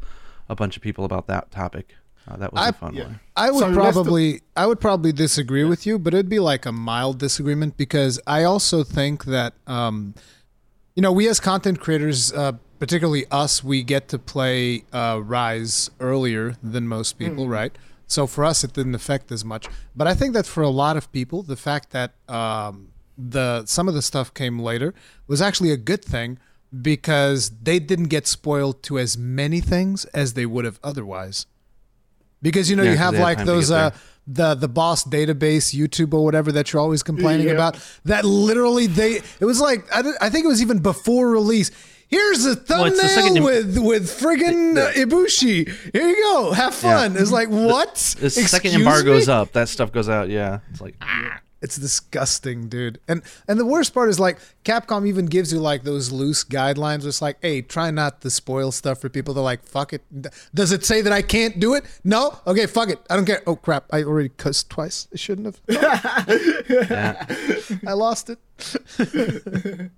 [0.51, 1.95] a bunch of people about that topic.
[2.27, 3.03] Uh, that was a I- fun yeah.
[3.05, 3.19] one.
[3.35, 6.39] I would So let's do- probably I would probably disagree with you, but it'd be
[6.39, 10.13] like a mild disagreement because I also think that um,
[10.95, 15.89] you know we as content creators, uh, particularly us, we get to play uh, Rise
[15.99, 17.75] earlier than most people, right?
[18.05, 19.67] So for us, it didn't affect as much.
[19.95, 23.87] But I think that for a lot of people, the fact that um, the some
[23.87, 24.93] of the stuff came later
[25.27, 26.37] was actually a good thing
[26.81, 31.45] because they didn't get spoiled to as many things as they would have otherwise.
[32.41, 33.91] Because you know Yeah, you 'cause have like those uh
[34.27, 37.53] the the boss database youtube or whatever that you're always complaining Yeah.
[37.53, 41.29] about that literally they it was like I, don't- I think it was even before
[41.31, 41.71] release.
[42.07, 45.67] Here's a thumbnail it's the second- with with friggin uh, ibushi.
[45.93, 46.51] Here you go.
[46.51, 47.15] Have fun.
[47.17, 47.95] It's like what?
[48.19, 49.33] The second Excuse embargo's me?
[49.33, 50.29] up, that stuff goes out.
[50.29, 51.39] Yeah, it's like ah.
[51.61, 52.99] It's disgusting, dude.
[53.07, 57.05] And and the worst part is like Capcom even gives you like those loose guidelines.
[57.05, 59.33] It's like, hey, try not to spoil stuff for people.
[59.35, 60.01] They're like, fuck it.
[60.55, 61.83] Does it say that I can't do it?
[62.03, 62.39] No.
[62.47, 62.99] Okay, fuck it.
[63.09, 63.43] I don't care.
[63.45, 63.85] Oh crap!
[63.93, 65.07] I already cussed twice.
[65.13, 65.61] I shouldn't have.
[65.69, 67.25] yeah.
[67.87, 68.39] I lost it.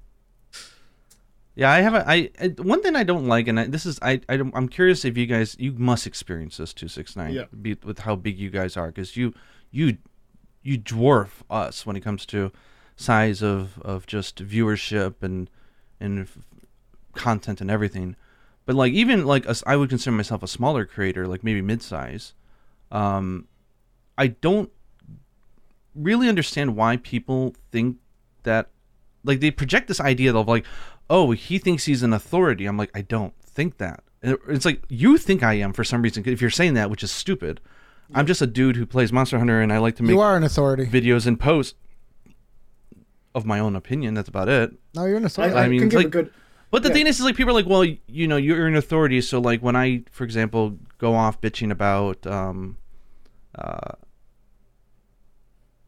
[1.55, 2.05] Yeah, I haven't.
[2.07, 4.67] I, I one thing I don't like, and I, this is I, I don't- I'm
[4.67, 7.43] curious if you guys you must experience this two six nine Yeah.
[7.61, 9.35] be, with how big you guys are because you
[9.69, 9.97] you
[10.63, 12.51] you dwarf us when it comes to
[12.95, 15.49] size of of just viewership and
[15.99, 16.27] and
[17.13, 18.15] content and everything.
[18.65, 21.81] But like even like us, I would consider myself a smaller creator, like maybe mid
[21.81, 22.33] size.
[22.91, 23.47] Um,
[24.17, 24.71] I don't
[25.95, 27.97] really understand why people think
[28.43, 28.69] that
[29.23, 30.65] like they project this idea of like
[31.09, 35.17] oh he thinks he's an authority i'm like i don't think that it's like you
[35.17, 37.61] think i am for some reason if you're saying that which is stupid
[38.13, 40.35] i'm just a dude who plays monster hunter and i like to make You are
[40.37, 40.85] an authority.
[40.85, 41.75] videos and posts
[43.35, 45.55] of my own opinion that's about it No, you're an I, authority.
[45.55, 46.33] I, I mean, can give like- a good.
[46.69, 46.93] but the Yeah.
[46.95, 49.61] thing is, is like people are like, well, you know, you're an authority, so like
[49.61, 52.77] when I, for example, go off bitching about, um,
[53.55, 53.93] uh,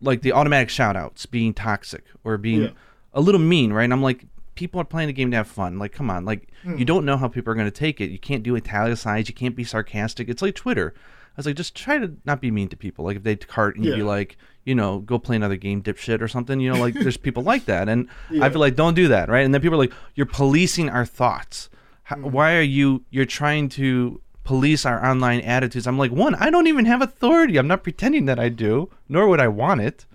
[0.01, 2.69] like the automatic shoutouts being toxic or being Yeah.
[3.13, 3.83] a little mean, right?
[3.83, 4.25] And I'm like,
[4.55, 5.79] people are playing the game to have fun.
[5.79, 6.77] Like, come on, like Hmm.
[6.77, 8.09] you don't know how people are going to take it.
[8.09, 9.27] You can't do italicized.
[9.29, 10.29] You can't be sarcastic.
[10.29, 10.93] It's like Twitter.
[11.35, 13.03] I was like, just try to not be mean to people.
[13.03, 16.21] Like if they cart and you'd be like, you know, go play another game, dipshit
[16.21, 16.59] or something.
[16.61, 18.07] You know, like there's people like that, and
[18.41, 19.43] I feel like don't do that, right?
[19.43, 21.69] And then people are like, you're policing our thoughts.
[22.03, 22.31] How, Mm.
[22.31, 23.03] Why are you?
[23.09, 25.87] You're trying to police our online attitudes.
[25.87, 27.57] I'm like, one, I don't even have authority.
[27.57, 30.05] I'm not pretending that I do, nor would I want it.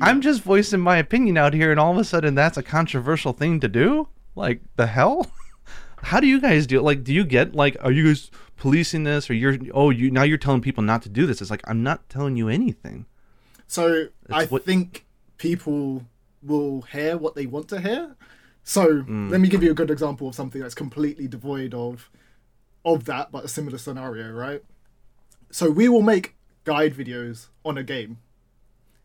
[0.00, 3.32] I'm just voicing my opinion out here, and all of a sudden, that's a controversial
[3.32, 4.08] thing to do.
[4.34, 5.30] Like the hell?
[6.04, 6.82] How do you guys do it?
[6.82, 10.22] Like, do you get like, are you guys policing this, or you're oh you now
[10.22, 11.40] you're telling people not to do this?
[11.40, 13.06] It's like I'm not telling you anything.
[13.66, 15.06] So I what- think
[15.38, 16.04] people
[16.42, 18.16] will hear what they want to hear.
[18.62, 19.30] So Mm.
[19.30, 22.10] let me give you a good example of something that's completely devoid of
[22.84, 24.62] of that, but a similar scenario, right?
[25.50, 28.18] So we will make guide videos on a game.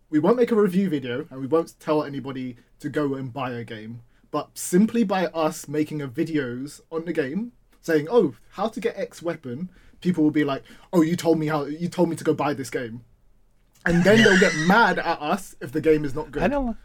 [0.10, 3.52] We won't make a review video, and we won't tell anybody to go and buy
[3.52, 4.02] a game.
[4.32, 7.52] But simply by us making a videos on the game,
[7.82, 9.70] saying, "Oh, how to get X weapon,"
[10.02, 11.66] people will be like, "Oh, you told me how.
[11.66, 13.04] You told me to go buy this game."
[13.86, 16.44] and then they'll get mad at us if the game is not good.
[16.44, 16.78] I don't.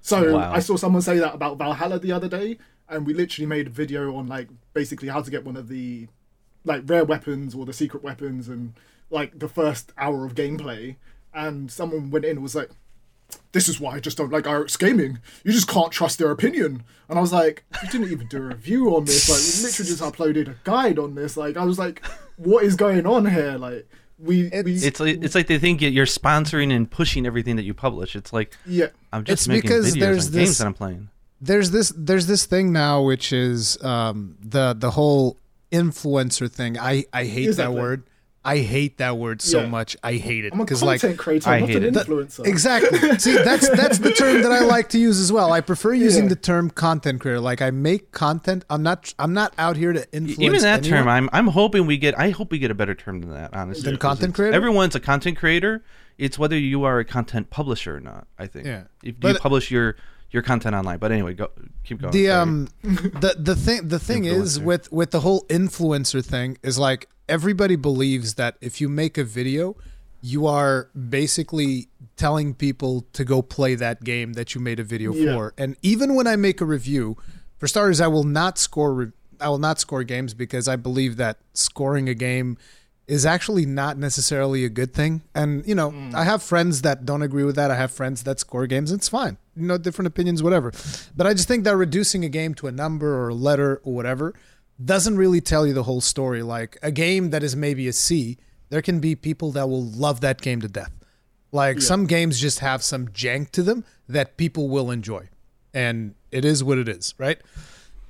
[0.00, 0.52] So Wow.
[0.52, 2.58] I saw someone say that about Valhalla the other day,
[2.88, 6.08] and we literally made a video on like basically how to get one of the
[6.64, 8.72] like rare weapons or the secret weapons and
[9.10, 10.96] like the first hour of gameplay.
[11.32, 12.70] And someone went in and was like,
[13.52, 15.18] "This is why I just don't like Arekkz Gaming.
[15.44, 18.40] You just can't trust their opinion." And I was like, "You didn't even do a
[18.40, 19.28] review on this.
[19.28, 21.36] Like, we literally just uploaded a guide on this.
[21.36, 22.04] Like, I was like,
[22.36, 23.56] what is going on here?
[23.58, 23.88] Like."
[24.22, 27.72] We, we It's like it's like they think you're sponsoring and pushing everything that you
[27.72, 28.14] publish.
[28.14, 30.74] It's like yeah I'm just It's making because videos there's on this- games that I'm
[30.74, 31.08] playing.
[31.40, 35.38] there's this there's this thing now which is um, the the whole
[35.72, 36.78] influencer thing.
[36.78, 38.02] I I hate Is that, that word.
[38.42, 39.66] I hate that word so Yeah.
[39.68, 39.96] muit.
[40.02, 41.94] I hate it I'm a because content like creator, I not hate an it.
[41.94, 42.46] influencer.
[42.46, 43.18] exactly.
[43.18, 45.52] See, that's that's the term that I like to use as well.
[45.52, 46.28] I prefer using Yeah.
[46.30, 47.38] the term content creator.
[47.40, 48.64] Like I make content.
[48.70, 50.40] I'm not I'm not out here to influence.
[50.40, 51.00] Even that anyone.
[51.00, 52.18] term, I'm I'm hoping we get.
[52.18, 53.52] I hope we get a better term than that.
[53.54, 54.54] Honestly, Than 'cause content creator?
[54.56, 55.82] Everyone's a content creator.
[56.16, 58.26] It's whether you are a content publisher or not.
[58.38, 58.64] I think.
[58.66, 58.84] Yeah.
[59.02, 59.96] If you But- publish your
[60.30, 61.48] your content online, but anyway, go
[61.84, 62.12] keep going.
[62.12, 62.40] the sorry.
[62.40, 67.08] um the the thing the thing is with with the whole influencer thing is like
[67.36, 69.76] everybody believes that if you make a video
[70.22, 75.10] you are basically telling people to go play that game that you made a video
[75.14, 75.32] Yeah.
[75.34, 77.16] for and even when i make a review
[77.60, 78.92] For starters, I will not score.
[78.94, 82.56] Re- I will not score games because I believe that scoring a game
[83.06, 85.12] is actually not necessarily a good thing.
[85.34, 86.14] And you know, mm.
[86.14, 87.70] I have friends that don't agree with that.
[87.70, 88.90] I have friends that score games.
[88.96, 89.36] It's fine.
[89.60, 90.72] You know, different opinions, whatever.
[91.14, 93.92] But I just think that reducing a game to a number or a letter or
[93.92, 94.32] whatever
[94.84, 96.42] doesn't really tell you the whole story.
[96.42, 98.38] Like a game that is maybe a C,
[98.70, 100.92] there can be people that will love that game to death.
[101.52, 105.28] Like some games just have some jank to them that people will enjoy.
[105.74, 107.38] And it is what it is, right?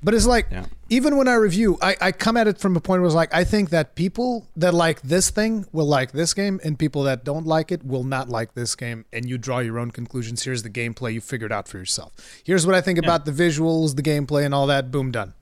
[0.02, 0.64] But it's like Yeah.
[0.88, 3.34] even when I review, I, I come at it from a point where it's like
[3.34, 7.22] I think that people that like this thing will like this game, and people that
[7.24, 9.04] don't like it will not like this game.
[9.12, 10.42] And you draw your own conclusions.
[10.42, 12.12] Here's the gameplay you figured out for yourself.
[12.44, 14.90] Here's what I think about the visuals, the gameplay, and all that.
[14.90, 15.34] Boom, done.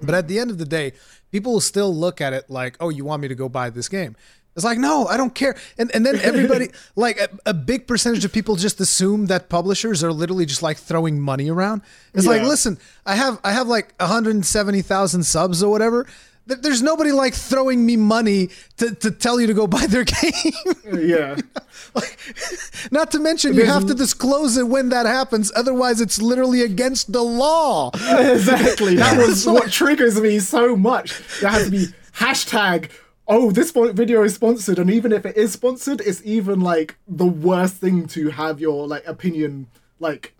[0.00, 0.92] But at the end of the day,
[1.32, 3.88] people will still look at it like, "Oh, you want me to go buy this
[3.88, 4.16] game?"
[4.58, 5.54] It's like, no, I don't care.
[5.78, 10.02] And and then everybody, like a, a big percentage of people, just assume that publishers
[10.02, 11.82] are literally just like throwing money around.
[12.12, 12.76] It's like, listen,
[13.06, 16.06] I have I have like 170,000 subs or whatever.
[16.48, 20.04] Th- There's nobody like throwing me money to, to tell you to go buy their
[20.04, 20.52] game.
[20.92, 21.36] Uh, yeah.
[21.94, 22.18] like,
[22.90, 25.52] not to mention, you have to disclose it when that happens.
[25.54, 27.90] Otherwise, it's literally against the law.
[27.94, 28.96] exactly.
[28.96, 31.20] That was what triggers me so much.
[31.40, 32.90] There has to be hashtag.
[33.30, 37.26] Oh, this video is sponsored, and even if it is sponsored, it's even like the
[37.26, 39.66] worst thing to have your like opinion
[40.00, 40.34] like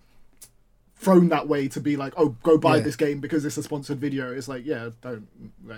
[0.98, 2.82] thrown that way to be like, oh, go buy Yeah.
[2.82, 4.32] this game because it's a sponsored video.
[4.32, 5.28] It's like, yeah, don't,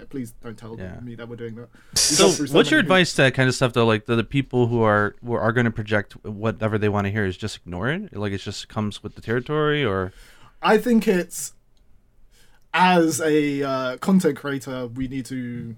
[0.09, 0.99] please don't tell Yeah.
[1.01, 1.69] me that we're doing that.
[1.93, 3.85] We So, so what's your many advice to that kind of stuff though?
[3.85, 7.11] Like the, the people who are who are going to project whatever they want to
[7.11, 8.17] hear is just ignore it.
[8.17, 10.13] Like it just comes with the territory, or
[10.63, 11.53] I think it's
[12.73, 15.77] as a uh, content creator, we need to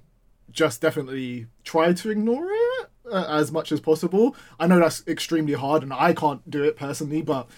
[0.51, 4.37] just definitely try to ignore it uh, as much as possible.
[4.61, 7.49] I know that's extremely hard, and I can't do it personally, but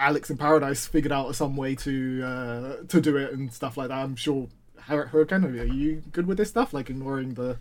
[0.00, 3.88] Alex in Paradise figured out some way to uh, to do it and stuff like
[3.88, 3.98] that.
[3.98, 4.48] I'm sure.
[4.86, 6.72] Hur- Hurricane, are you good with this stuff?
[6.72, 7.58] Like ignoring the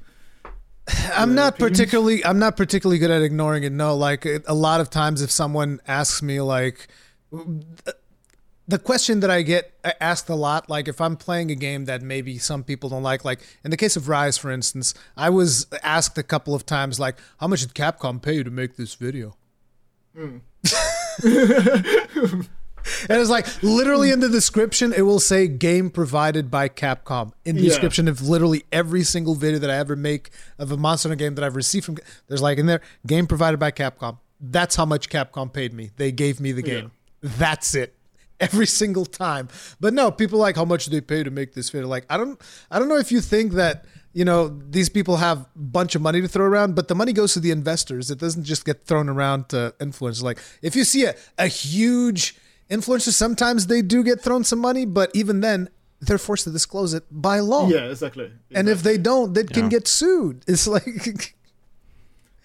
[1.14, 1.78] I'm not opinions?
[1.78, 3.72] particularly I'm not particularly good at ignoring it.
[3.74, 6.88] No, like a lot of times if someone asks me like
[7.32, 12.02] the question that I get asked a lot, like if I'm playing a game that
[12.02, 15.68] maybe some people don't like, like in the case of Rise, for instance, I was
[15.84, 18.94] asked a couple of times, like, how much did Capcom pay you to make this
[18.94, 19.36] video?
[23.08, 27.34] And it's like literally in the description, it will say game provided by Capcom.
[27.46, 27.70] In the Yeah.
[27.70, 31.44] description of literally every single video that I ever make of a Monster game that
[31.44, 31.98] I've received from,
[32.28, 34.18] there's like in there, game provided by Capcom.
[34.40, 35.92] That's how much Capcom paid me.
[35.98, 36.92] They gave me the game.
[37.22, 37.94] That's it.
[38.40, 39.50] Every single time.
[39.82, 41.88] But no, people like how much do they pay to make this video?
[41.90, 42.42] Like I don't,
[42.72, 46.02] I don't know if you think that you know these people have a bunch of
[46.02, 48.10] money to throw around, but the money goes to the investors.
[48.10, 50.24] It doesn't just get thrown around to influencers.
[50.24, 52.36] Like if you see a, a huge
[52.70, 55.68] influencers sometimes they do get thrown some money but even then
[56.02, 58.32] they're forced to disclose it by law yeah, exactly.
[58.54, 61.36] and if they don't they can get sued it's like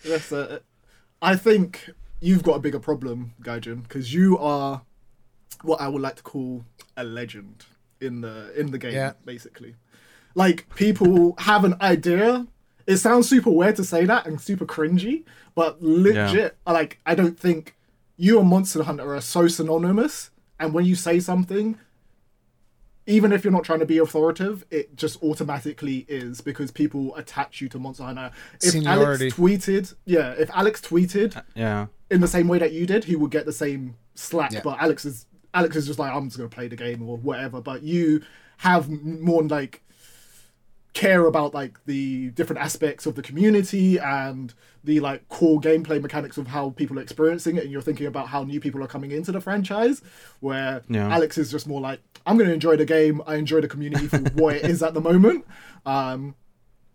[0.03, 0.61] That's uh,
[1.21, 4.83] I think you've got a bigger problem, Gaijin, because you are
[5.63, 6.65] what I would like to call
[6.97, 7.65] a legend
[8.01, 9.13] in the in the game, Yeah.
[9.25, 9.77] basically.
[10.35, 12.47] Like people have an idea.
[12.87, 15.25] It sounds super weird to say that and super cringy,
[15.55, 17.77] but legit, like I don't think
[18.17, 20.31] you and Monster Hunter are so synonymous.
[20.61, 21.79] And when you say something,
[23.07, 27.61] even if you're not trying to be authoritative, it just automatically is because people attach
[27.61, 28.31] you to Monster Hunter.
[28.63, 29.25] If Seniority.
[29.25, 33.05] Alex tweeted, yeah, if Alex tweeted uh, yeah, in the same way that you did,
[33.05, 34.53] he would get the same slack.
[34.53, 34.61] Yeah.
[34.65, 37.61] But Alex is Alex is just like, I'm just gonna play the game or whatever.
[37.61, 38.23] But you
[38.59, 39.83] have more like
[40.95, 44.55] care about like the different aspects of the community and
[44.85, 48.29] the like core gameplay mechanics of how people are experiencing it and you're thinking about
[48.29, 50.03] how new people are coming into the franchise
[50.39, 51.09] where Yeah.
[51.13, 54.07] alex is just more like i'm going to enjoy the game i enjoy the community
[54.07, 55.45] for what it is at the moment
[55.85, 56.37] um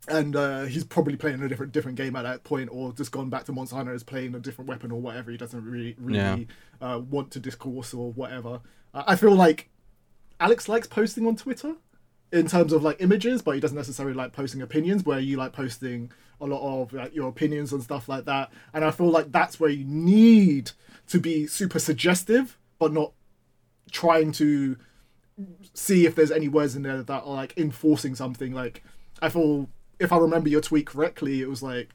[0.07, 3.30] and uh, he's probably playing a different different game at that point, or just gone
[3.30, 5.30] back to Monster Hunter as playing a different weapon or whatever.
[5.30, 6.38] He doesn't really really Yeah.
[6.95, 8.61] uh, want to discourse or whatever.
[8.91, 9.69] Uh, I feel like
[10.39, 11.76] Alex likes posting on Twitter
[12.31, 15.03] in terms of like images, but he doesn't necessarily like posting opinions.
[15.03, 16.11] Where you like posting
[16.41, 18.51] a lot of like your opinions and stuff like that.
[18.73, 20.72] And I feel like that's where you need
[21.07, 23.14] to be super suggestive, but not
[23.91, 24.77] trying to
[25.73, 28.53] see if there's any words in there that are like enforcing something.
[28.53, 28.84] Like
[29.22, 29.69] I feel
[29.99, 31.89] if I remember your tweet correctly, it was like,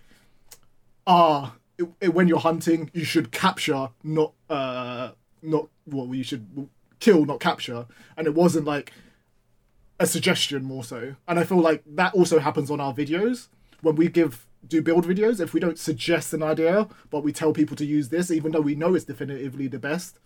[1.06, 1.55] ah,
[2.12, 5.11] when you're hunting, you should capture, not uh,
[5.43, 6.69] not well, you should
[7.01, 7.86] kill, not capture.
[8.16, 8.93] And it wasn't like
[10.01, 11.16] a suggestion more so.
[11.29, 13.49] And I feel like that also happens on our videos
[13.81, 15.41] when we give do build videos.
[15.41, 18.61] If we don't suggest an idea, but we tell people to use this, even though
[18.61, 20.19] we know it's definitively the best,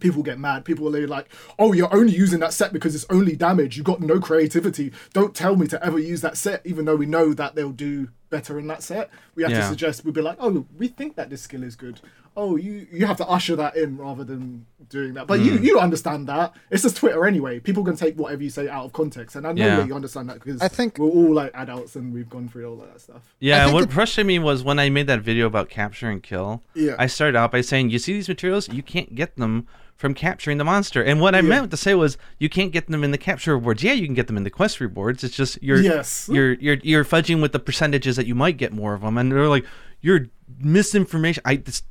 [0.00, 0.64] people get mad.
[0.64, 1.28] People are like,
[1.58, 3.76] "Oh, you're only using that set because it's only damage.
[3.76, 4.92] You've got no creativity.
[5.12, 8.08] Don't tell me to ever use that set, even though we know that they'll do
[8.30, 9.10] better in that set.
[9.34, 10.04] We have to suggest.
[10.04, 12.00] We'd be like, "Oh, we think that this skill is good.
[12.36, 15.46] Oh, you you have to usher that in rather than doing that." But Hmm.
[15.46, 16.54] you you understand that.
[16.70, 17.60] It's just Twitter anyway.
[17.60, 19.76] People can take whatever you say out of context, and I know Yeah.
[19.76, 22.66] that you understand that because I think- we're all like adults and we've gone through
[22.66, 23.22] all of that stuff.
[23.40, 26.22] Yeah, think what it- frustrated me was when I made that video about capture and
[26.22, 26.62] kill.
[26.74, 26.94] Yeah.
[26.98, 30.58] I started out by saying, "You see these materials, you can't get them from capturing
[30.58, 31.48] the monster." And what I Yeah.
[31.48, 33.82] meant to say was, you can't get them in the capture rewards.
[33.82, 35.24] Yeah, you can get them in the quest rewards.
[35.24, 36.28] It's just you're Yes.
[36.30, 39.32] you're you're you're fudging with the percentages that you might get more of them, and
[39.32, 39.64] they're like,
[40.02, 40.26] "You're
[40.60, 41.82] misinformation." I this,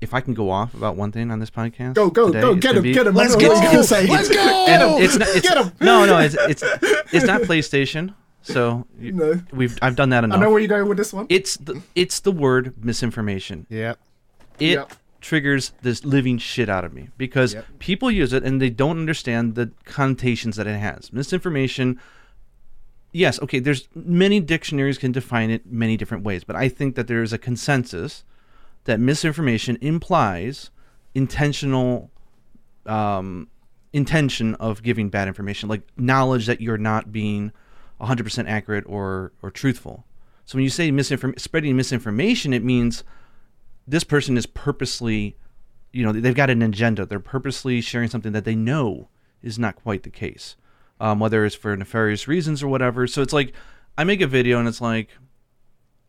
[0.00, 2.54] if I can go off about one thing on this podcast, Go go today, go
[2.54, 3.14] get him be- get him.
[3.14, 3.70] Let's I know what go!
[3.70, 4.10] you're.
[4.10, 4.66] Let's go!
[4.68, 5.28] And it's not.
[5.28, 5.72] It's, Get 'em!
[5.80, 6.62] No, no, it's it's
[7.12, 8.14] it's not PlayStation.
[8.42, 9.40] So No.
[9.52, 10.38] we've I've done that enough.
[10.38, 11.26] I know where you're going with this one.
[11.28, 13.66] it's the it's the word misinformation.
[13.68, 13.98] Yep.
[14.58, 14.92] It Yep.
[15.20, 17.66] triggers this living shit out of me because Yep.
[17.78, 21.12] people use it and they don't understand the connotations that it has.
[21.12, 22.00] Misinformation.
[23.12, 23.58] Yes, okay.
[23.58, 27.32] There's many dictionaries can define it many different ways, but I think that there is
[27.32, 28.24] a consensus
[28.90, 30.70] that misinformation implies
[31.14, 32.10] intentional
[32.86, 33.48] um,
[33.92, 37.52] intention of giving bad information, like knowledge that you're not being
[38.00, 40.04] 100% accurate or or truthful.
[40.44, 43.04] So when you say misinform- spreading misinformation, it means
[43.86, 45.36] this person is purposely,
[45.92, 47.06] you know, they've got an agenda.
[47.06, 49.08] They're purposely sharing something that they know
[49.40, 50.56] is not quite the case,
[51.00, 53.06] um, whether it's for nefarious reasons or whatever.
[53.06, 53.52] So it's like
[53.96, 55.10] I make a video and it's like,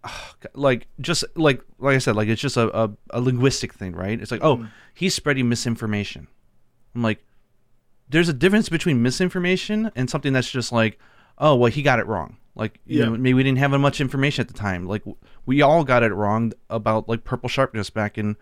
[0.54, 4.20] like just like like I said, like it's just a, a, a linguistic thing, right?
[4.20, 4.70] It's like, oh, mm.
[4.94, 6.28] he's spreading misinformation.
[6.96, 7.24] I'm like,
[8.10, 11.00] there's a difference between misinformation and something that's just like,
[11.38, 12.38] oh, well, he got it wrong.
[12.56, 13.06] Like, you Yeah.
[13.06, 14.86] know, maybe we didn't have much information at the time.
[14.86, 15.04] Like,
[15.46, 18.36] we all got it wrong about like purple sharpness back in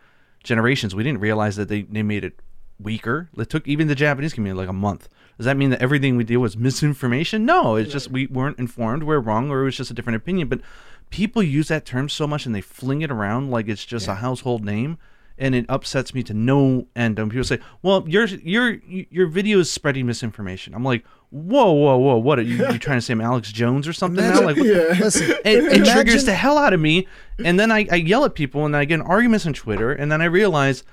[0.43, 0.95] generations.
[0.95, 2.41] We didn't realize that they, they made it
[2.79, 3.29] weaker.
[3.37, 5.07] It took even the Japanese community like a month.
[5.37, 7.45] Does that mean that everything we did was misinformation?
[7.45, 10.47] No, it's just we weren't informed, we're wrong, or it was just a different opinion.
[10.47, 10.61] But
[11.09, 14.15] people use that term so much and they fling it around like it's just a
[14.15, 14.97] household name.
[15.41, 17.17] And it upsets me to no end.
[17.17, 21.95] And people say, "Well, your your your video is spreading misinformation." I'm like, "Whoa, whoa,
[21.95, 22.17] whoa!
[22.17, 23.13] What are you, you trying to say?
[23.13, 24.97] I'm Alex Jones or something now?" Like, Yeah.
[24.99, 27.07] Listen, it, it triggers the hell out of me
[27.43, 30.11] and then I, I yell at people and I get in arguments on twitter and
[30.11, 30.83] then i realize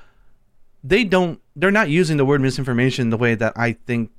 [0.83, 4.11] they don't they're not using the word misinformation the way that i think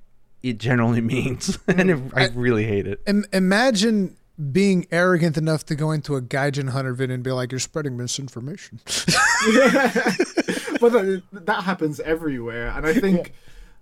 [0.44, 2.08] it generally means and mm.
[2.08, 4.17] it, i really hate it Im- imagine
[4.52, 7.98] being arrogant enough to go into a Gaijin Hunter video and be like, "You're spreading
[7.98, 13.34] misinformation." but that, that happens everywhere, and I think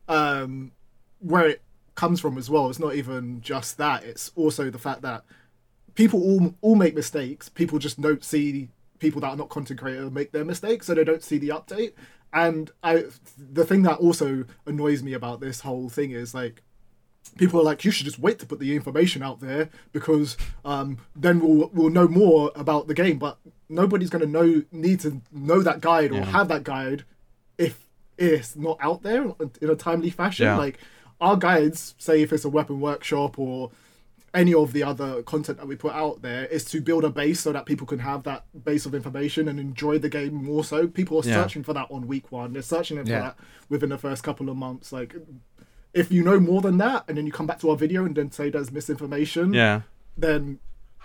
[0.07, 0.71] um,
[1.19, 1.61] where it
[1.95, 4.03] comes from as well, it's not even just that.
[4.03, 5.23] It's also the fact that
[5.95, 7.49] people all all make mistakes.
[7.49, 8.69] People just don't see
[8.99, 11.93] people that are not content creators make their mistakes, so they don't see the update.
[12.33, 13.05] And I,
[13.37, 16.61] the thing that also annoys me about this whole thing is like
[17.37, 20.97] people are like, you should just wait to put the information out there because um,
[21.15, 23.17] then we'll we'll know more about the game.
[23.17, 23.37] But
[23.69, 27.03] nobody's going to know need to know that guide or have that guide
[27.57, 27.87] if
[28.17, 29.23] it's not out there
[29.61, 30.45] in a timely fashion.
[30.45, 30.57] Yeah.
[30.57, 30.79] Like
[31.19, 33.71] our guides say, if it's a weapon workshop or
[34.33, 37.39] any of the other content that we put out there is to build a base
[37.39, 40.87] so that people can have that base of information and enjoy the game more so
[40.87, 41.35] people are Yeah.
[41.41, 43.19] searching for that on week one they're searching for Yeah.
[43.21, 43.37] that
[43.69, 45.15] within the first couple of months like
[45.95, 48.15] if you know more than that and then you come back to our video and
[48.15, 49.81] then say there's misinformation yeah.
[50.17, 50.59] then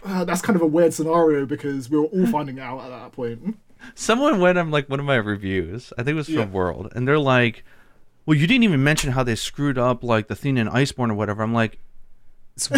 [0.04, 3.12] uh, that's kind of a weird scenario because we were all finding out at that
[3.12, 3.56] point.
[3.94, 6.44] Someone went on like one of my reviews i think it was from Yeah.
[6.46, 7.64] world and they're like
[8.26, 11.14] well you didn't even mention how they screwed up like the thing in iceborne or
[11.14, 11.42] whatever.
[11.42, 11.78] I'm like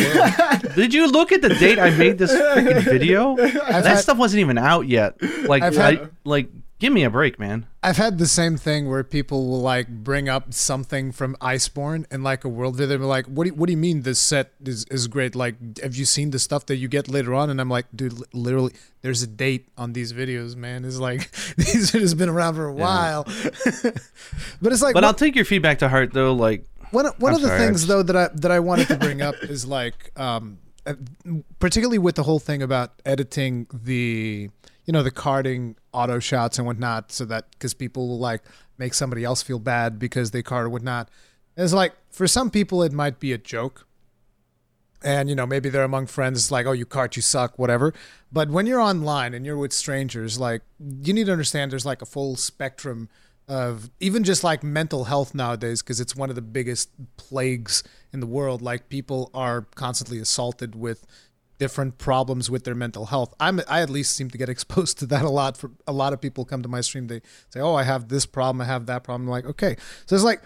[0.76, 3.34] did you look at the date i made this freaking video?
[3.36, 5.20] That had- stuff wasn't even out yet.
[5.48, 6.48] Like I've I, like
[6.82, 10.28] give me a break man I've had the same thing where people will like bring
[10.28, 12.96] up something from Iceborne and like a world video.
[12.98, 15.34] They're like, "What do you, what do you mean this set is is great?
[15.34, 18.14] Like, have you seen the stuff that you get later on?" And I'm like, "Dude,
[18.32, 18.72] literally,
[19.02, 20.84] there's a date on these videos, man.
[20.84, 23.24] It's like these videos been around for a while."
[24.62, 27.30] but it's like, but what- i'll take your feedback to heart though like one one
[27.32, 29.22] I'm of the sorry, I things just- though that I that I wanted to bring
[29.22, 30.94] up is like um uh,
[31.58, 34.50] particularly with the whole thing about editing the
[34.84, 38.42] you know the carding auto shots and whatnot so that because people will like
[38.78, 41.08] make somebody else feel bad because they card or whatnot.
[41.56, 43.86] It's like for some people it might be a joke.
[45.04, 46.38] And you know maybe they're among friends.
[46.38, 47.92] It's like oh you cart you suck whatever.
[48.32, 52.02] But when you're online and you're with strangers like you need to understand there's like
[52.02, 53.08] a full spectrum
[53.48, 57.82] of even just like mental health nowadays because it's one of the biggest plagues
[58.12, 58.62] in the world.
[58.62, 61.06] Like people are constantly assaulted with
[61.62, 63.32] different problems with their mental health.
[63.38, 65.56] I'm I at least seem to get exposed to that a lot.
[65.56, 67.20] For a lot of people come to my stream, they
[67.50, 69.76] say, "Oh, I have this problem, I have that problem." I'm like, okay,
[70.06, 70.42] so it's like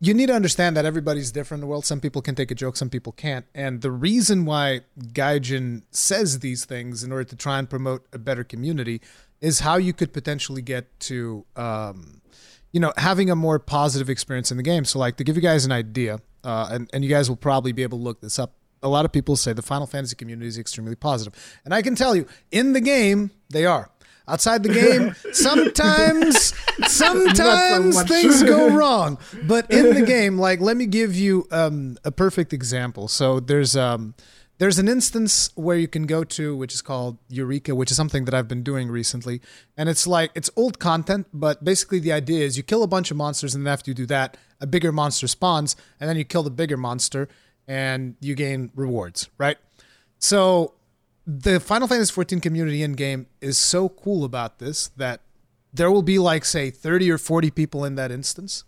[0.00, 1.84] you need to understand that everybody's different in the world.
[1.84, 3.46] Some people can take a joke, some people can't.
[3.54, 8.18] And the reason why Gaijin says these things in order to try and promote a
[8.18, 9.00] better community
[9.40, 12.22] is how you could potentially get to, um,
[12.72, 14.84] you know, having a more positive experience in the game.
[14.84, 17.72] So, like, to give you guys an idea, uh, and, and you guys will probably
[17.72, 18.54] be able to look this up.
[18.82, 21.34] A lot of people say the Final Fantasy community is extremely positive.
[21.64, 23.90] And I can tell you, in the game, they are.
[24.28, 26.54] Outside the game, sometimes
[26.86, 28.08] sometimes much.
[28.08, 29.18] things go wrong.
[29.44, 33.08] But in the game, like let me give you um, a perfect example.
[33.08, 34.14] So there's um,
[34.58, 38.24] there's an instance where you can go to which is called Eureka, which is something
[38.26, 39.40] that I've been doing recently.
[39.76, 43.10] And it's like it's old content, but basically the idea is you kill a bunch
[43.10, 46.24] of monsters and then after you do that, a bigger monster spawns, and then you
[46.24, 47.26] kill the bigger monster
[47.70, 49.56] and you gain rewards, right?
[50.18, 50.74] So
[51.24, 55.20] the Final Fantasy 14 community in game is so cool about this that
[55.72, 58.64] there will be like say 30 or 40 people in that instance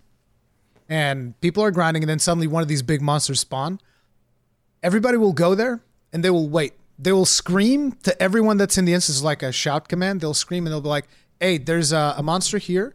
[0.89, 3.81] and people are grinding and then suddenly one of these big monsters spawn.
[4.85, 6.75] Everybody will go there and they will wait.
[6.97, 10.21] They will scream to everyone that's in the instance like a shout command.
[10.21, 11.09] They'll scream and they'll be like
[11.41, 12.95] hey there's a, a monster here.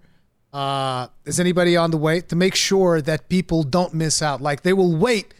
[0.53, 2.21] Uh, is anybody on the way?
[2.21, 4.39] to make sure that people don't miss out.
[4.41, 5.33] Like they will wait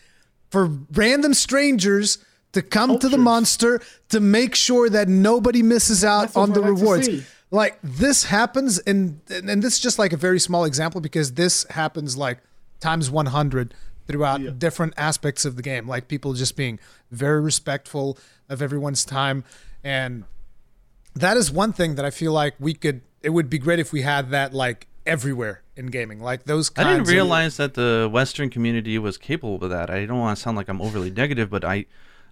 [0.50, 2.18] for random strangers
[2.54, 6.70] to come to the monster to make sure that nobody misses out on the like
[6.70, 7.10] rewards.
[7.52, 11.66] like this happens and and this is just like a very small example because this
[11.70, 12.40] happens like
[12.80, 13.74] times 100
[14.08, 14.52] throughout Yeah.
[14.58, 15.88] different aspects of the game.
[15.88, 16.80] Like people just being
[17.12, 18.18] very respectful
[18.50, 19.44] of everyone's time.
[19.84, 20.24] And
[21.16, 23.92] that is one thing that i feel like we could it would be great if
[23.92, 28.10] we had that like everywhere in gaming like those I didn't of- realize that the
[28.12, 29.90] Western community was capable of that.
[29.90, 31.86] I don't want to sound like I'm overly negative, but I,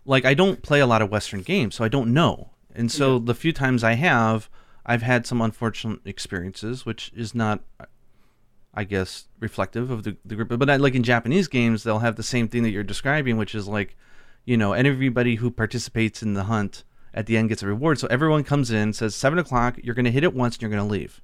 [0.04, 2.52] like, I don't play a lot of Western games, so I don't know.
[2.76, 4.50] And so the few times I have,
[4.86, 7.62] I've had some unfortunate experiences, which is not,
[8.74, 10.50] I guess, reflective of the, the group.
[10.60, 13.56] But I, like in Japanese games, they'll have the same thing that you're describing, which
[13.56, 13.96] is like,
[14.44, 16.84] you know, everybody who participates in the hunt
[17.14, 17.98] at the end gets a reward.
[17.98, 20.72] So everyone comes in, says seven o'clock, you're going to hit it once, and you're
[20.72, 21.22] going to leave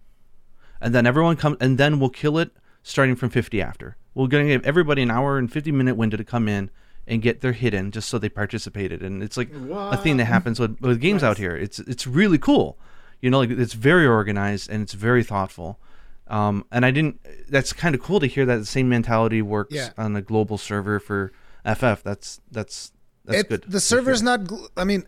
[0.81, 2.51] and then everyone comes, and then we'll kill it
[2.83, 3.95] starting from 50 after.
[4.13, 6.69] We're going to give everybody an hour and 50 minute window to come in
[7.07, 9.01] and get their hit in just so they participated.
[9.01, 11.55] And it's like a thing that happens with, with games out here.
[11.55, 12.77] It's it's really cool.
[13.21, 15.79] You know, like it's very organized and it's very thoughtful.
[16.27, 17.19] Um, and I didn't.
[17.49, 19.89] That's kind of cool to hear that the same mentality works Yeah.
[19.97, 21.31] on a global server for
[21.65, 22.03] FF.
[22.03, 22.91] That's that's
[23.25, 23.63] that's it, good.
[23.67, 24.41] The server's not.
[24.77, 25.05] I mean,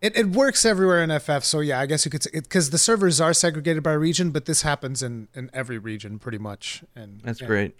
[0.00, 1.44] it, it works everywhere in FF.
[1.44, 4.46] So yeah, I guess you could say because the servers are segregated by region, but
[4.46, 6.82] this happens in in every region pretty much.
[6.96, 7.76] And That's yeah, great.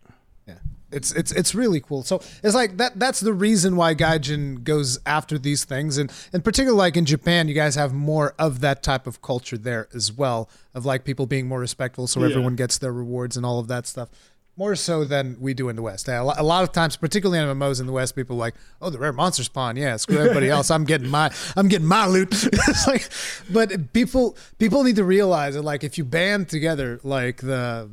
[0.46, 0.54] Yeah,
[0.90, 2.02] it's it's it's really cool.
[2.02, 2.98] So it's like that.
[2.98, 7.46] That's the reason why Gaijin goes after these things, and in particular, like in Japan,
[7.46, 11.26] you guys have more of that type of culture there as well, of like people
[11.26, 12.30] being more respectful, so Yeah.
[12.30, 14.08] everyone gets their rewards and all of that stuff.
[14.56, 16.06] More so than we do in the West.
[16.08, 18.98] A lot of times, particularly in MMOs in the West, people are like, "Oh, the
[18.98, 20.70] rare monster spawn, yeah, screw everybody else.
[20.70, 23.08] I'm getting my, I'm getting my loot." it's like,
[23.50, 27.88] but people, people need to realize that, like, if you band together, like the,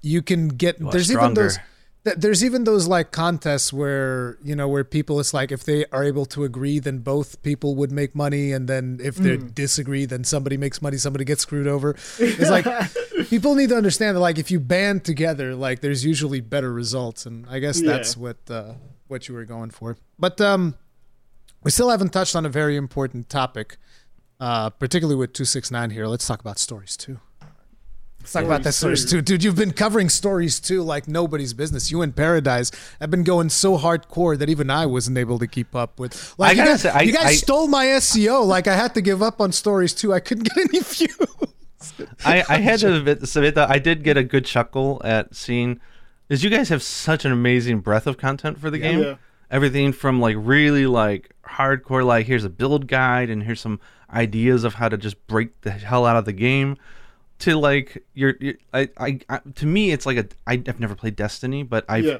[0.00, 0.78] you can get.
[0.90, 1.58] there's even those.
[2.04, 5.84] Th- There's even those like contests where you know where people it's like if they
[5.92, 10.04] are able to agree then both people would make money and then if they disagree
[10.06, 11.96] then somebody makes money somebody gets screwed over.
[12.18, 12.66] It's like
[13.28, 17.26] people need to understand that like if you band together like there's usually better results
[17.26, 17.92] and I guess Yeah.
[17.92, 18.74] that's what uh,
[19.08, 19.96] what you were going for.
[20.18, 20.74] But um,
[21.62, 23.76] we still haven't touched on a very important topic,
[24.40, 26.06] uh, particularly with two six nine here.
[26.06, 27.20] Let's talk about stories too.
[28.24, 29.44] Let's talk about that Stories stories too, dude.
[29.44, 31.90] You've been covering stories too, like nobody's business.
[31.90, 35.74] You and Paradise have been going so hardcore that even I wasn't able to keep
[35.76, 36.34] up with.
[36.38, 38.46] Like I you gotta guys, say, I- you guys I- stole my SEO.
[38.46, 40.14] Like I had to give up on stories too.
[40.14, 41.18] I couldn't get any views.
[42.24, 45.80] I, I had to admit, submit that I did get a good chuckle at seeing,
[46.30, 49.00] is you guys have such an amazing breadth of content for the game.
[49.00, 49.14] Yeah.
[49.50, 53.80] Everything from like really like hardcore, like here's a build guide and here's some
[54.10, 56.78] ideas of how to just break the hell out of the game,
[57.44, 58.34] to like you're,
[58.72, 62.04] I, I, I to me it's like a I, I've never played Destiny, but I've
[62.04, 62.18] Yeah.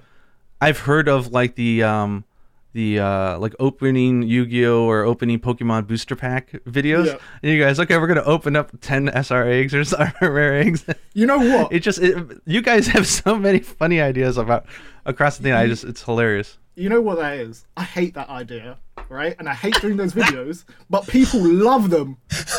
[0.60, 2.24] I've heard of like the um
[2.72, 7.06] the uh like opening Yu-Gi-Oh or opening Pokemon booster pack videos.
[7.06, 7.16] Yeah.
[7.42, 10.84] And you guys, okay, we're gonna open up ten SR eggs or some rare eggs.
[11.12, 11.72] You know what?
[11.72, 14.66] it just it, you guys have so many funny ideas about
[15.06, 15.52] across the thing.
[15.52, 16.58] I just it's hilarious.
[16.76, 17.66] You know what that is?
[17.76, 18.78] I hate that idea,
[19.08, 19.36] right?
[19.38, 22.16] And I hate doing those videos, but people love them.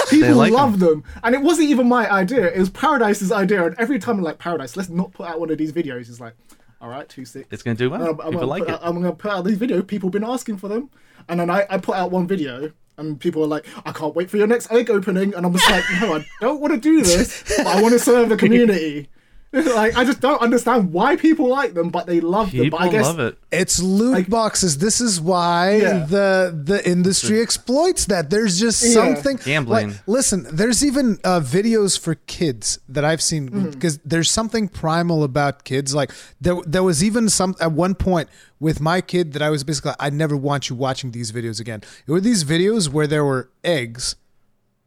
[0.09, 1.03] People like love them.
[1.23, 2.47] And it wasn't even my idea.
[2.51, 3.65] It was Paradise's idea.
[3.65, 6.09] And every time I'm like, Paradise, let's not put out one of these videos.
[6.09, 6.35] It's like,
[6.81, 7.47] All right, two six.
[7.51, 8.01] It's gonna do well.
[8.01, 8.75] I'm, I'm People gonna like put it.
[8.75, 9.85] Out, I'm gonna put out these videos.
[9.87, 10.89] People have been asking for them,
[11.27, 14.29] and then I, I put out one video, and people are like, "I can't wait
[14.29, 17.01] for your next egg opening," and I'm just like, "No, I don't want to do
[17.01, 19.09] this, but I want to serve the community."
[19.75, 22.63] like I just don't understand why people like them, but they love them.
[22.63, 23.37] People But I guess love it.
[23.51, 24.77] It's loot boxes.
[24.79, 26.05] This is why Yeah.
[26.05, 28.29] the the industry exploits that.
[28.29, 28.91] There's just Yeah.
[28.91, 29.89] something Gambling.
[29.89, 33.69] like- listen, there's even uh, videos for kids that I've seen Mm-hmm.
[33.71, 35.95] because there's something primal about kids.
[35.95, 36.11] Like
[36.41, 38.27] there there was even some at one point
[38.59, 41.81] with my kid that I was basically I never want you watching these videos again.
[42.05, 44.15] It were these videos where there were eggs,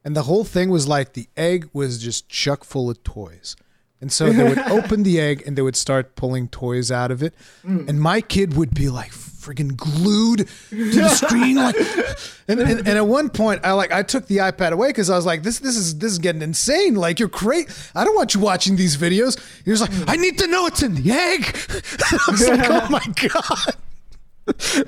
[0.04, 3.56] and the whole thing was like the egg was just chuck full of toys.
[4.00, 7.22] And so they would open the egg and they would start pulling toys out of
[7.22, 7.34] it.
[7.66, 7.88] Mm.
[7.88, 11.56] And my kid would be like friggin' glued to the screen.
[11.56, 11.74] Like,
[12.48, 15.16] and, and, and at one point, I like I took the iPad away because I
[15.16, 16.94] was like, this this is this is getting insane.
[16.94, 17.68] Like you're great.
[17.94, 19.36] I don't want you watching these videos.
[19.64, 20.04] He was like, mm.
[20.06, 21.44] I need to know it's in the egg.
[22.12, 23.74] I was like, oh my god.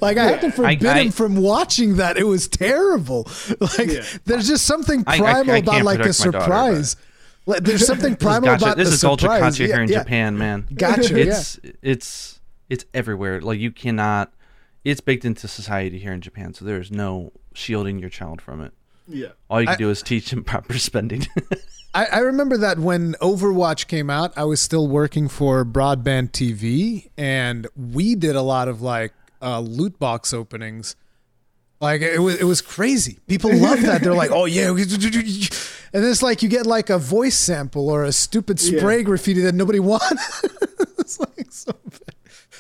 [0.01, 2.17] Like I had to forbid I- him from watching that.
[2.17, 3.29] It was terrible.
[3.61, 4.05] Like Yeah.
[4.25, 6.97] there's just something I- I- primal I about like a protect my daughter, surprise.
[6.97, 7.05] Like,
[7.47, 8.65] there's something This primal gotcha.
[8.65, 9.41] about This the is culture surprise.
[9.41, 9.99] culture Yeah, here in yeah.
[10.01, 10.67] Japan, man.
[10.75, 11.25] Gotcha, yeah.
[11.33, 13.41] It's it's it's everywhere.
[13.41, 14.33] Like you cannot.
[14.85, 18.73] It's baked into society here in Japan, so there's no shielding your child from it.
[19.07, 19.29] yeah.
[19.51, 21.27] All you can I- do is teach him proper spending.
[21.95, 27.11] I, I remember that when Overwatch came out, I was still working for broadband TV,
[27.19, 29.13] and we did a lot of like
[29.43, 30.95] uh, loot box openings.
[31.81, 33.19] Like it was, it was crazy.
[33.27, 34.03] People love that.
[34.03, 38.13] They're like, "Oh yeah," and it's like you get like a voice sample or a
[38.13, 39.03] stupid spray Yeah.
[39.03, 40.45] graffiti that nobody wants.
[40.99, 42.15] it's like so bad.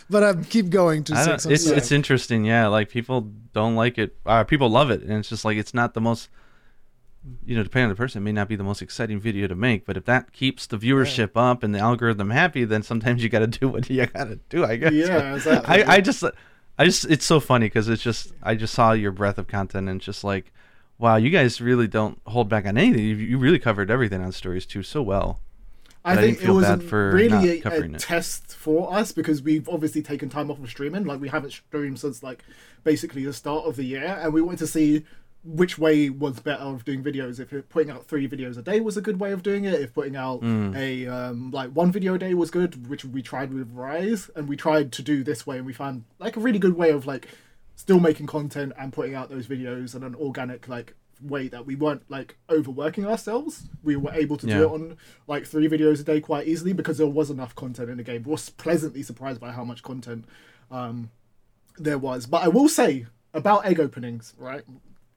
[0.08, 1.44] But I keep going to six.
[1.46, 1.76] it's sorry.
[1.76, 2.66] it's interesting, yeah.
[2.68, 4.16] Like people don't like it.
[4.24, 6.28] Uh, people love it, and it's just like it's not the most.
[7.44, 9.54] You know, depending on the person, it may not be the most exciting video to
[9.54, 13.28] make, but if that keeps the viewership up and the algorithm happy, then sometimes you
[13.28, 14.64] got to do what you got to do.
[14.64, 14.92] I guess.
[14.94, 15.82] Yeah, exactly.
[15.84, 16.24] I, I just,
[16.80, 19.86] I just, it's so funny because it's just, I just saw your breadth of content
[19.86, 20.50] and it's just like,
[20.96, 23.04] wow, you guys really don't hold back on anything.
[23.04, 25.40] You, you really covered everything on stories too so well.
[26.06, 29.68] I But I think didn't it was really a, a test for us because we've
[29.68, 31.04] obviously taken time off of streaming.
[31.04, 32.42] Like we haven't streamed since like
[32.82, 35.04] basically the start of the year, and we wanted to see
[35.42, 37.40] which way was better of doing videos.
[37.40, 39.94] If putting out three videos a day was a good way of doing it, if
[39.94, 40.76] putting out Mm.
[40.76, 44.48] a um, like one video a day was good, which we tried with Rise, and
[44.48, 47.06] we tried to do this way, and we found like a really good way of
[47.06, 47.28] like
[47.76, 51.74] still making content and putting out those videos in an organic like way that we
[51.74, 53.68] weren't like overworking ourselves.
[53.82, 54.58] We were able to Yeah.
[54.58, 54.96] do it on
[55.26, 58.22] like three videos a day quite easily because there was enough content in the game.
[58.24, 60.26] We was pleasantly surprised by how much content
[60.70, 61.10] um,
[61.78, 62.26] there was.
[62.26, 64.62] But I will say about egg openings, right?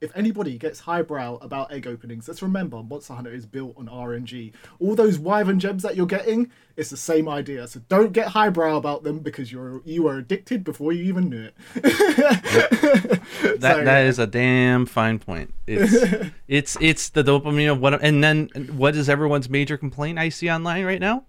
[0.04, 4.52] If anybody gets highbrow about egg openings, let's remember Monster Hunter is built on RNG.
[4.82, 7.70] All those wyvern gems that you're getting, it's the same idea.
[7.70, 11.44] So don't get highbrow about them because you're you are addicted before you even knew
[11.44, 11.56] it.
[11.74, 13.22] That
[13.62, 15.54] So, that is a damn fine point.
[15.68, 20.28] It's it's it's the dopamine of what, and then what is everyone's major complaint I
[20.28, 21.24] see online right now?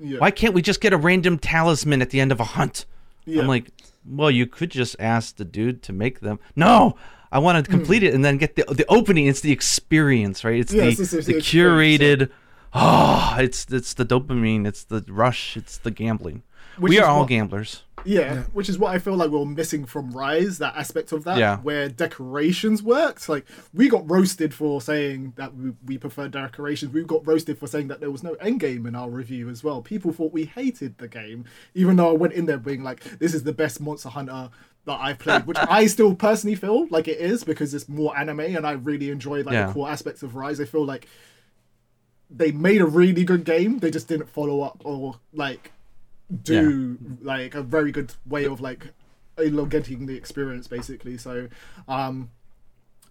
[0.00, 0.18] Yeah.
[0.18, 2.86] Why can't we just get a random talisman at the end of a hunt?
[3.24, 3.42] Yeah.
[3.42, 3.70] I'm like,
[4.04, 6.40] well, you could just ask the dude to make them.
[6.56, 6.96] No,
[7.32, 8.08] I want to complete hmm.
[8.08, 9.26] it and then get the the opening.
[9.26, 10.60] It's the experience, right?
[10.60, 12.30] It's Yes, the it's- it's the the experience, curated.
[12.74, 14.66] Oh, it's it's the dopamine.
[14.66, 15.56] It's the rush.
[15.56, 16.42] It's the gambling.
[16.78, 17.82] Which we are all what- gamblers.
[18.06, 21.38] Yeah, which is what I feel like we're missing from Rise, that aspect of that,
[21.38, 21.58] Yeah.
[21.58, 23.28] where decorations worked.
[23.28, 26.92] Like, we got roasted for saying that we, we prefer decorations.
[26.92, 29.64] We got roasted for saying that there was no end game in our review as
[29.64, 29.82] well.
[29.82, 33.34] People thought we hated the game, even though I went in there being like, this
[33.34, 34.50] is the best Monster Hunter
[34.86, 38.40] that I've played, which I still personally feel like it is because it's more anime
[38.40, 39.66] and I really enjoy like Yeah.
[39.66, 40.60] the core aspects of Rise.
[40.60, 41.06] I feel like
[42.30, 45.72] they made a really good game, they just didn't follow up or like
[46.42, 48.88] do like a very good way of like
[49.38, 51.46] elongating the experience basically so
[51.86, 52.30] um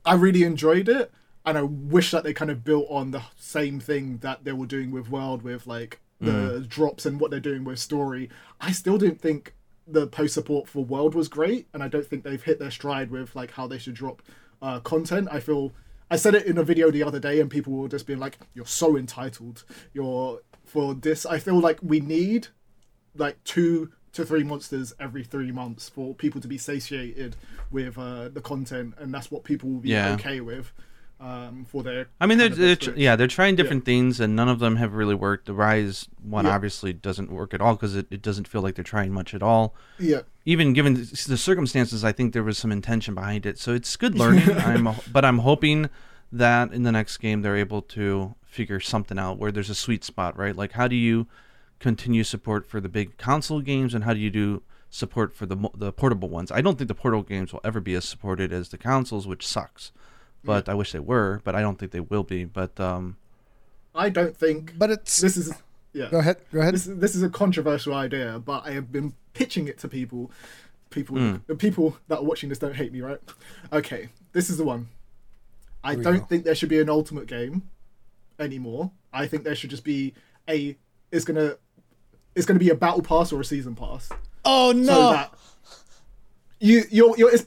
[0.06, 1.10] i really enjoyed it
[1.46, 4.66] and i wish that they kind of built on the same thing that they were
[4.66, 8.28] doing with world with like the drops and what they're doing with story
[8.60, 9.54] i still didn't think
[9.88, 13.12] the post support for world was great and i don't think they've hit their stride
[13.12, 14.22] with like how they should drop
[14.62, 15.72] uh content i feel
[16.10, 18.38] I said it in a video the other day, and people were just being like,
[18.54, 19.64] "You're so entitled.
[19.92, 22.50] You're for this." I feel like we need
[23.16, 27.36] like two to three monsters every three months for people to be satiated
[27.72, 30.14] with uh, the content, and that's what people will be Yeah.
[30.14, 30.72] okay with
[31.20, 32.08] um, for their.
[32.20, 34.94] I mean, they're, they're tr- yeah, they're trying different things, and none of them have
[34.94, 35.46] really worked.
[35.46, 36.54] The Rise one Yeah.
[36.56, 39.42] obviously doesn't work at all because it, it doesn't feel like they're trying much at
[39.42, 39.76] all.
[40.00, 43.74] yeah, Even given the the circumstances, I think there was some intention behind it, so
[43.74, 44.50] it's good learning.
[44.58, 45.90] I'm, but I'm hoping
[46.32, 50.04] that in the next game they're able to figure something out where there's a sweet
[50.04, 50.56] spot, right?
[50.56, 51.28] Like, how do you
[51.80, 55.58] continue support for the big console games, and how do you do support for the
[55.76, 56.52] the portable ones?
[56.52, 59.46] I don't think the portable games will ever be as supported as the consoles, which
[59.48, 59.92] sucks.
[60.46, 62.46] But I wish they were, but I don't think they will be.
[62.46, 63.18] But um,
[63.94, 65.54] I don't think But it's this is
[65.94, 66.10] yeah.
[66.10, 66.74] go ahead, go ahead.
[66.74, 70.32] This is, this is a controversial idea, but I have been pitching it to people.
[70.92, 73.20] People, the people that are watching this don't hate me, right?
[73.74, 74.88] Okay, this is the one.
[75.84, 76.26] I we don't go.
[76.26, 77.64] think there should be an ultimate game
[78.40, 78.92] anymore.
[79.12, 80.14] I think there should just be
[80.48, 80.78] a.
[81.12, 81.58] It's gonna.
[82.34, 84.10] It's gonna be a battle pass or a season pass.
[84.46, 84.86] oh no!
[84.86, 85.34] So that
[86.60, 87.46] you you're you're it's,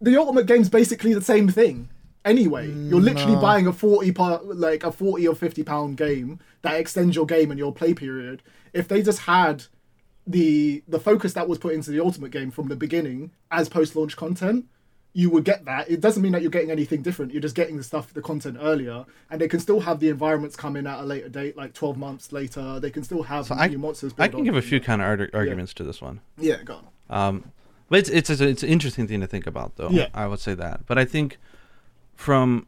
[0.00, 1.88] the ultimate game's basically the same thing.
[2.24, 3.40] Anyway, you're literally No.
[3.40, 7.50] buying a forty part like a forty or fifty pound game that extends your game
[7.50, 8.42] and your play period.
[8.72, 9.64] If they just had
[10.26, 13.94] the the focus that was put into the ultimate game from the beginning as post
[13.94, 14.64] launch content,
[15.12, 15.90] you would get that.
[15.90, 17.30] It doesn't mean that you're getting anything different.
[17.32, 20.56] You're just getting the stuff, the content earlier, and they can still have the environments
[20.56, 22.80] come in at a later date, like twelve months later.
[22.80, 24.14] They can still have I, new monsters.
[24.18, 26.20] I can give a few kind of ar- arguments to this one.
[26.38, 26.80] Yeah, go
[27.10, 27.26] on.
[27.26, 27.52] Um,
[27.90, 29.90] but it's it's a, it's an interesting thing to think about, though.
[29.90, 30.08] Yeah.
[30.14, 30.86] I would say that.
[30.86, 31.36] But I think
[32.14, 32.66] from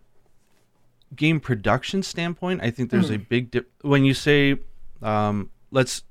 [1.14, 4.56] game production standpoint, I think there's a big dip when you say,
[5.02, 6.02] um, let's,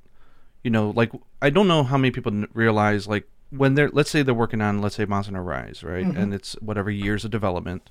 [0.64, 4.24] you know, like I don't know how many people realize like when they're let's say
[4.24, 7.90] they're working on let's say Monster Rise, right, and it's whatever years of development.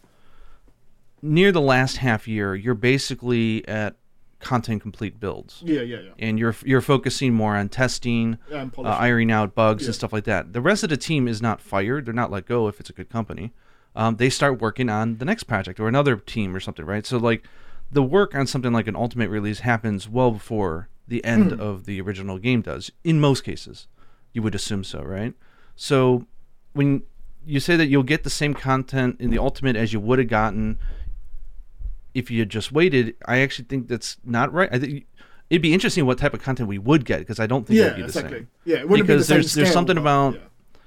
[1.23, 3.97] Near the last half year, you're basically at
[4.41, 6.11] content complete builds Yeah, yeah, yeah.
[6.19, 9.89] and you're you're focusing more on testing, And uh, ironing out bugs Yeah.
[9.89, 10.53] and stuff like that.
[10.53, 12.93] The rest of the team is not fired; they're not let go if it's a
[12.93, 13.53] good company.
[13.97, 17.07] Um, they start working on the next project or another team or something, right?
[17.07, 17.45] So like
[17.93, 21.61] the work on something like an ultimate release happens well before the end Hmm.
[21.61, 22.91] of the original game does.
[23.05, 23.87] In most cases,
[24.33, 25.35] you would assume so, right?
[25.77, 26.27] So
[26.73, 27.03] when
[27.47, 30.29] you say that you'll get the same content in the ultimate as you would have
[30.29, 30.79] gotten
[32.15, 34.69] if you had just waited, I actually think that's not right.
[34.73, 35.07] I think
[35.51, 37.85] it'd be interesting what type of content we would get because I don't think yeah,
[37.87, 38.39] it'd be the exactly.
[38.39, 38.49] same.
[38.65, 40.41] Yeah, it wouldn't Because be the there's- same there's something about- yeah.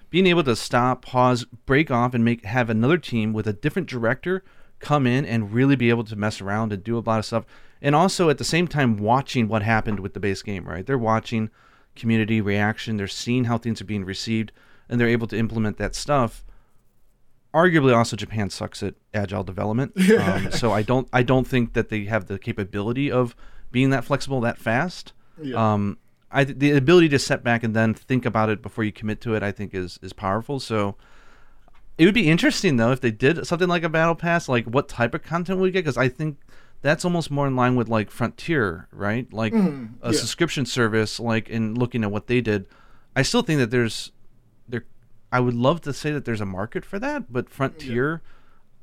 [0.10, 3.90] Being able to stop, pause, break off, and make have another team with a different
[3.90, 4.44] director
[4.80, 7.46] come in and really be able to mess around and do a lot of stuff,
[7.82, 10.66] and also at the same time watching what happened with the base game.
[10.66, 11.50] Right, they're watching
[11.96, 14.52] community reaction, they're seeing how things are being received,
[14.88, 16.46] and they're able to implement that stuff
[17.54, 19.94] arguably also Japan sucks at agile development.
[20.18, 23.36] Um, so I don't I don't think that they have the capability of
[23.72, 25.14] being that flexible that fast.
[25.40, 25.74] Yeah.
[25.74, 26.00] Um,
[26.32, 29.22] I th- the ability to set back and then think about it before you commit
[29.22, 30.60] to it, I think is is powerful.
[30.60, 30.96] So
[31.98, 34.88] it would be interesting though if they did something like a battle pass, like what
[34.88, 36.38] type of content we get, because I think
[36.82, 39.32] that's almost more in line with like Frontier, right?
[39.34, 40.12] Like a Mm, yeah.
[40.12, 42.68] subscription service, like in looking at what they did.
[43.16, 44.12] I still think that there's
[44.70, 44.86] there.
[45.32, 48.22] I would love to say that there's a market for that, but Frontier,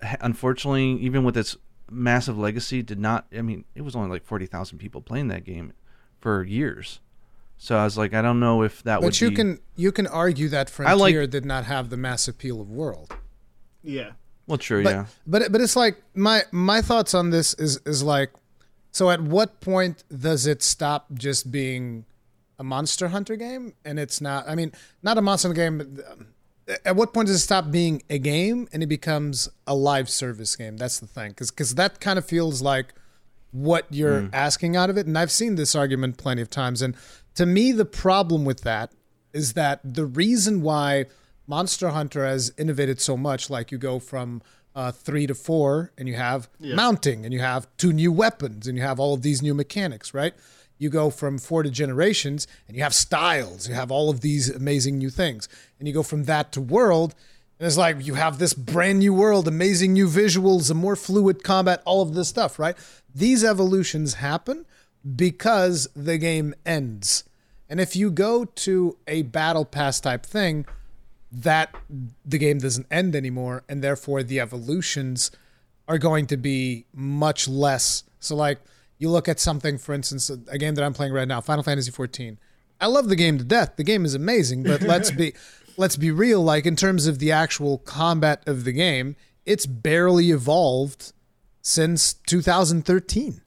[0.02, 1.56] ha- unfortunately, even with its
[1.90, 3.26] massive legacy, did not.
[3.36, 5.72] I mean, it was only like forty thousand people playing that game
[6.20, 7.00] for years.
[7.56, 9.06] So I was like, I don't know if that would.
[9.08, 11.96] But you be- can you can argue that I like- Frontier did not have the
[11.96, 13.14] mass appeal of World.
[13.82, 14.12] yeah.
[14.46, 15.06] Well, true, But yeah.
[15.26, 18.30] but but it's like my my thoughts on this is is like
[18.90, 22.04] so at what point does it stop just being
[22.58, 24.72] a Monster Hunter game and it's not I mean
[25.02, 26.26] not a Monster Hunter game but um,
[26.84, 30.54] at what point does it stop being a game and it becomes a live service
[30.56, 32.92] game that's the thing cuz cuz that kind of feels like
[33.54, 36.96] what you're asking out of it and I've seen this argument plenty of times and
[37.36, 38.92] to me the problem with that
[39.32, 41.06] is that the reason why
[41.46, 44.40] Monster Hunter has innovated so much, like you go from
[44.74, 48.78] uh, three to four, and you have mounting, and you have two new weapons, and
[48.78, 50.34] you have all of these new mechanics, right?
[50.78, 54.48] You go from four to generations, and you have styles, you have all of these
[54.48, 55.48] amazing new things,
[55.78, 57.14] and you go from that to world,
[57.64, 61.42] and it's like you have this brand new world, amazing new visuals, a more fluid
[61.42, 62.76] combat, all of this stuff, right?
[63.14, 64.66] These evolutions happen
[65.16, 67.24] because the game ends.
[67.70, 70.66] And if you go to a battle pass type thing,
[71.32, 71.74] that
[72.22, 75.30] the game doesn't end anymore, and therefore the evolutions
[75.88, 78.02] are going to be much less.
[78.20, 78.58] So, like,
[78.98, 81.90] you look at something, for instance, a game that I'm playing right now, Final Fantasy
[81.90, 82.36] 14.
[82.78, 83.76] I love the game to death.
[83.76, 85.32] The game is amazing, but let's be
[85.76, 86.42] let's be real.
[86.42, 91.12] Like in terms of the actual combat of the game, it's barely evolved
[91.60, 93.40] since 2013.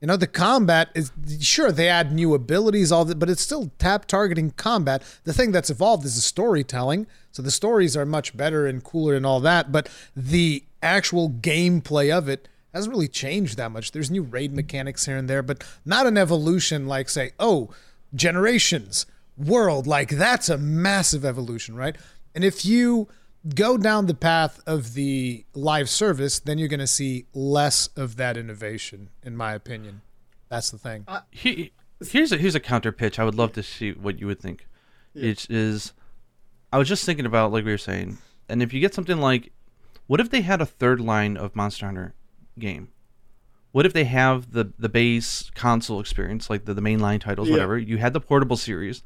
[0.00, 1.10] You know, the combat is
[1.40, 5.02] sure they add new abilities, all that, but it's still tab targeting combat.
[5.24, 7.08] The thing that's evolved is the storytelling.
[7.32, 12.16] So the stories are much better and cooler and all that, but the actual gameplay
[12.16, 13.90] of it hasn't really changed that much.
[13.90, 17.70] There's new raid mechanics here and there, but not an evolution like say, oh,
[18.14, 19.04] generations,
[19.38, 21.96] world, like that's a massive evolution, right?
[22.34, 23.08] And if you
[23.54, 28.16] go down the path of the live service, then you're going to see less of
[28.16, 30.02] that innovation, in my opinion.
[30.48, 31.04] That's the thing.
[31.08, 31.72] Uh, he,
[32.06, 33.18] Here's a here's a counter pitch.
[33.18, 34.66] I would love to see what you would think.
[35.16, 35.92] It is.
[36.72, 39.50] I was just thinking about like we were saying, and if you get something like,
[40.06, 42.14] what if they had a third line of Monster Hunter
[42.56, 42.88] game?
[43.72, 47.54] What if they have the the base console experience, like the, the mainline titles, Yeah.
[47.54, 47.76] whatever?
[47.76, 49.02] You had the portable series,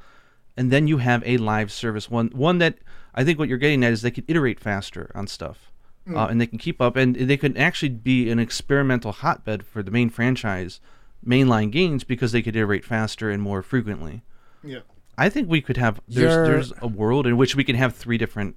[0.57, 2.29] and then you have a live service one.
[2.29, 2.79] One that
[3.15, 5.71] I think what you're getting at is they can iterate faster on stuff,
[6.13, 9.83] uh, and they can keep up, and they could actually be an experimental hotbed for
[9.83, 10.81] the main franchise,
[11.27, 14.23] mainline games because they could iterate faster and more frequently.
[14.65, 14.81] Yeah.
[15.19, 17.95] I think we could have there's You're- there's a world in which we can have
[17.95, 18.57] three different.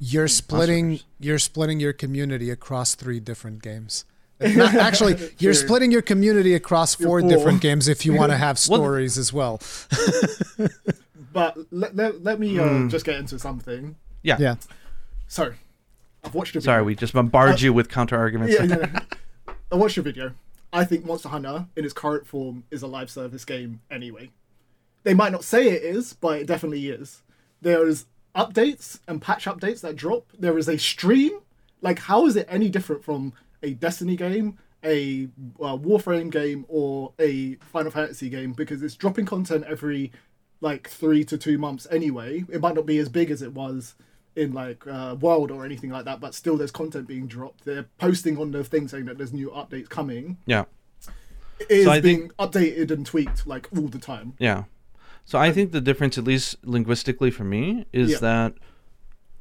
[0.00, 1.06] You're splitting Monsters.
[1.20, 4.04] you're splitting your community across three different games.
[4.40, 5.66] Not, actually, you're True.
[5.66, 7.28] splitting your community across four four.
[7.28, 9.60] different games if you want to have Well- stories as well.
[11.32, 13.96] But let, let, let me uh, just get into something.
[14.22, 14.36] Yeah.
[14.38, 14.56] Yeah.
[15.26, 15.52] So,
[16.24, 16.72] I've watched a video.
[16.72, 18.54] Sorry, we just bombard you with counter arguments.
[18.58, 19.00] yeah, yeah.
[19.72, 20.32] I watched your video.
[20.72, 24.30] I think Monster Hunter, in its current form, is a live service game anyway.
[25.02, 27.22] They might not say it is, but it definitely is.
[27.60, 30.26] There's updates and patch updates that drop.
[30.38, 31.40] There is a stream.
[31.80, 33.32] Like, how is it any different from
[33.62, 35.28] a Destiny game, a
[35.60, 38.52] uh, Warframe game, or a Final Fantasy game?
[38.52, 40.12] Because it's dropping content every
[40.60, 42.44] like three to two months anyway.
[42.50, 43.94] It might not be as big as it was
[44.36, 47.64] in like uh, World or anything like that, but still there's content being dropped.
[47.64, 50.38] They're posting on the thing saying that there's new updates coming.
[50.46, 50.64] yeah.
[51.60, 54.34] It is So I being updated and tweaked like all the time.
[54.38, 54.64] Yeah.
[55.24, 58.18] So I think the difference, at least linguistically for me, is Yeah.
[58.18, 58.54] that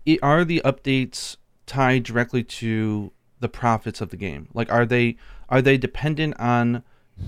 [0.05, 1.37] it, are the updates
[1.67, 4.49] tied directly to the profits of the game?
[4.53, 5.17] Like, are they
[5.49, 6.81] are they dependent on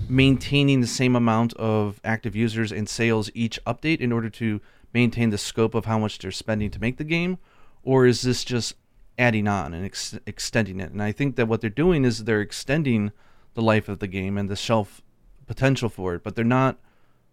[0.08, 4.60] maintaining the same amount of active users and sales each update in order to
[4.92, 7.38] maintain the scope of how much they're spending to make the game,
[7.82, 8.74] or is this just
[9.18, 10.90] adding on and ex- extending it?
[10.92, 13.12] And I think that what they're doing is they're extending
[13.54, 15.02] the life of the game and the shelf
[15.46, 16.78] potential for it, but they're not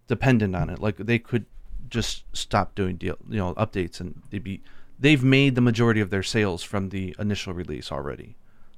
[0.08, 0.80] dependent on it.
[0.80, 1.46] Like they could
[1.90, 4.62] just stop doing deal, you know, updates, and they'd be
[5.00, 8.36] they've made the majority of their sales from the initial release already.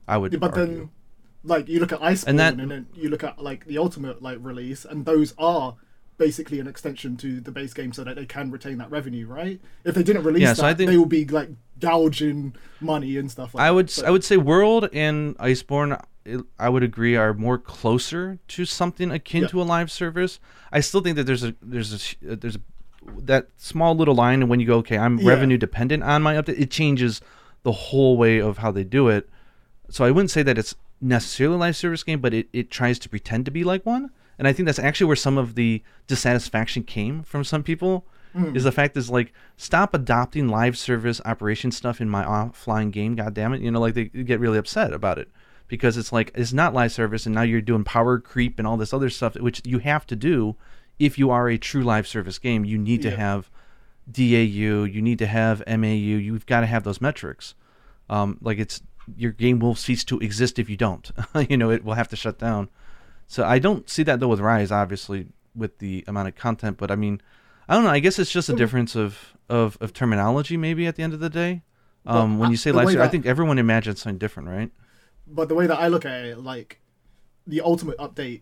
[0.08, 0.76] I would, Yeah, but argue.
[0.76, 0.90] then
[1.44, 4.38] like you look at Iceborne And and, then you look at like the ultimate like
[4.41, 5.76] release and those are
[6.18, 9.61] basically an extension to the base game so that they can retain that revenue, right?
[9.86, 11.49] If they didn't release Yeah, that, so I think- they will be like
[11.80, 13.74] gouging money and stuff like I that.
[13.76, 16.02] would But- I would say World and Iceborne
[16.60, 19.48] I would agree are more closer to something akin Yeah.
[19.48, 20.40] to a live service.
[20.72, 22.61] I still think that there's a there's a uh, there's a,
[23.22, 25.30] that small little line and when you go okay I'm Yeah.
[25.30, 27.22] revenue dependent on my update it changes
[27.64, 29.30] the whole way of how they do it.
[29.90, 33.00] So I wouldn't say that it's necessarily a live service game, but it, it tries
[33.00, 34.12] to pretend to be like one.
[34.38, 38.06] And I think that's actually where some of the dissatisfaction came from some people.
[38.54, 43.16] Is the fact is like stop adopting live service operation stuff in my offline game.
[43.16, 43.62] God damn it!
[43.62, 45.30] You know, like they get really upset about it
[45.68, 48.78] because it's like it's not live service, and now you're doing power creep and all
[48.78, 50.56] this other stuff, which you have to do
[51.00, 52.64] if you are a true live service game.
[52.64, 53.16] You need to Yeah.
[53.16, 53.50] have
[54.12, 57.56] DAU, you need to have MAU, you've got to have those metrics.
[58.12, 58.82] Um, like it's
[59.18, 61.11] your game will cease to exist if you don't.
[61.49, 62.69] you know, it will have to shut down.
[63.27, 66.77] So I don't see that though with Rise, obviously, with the amount of content.
[66.77, 67.22] But I mean,
[67.68, 67.91] I don't know.
[67.91, 71.19] I guess it's just a difference of of, of terminology, maybe at the end of
[71.19, 71.64] the day.
[72.06, 74.72] Um, when you say live, service, I think everyone imagines something different, right?
[75.30, 76.81] but the way that I look at it, like
[77.45, 78.41] the ultimate update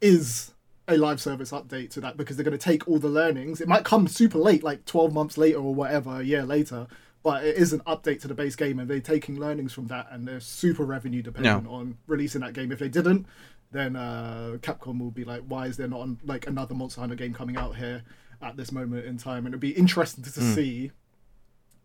[0.00, 0.52] is
[0.86, 3.60] a live service update to that because they're going to take all the learnings.
[3.60, 6.86] It might come super late, like 12 months later or whatever, a year later,
[7.22, 10.06] but it is an update to the base game and they're taking learnings from that
[10.10, 11.70] and they're super revenue dependent Yeah.
[11.70, 12.70] on releasing that game.
[12.72, 13.26] If they didn't,
[13.72, 17.16] then uh, Capcom will be like, why is there not an, like another Monster Hunter
[17.16, 18.02] game coming out here
[18.40, 19.44] at this moment in time?
[19.46, 20.92] And it'd be interesting to see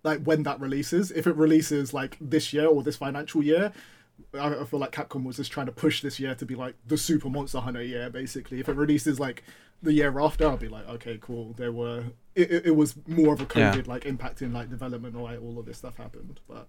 [0.04, 1.12] like when that releases.
[1.12, 3.74] If it releases like this year or this financial year,
[4.34, 6.76] I, I feel like Capcom was just trying to push this year to be like
[6.88, 8.60] the Super Monster Hunter year, basically.
[8.60, 9.44] If it releases like
[9.82, 11.54] the year after, I'll be like, okay, cool.
[11.58, 12.04] There were
[12.36, 13.74] it, it, was more of a Yeah.
[13.74, 16.40] COVID like impacting like development or like, all of this stuff happened.
[16.48, 16.68] But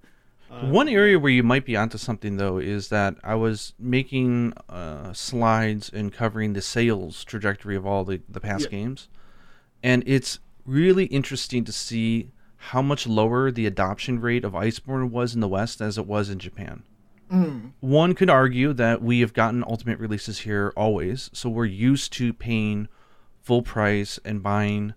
[0.51, 4.53] uh, One area where you might be onto something though is that I was making
[4.69, 8.70] uh, slides and covering the sales trajectory of all the the past Yeah.
[8.78, 9.09] games,
[9.82, 15.35] and it's really interesting to see how much lower the adoption rate of Iceborne was
[15.35, 16.82] in the West as it was in Japan.
[17.81, 22.32] One could argue that we have gotten ultimate releases here always, so we're used to
[22.32, 22.86] paying
[23.43, 24.95] full price and buying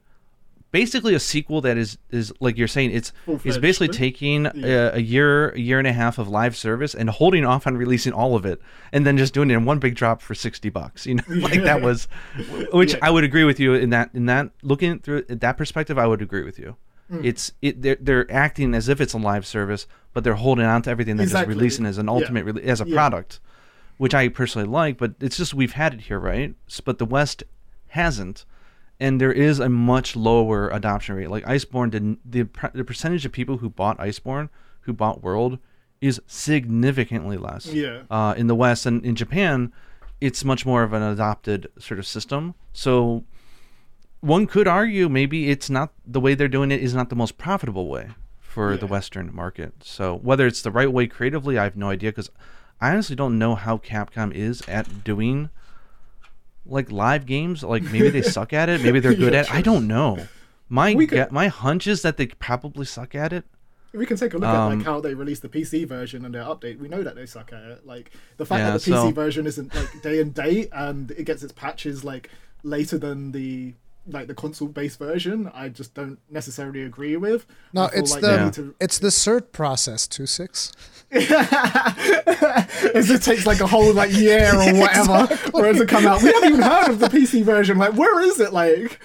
[0.72, 4.90] basically a sequel that is is like you're saying it's Full-fledged, basically taking Yeah.
[4.90, 7.78] a, a year a year and a half of live service and holding off on
[7.78, 8.62] releasing all of it
[8.92, 11.64] and then just doing it in one big drop for 60 bucks you know like
[11.64, 12.08] that was
[12.74, 13.00] which Yeah.
[13.02, 16.22] I would agree with you in that in that looking through that perspective I would
[16.22, 16.76] agree with you
[17.10, 17.24] Mm.
[17.24, 20.82] it's it they're, they're acting as if it's a live service but they're holding on
[20.82, 21.54] to everything they're Exactly.
[21.54, 23.40] just releasing as an ultimate rele- as a product
[23.96, 26.54] which I personally like but it's just we've had it here right
[26.84, 27.46] but the west
[27.88, 28.44] hasn't,
[29.00, 31.30] and there is a much lower adoption rate.
[31.30, 34.50] Like Iceborne did the the percentage of people who bought Iceborne,
[34.82, 35.60] who bought World,
[36.02, 37.68] is significantly less.
[37.68, 38.04] Yeah.
[38.10, 39.72] Uh, in the West and in Japan,
[40.20, 42.56] it's much more of an adopted sort of system.
[42.74, 43.24] So
[44.22, 47.38] one could argue maybe it's not the way they're doing it is not the most
[47.38, 48.10] profitable way
[48.40, 49.74] for the Western market.
[49.84, 52.32] So whether it's the right way creatively, I have no idea because
[52.82, 55.50] I honestly don't know how Capcom is at doing
[56.68, 57.64] like live games.
[57.64, 59.46] Like maybe they suck at it, maybe they're good Yeah, at.
[59.48, 59.54] it.
[59.56, 60.28] I don't know.
[60.70, 63.46] My could- my hunch is that they probably suck at it.
[63.94, 66.36] We can take a look at Um, like how they released the PC version and
[66.36, 66.78] their update.
[66.78, 67.88] We know that they suck at it.
[67.88, 71.10] Like the fact Yeah, that the PC so- version isn't like day and date and
[71.12, 72.30] it gets its patches like
[72.64, 73.74] later than the
[74.10, 77.46] like the console based version, I just don't necessarily agree with.
[77.74, 80.72] No, it's like the they to- it's the cert process two six.
[81.12, 86.22] it just takes like a whole like year or whatever for it to come out.
[86.22, 87.78] We haven't even heard of the PC version.
[87.78, 88.54] Like, where is it?
[88.54, 89.00] Like,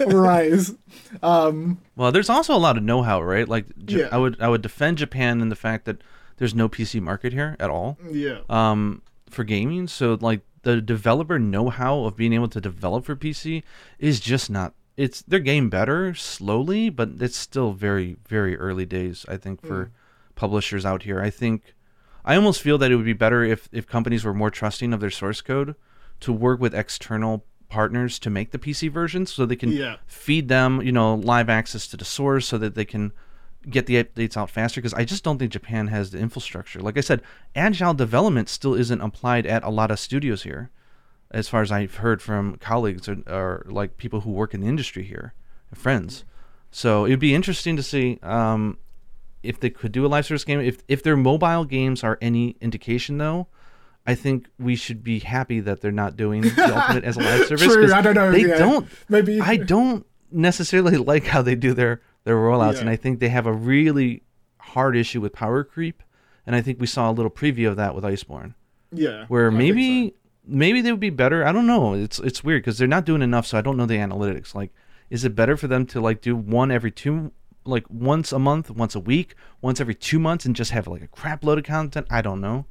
[0.12, 0.74] rise.
[1.22, 3.48] Um, Well, there's also a lot of know-how, right?
[3.48, 4.08] Like J- Yeah.
[4.12, 6.02] I would I would defend Japan in the fact that
[6.36, 7.98] there's no PC market here at all.
[8.10, 9.86] yeah, um, for gaming.
[9.88, 13.62] So like the developer know-how of being able to develop for PC
[13.98, 14.74] is just not.
[14.96, 19.26] It's they're getting better slowly, but it's still very very early days.
[19.28, 19.90] I think for mm.
[20.34, 21.20] publishers out here.
[21.20, 21.74] I think
[22.24, 25.00] I almost feel that it would be better if if companies were more trusting of
[25.00, 25.74] their source code
[26.20, 29.96] to work with external partners to make the PC versions so they can Yeah.
[30.06, 33.12] feed them, you know, live access to the source so that they can
[33.68, 36.80] get the updates out faster because I just don't think Japan has the infrastructure.
[36.80, 37.22] Like I said,
[37.54, 40.70] agile development still isn't applied at a lot of studios here,
[41.30, 44.68] as far as I've heard from colleagues or, or like people who work in the
[44.68, 45.34] industry here,
[45.74, 46.24] friends.
[46.70, 48.78] So it'd be interesting to see um,
[49.42, 50.60] if they could do a live service game.
[50.60, 53.46] If if their mobile games are any indication, though,
[54.06, 57.46] I think we should be happy that they're not doing the ultimate as a live
[57.46, 57.62] service.
[57.72, 58.58] True, I don't know, They yeah.
[58.58, 58.88] don't.
[59.08, 63.28] Maybe- I don't necessarily like how they do their their rollouts, and I think they
[63.28, 64.22] have a really
[64.58, 66.02] hard issue with power creep.
[66.46, 68.54] And I think we saw a little preview of that with Iceborne,
[68.92, 69.24] yeah.
[69.28, 70.14] where I maybe
[70.46, 71.46] maybe they would be better.
[71.46, 71.94] I don't know.
[71.94, 74.54] It's it's weird because they're not doing enough, so I don't know the analytics.
[74.54, 74.72] Like,
[75.10, 77.32] is it better for them to like do one every two,
[77.64, 81.02] like once a month, once a week, once every two months, and just have like
[81.02, 82.06] a crap load of content?
[82.10, 82.66] I don't know,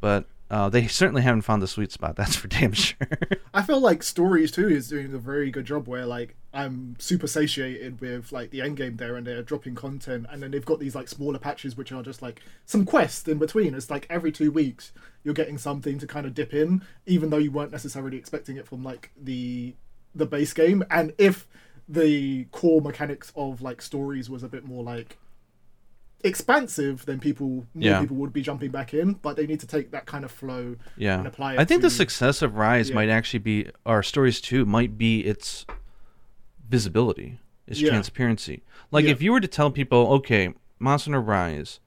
[0.00, 2.14] but uh, they certainly haven't found the sweet spot.
[2.16, 3.08] That's for damn sure.
[3.52, 7.26] I feel like Stories too is doing a very good job where like I'm super
[7.26, 10.78] satiated with like the end game there and they're dropping content and then they've got
[10.78, 13.74] these like smaller patches which are just like some quests in between.
[13.74, 14.92] It's like every two weeks
[15.24, 18.66] you're getting something to kind of dip in, even though you weren't necessarily expecting it
[18.68, 19.74] from like the
[20.14, 20.84] the base game.
[20.90, 21.46] And if
[21.88, 25.18] the core mechanics of like stories was a bit more like
[26.22, 28.00] expansive, then people more Yeah.
[28.00, 29.14] people would be jumping back in.
[29.14, 31.82] But they need to take that kind of flow Yeah, and apply it I think
[31.82, 32.94] the success of Rise Yeah.
[32.94, 35.66] might actually be, our Stories too might be its
[36.68, 37.90] visibility, its Yeah.
[37.90, 38.62] transparency.
[38.90, 39.12] Like Yeah.
[39.12, 41.80] if you were to tell people, okay, Monster Hunter Rise,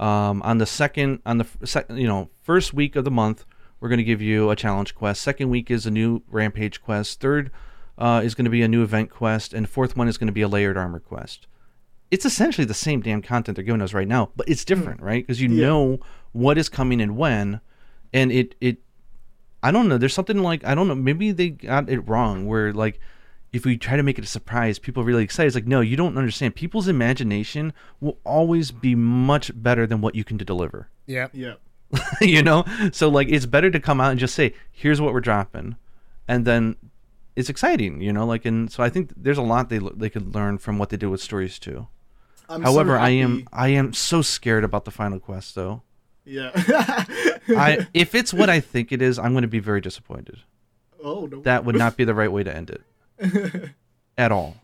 [0.00, 3.44] um, on the second, on the f- sec, you know, first week of the month,
[3.80, 5.20] we're going to give you a challenge quest.
[5.22, 7.20] Second week is a new Rampage quest.
[7.20, 7.50] Third
[7.98, 10.32] uh, is going to be a new event quest, and fourth one is going to
[10.32, 11.46] be a layered armor quest.
[12.10, 15.24] It's essentially the same damn content they're giving us right now, but it's different, right?
[15.26, 15.54] Because you Hmm.
[15.54, 15.66] Yeah.
[15.66, 16.00] know
[16.32, 17.60] what is coming and when,
[18.12, 18.78] and it it
[19.62, 19.98] I don't know.
[19.98, 20.94] There's something like I don't know.
[20.94, 22.46] Maybe they got it wrong.
[22.46, 22.98] Where like,
[23.52, 25.48] if we try to make it a surprise, people are really excited.
[25.48, 26.54] It's like, no, you don't understand.
[26.54, 30.88] People's imagination will always be much better than what you can deliver.
[31.06, 31.28] Yeah.
[31.32, 31.54] yeah.
[32.20, 32.64] you know.
[32.92, 35.76] So like, it's better to come out and just say, "Here's what we're dropping,"
[36.26, 36.76] and then
[37.36, 38.00] it's exciting.
[38.00, 40.78] You know, like, and so I think there's a lot they they could learn from
[40.78, 41.88] what they did with stories too.
[42.48, 45.82] I'm so However, I am I am so scared about the final quest though.
[46.24, 46.50] Yeah.
[47.48, 50.38] I if it's what I think it is, I'm going to be very disappointed.
[51.04, 51.42] oh no.
[51.42, 52.82] that would not be the right way to end it
[54.18, 54.56] at all.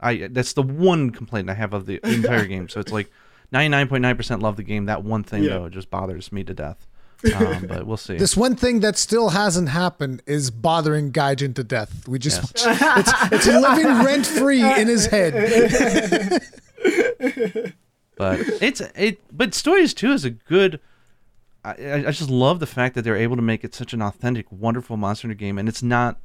[0.00, 2.68] I that's the one complaint I have of the entire game.
[2.68, 3.10] So it's like
[3.52, 4.86] 99.9% love the game.
[4.86, 5.50] That one thing Yeah.
[5.50, 6.86] though just bothers me to death.
[7.34, 8.18] Um, but we'll see.
[8.18, 12.06] This one thing that still hasn't happened is bothering Gaijin to death.
[12.06, 15.32] We just it's, it's living rent free in his head.
[18.16, 19.20] but it's it.
[19.34, 20.80] But Stories Two is a good.
[21.64, 24.02] I, I I just love the fact that they're able to make it such an
[24.02, 26.18] authentic, wonderful Monster Hunter game, and it's not.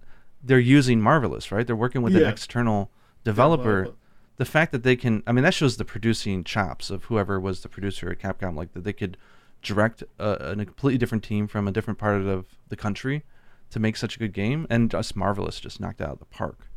[0.44, 1.66] They're using Marvelous, right?
[1.68, 2.92] They're working with an external
[3.24, 3.84] developer.
[3.86, 3.96] but-
[4.38, 7.60] the fact that they can, I mean, that shows the producing chops of whoever was
[7.60, 8.56] the producer at Capcom.
[8.56, 9.18] Like that they could
[9.62, 13.24] direct a, a completely different team from a different part of the country
[13.72, 16.26] to make such a good game, and just Marvelous just knocked it out of the
[16.26, 16.70] park.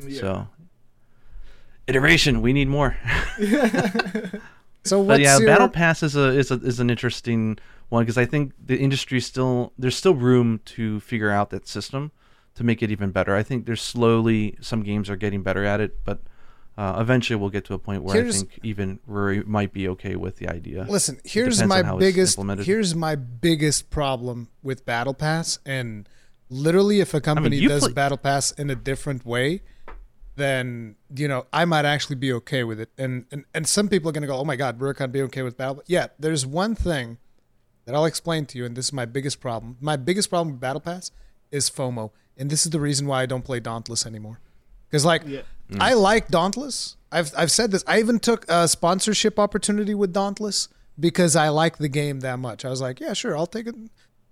[0.00, 0.20] Yeah.
[0.20, 0.48] So
[1.88, 2.96] iteration, we need more.
[4.84, 7.58] So But yeah, your, Battle Pass is a is a, is an interesting
[7.88, 12.12] one because I think the industry still there's still room to figure out that system
[12.58, 13.34] to make it even better.
[13.34, 16.20] I think there's slowly some games are getting better at it, but
[16.76, 19.88] uh, eventually we'll get to a point where Here's- I think even Rory might be
[19.88, 20.84] okay with the idea.
[20.88, 26.08] Listen, here's my on how it's biggest here's my biggest problem with Battle Pass and
[26.50, 29.62] literally if a company you does play- Battle Pass in a different way,
[30.36, 32.90] then you know, I might actually be okay with it.
[32.98, 35.42] And and, and some people are gonna go, Oh my god, we're gonna be okay
[35.42, 37.18] with Battle Yeah, there's one thing
[37.84, 39.78] that I'll explain to you, and this is my biggest problem.
[39.80, 41.10] My biggest problem with Battle Pass
[41.50, 42.10] is FOMO.
[42.38, 44.38] And this is the reason why I don't play Dauntless anymore.
[44.88, 45.42] Because like Yeah.
[45.80, 46.96] I like Dauntless.
[47.10, 47.82] I've I've said this.
[47.86, 50.68] I even took a sponsorship opportunity with Dauntless
[51.00, 52.64] because I like the game that much.
[52.64, 53.74] I was like, yeah, sure, I'll take it.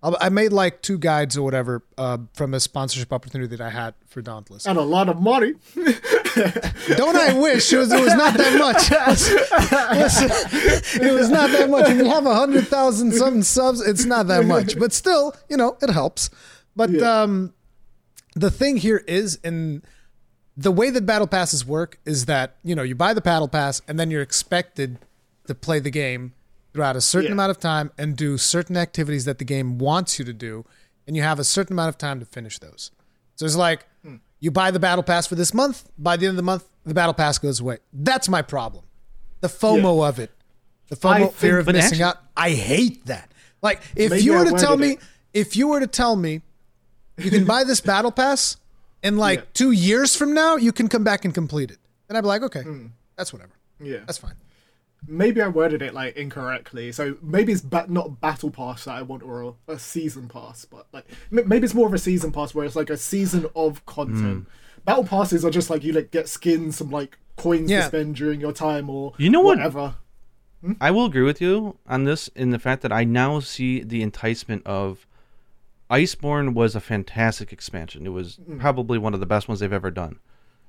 [0.03, 3.71] I'll, I made like two guides or whatever uh, from a sponsorship opportunity that I
[3.71, 4.67] had for Dauntless.
[4.67, 5.55] And a lot of money.
[5.75, 8.91] Don't I wish it was, it was not that much?
[11.03, 11.89] It was not that much.
[11.89, 14.79] If you have a hundred thousand some subs, it's not that much.
[14.79, 16.31] But still, you know, it helps.
[16.75, 17.23] But Yeah.
[17.23, 17.53] um,
[18.37, 19.83] the thing here is, in
[20.57, 23.83] the way that battle passes work, is that you know you buy the battle pass
[23.89, 24.99] and then you're expected
[25.47, 26.35] to play the game
[26.73, 27.33] throughout a certain Yeah.
[27.33, 30.65] amount of time and do certain activities that the game wants you to do,
[31.07, 32.91] and you have a certain amount of time to finish those.
[33.37, 34.17] So it's like hmm.
[34.39, 35.89] you buy the battle pass for this month.
[35.99, 37.79] By the end of the month, the battle pass goes away.
[37.93, 38.85] That's my problem.
[39.41, 40.31] The FOMO of it,
[40.89, 42.19] the FOMO think- fear of missing actually- out.
[42.37, 43.33] I hate that.
[43.63, 45.01] Like if Maybe you I were to tell me, it.
[45.33, 46.43] if you were to tell me,
[47.19, 48.57] you can buy this battle pass,
[49.03, 49.45] and like Yeah.
[49.55, 51.79] two years from now, you can come back and complete it.
[52.09, 52.91] And I'd be like, okay, mm.
[53.17, 53.53] that's whatever.
[53.81, 53.99] Yeah.
[54.07, 54.35] That's fine.
[55.09, 56.91] maybe I worded it like incorrectly.
[56.91, 60.65] So maybe it's ba- not battle pass that I want or a, a season pass,
[60.65, 63.47] but like m- maybe it's more of a season pass where it's like a season
[63.55, 64.45] of content.
[64.45, 64.85] Mm.
[64.85, 67.83] Battle passes are just like you like get skins, some like coins Yeah.
[67.83, 69.59] to spend during your time or You know what?
[69.59, 69.95] whatever.
[70.63, 70.73] Hmm?
[70.81, 74.03] I will agree with you on this in the fact that I now see the
[74.03, 75.07] enticement of
[75.91, 78.07] Iceborne was a fantastic expansion.
[78.07, 80.19] It was probably one of the best ones they've ever done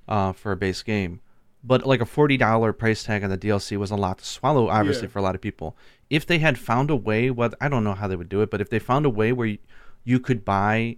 [0.07, 1.21] uh, for a base game.
[1.63, 4.69] But like a forty dollar price tag on the DLC was a lot to swallow,
[4.69, 5.09] obviously Yeah.
[5.11, 5.75] for a lot of people.
[6.09, 8.51] If they had found a way, what I don't know how they would do it,
[8.51, 9.57] but if they found a way where you,
[10.03, 10.97] you could buy,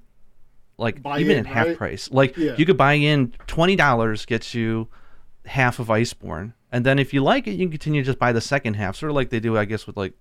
[0.77, 1.77] like Buy even in, at half right?
[1.77, 2.55] price, like Yeah.
[2.57, 4.89] you could buy in twenty dollars gets you
[5.45, 8.33] half of Iceborne, and then if you like it, you can continue to just buy
[8.33, 10.13] the second half, sort of like they do, I guess, with like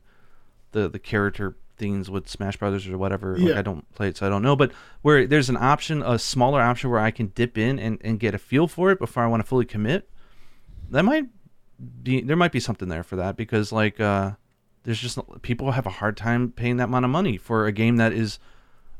[0.71, 3.37] the the character things with Smash Brothers or whatever.
[3.39, 3.59] Like Yeah.
[3.59, 4.57] I don't play it, so I don't know.
[4.57, 4.73] But
[5.03, 8.35] where there's an option, a smaller option where I can dip in and, and get
[8.35, 10.11] a feel for it before I want to fully commit,
[10.91, 11.25] that might
[12.03, 14.33] be there might be something there for that because like uh,
[14.83, 17.97] there's just people have a hard time paying that amount of money for a game
[17.99, 18.39] that is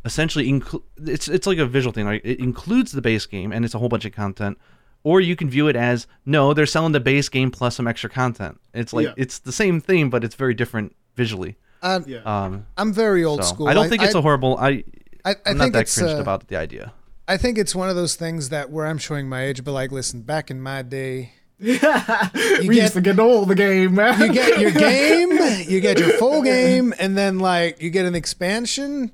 [0.05, 2.07] essentially inclu- it's it's like a visual thing.
[2.07, 4.59] Like it includes the base game and it's a whole bunch of content.
[5.05, 8.11] Or you can view it as no, they're selling the base game plus some extra
[8.11, 8.61] content.
[8.75, 9.15] It's like Yeah.
[9.17, 11.57] it's the same thing, but it's very different visually.
[11.83, 12.19] Uh, Yeah.
[12.25, 13.69] Um, I'm very old so school.
[13.69, 14.57] I don't think it's a a horrible.
[14.59, 14.85] I
[15.25, 16.93] I, I I'm think not that it's, cringed uh, about the idea.
[17.27, 19.93] I think it's one of those things that where I'm showing my age, but like,
[19.93, 24.21] listen, back in my day, we get- used to get all the game, man.
[24.21, 25.31] you get your game,
[25.69, 29.13] you get your full game, and then like you get an expansion.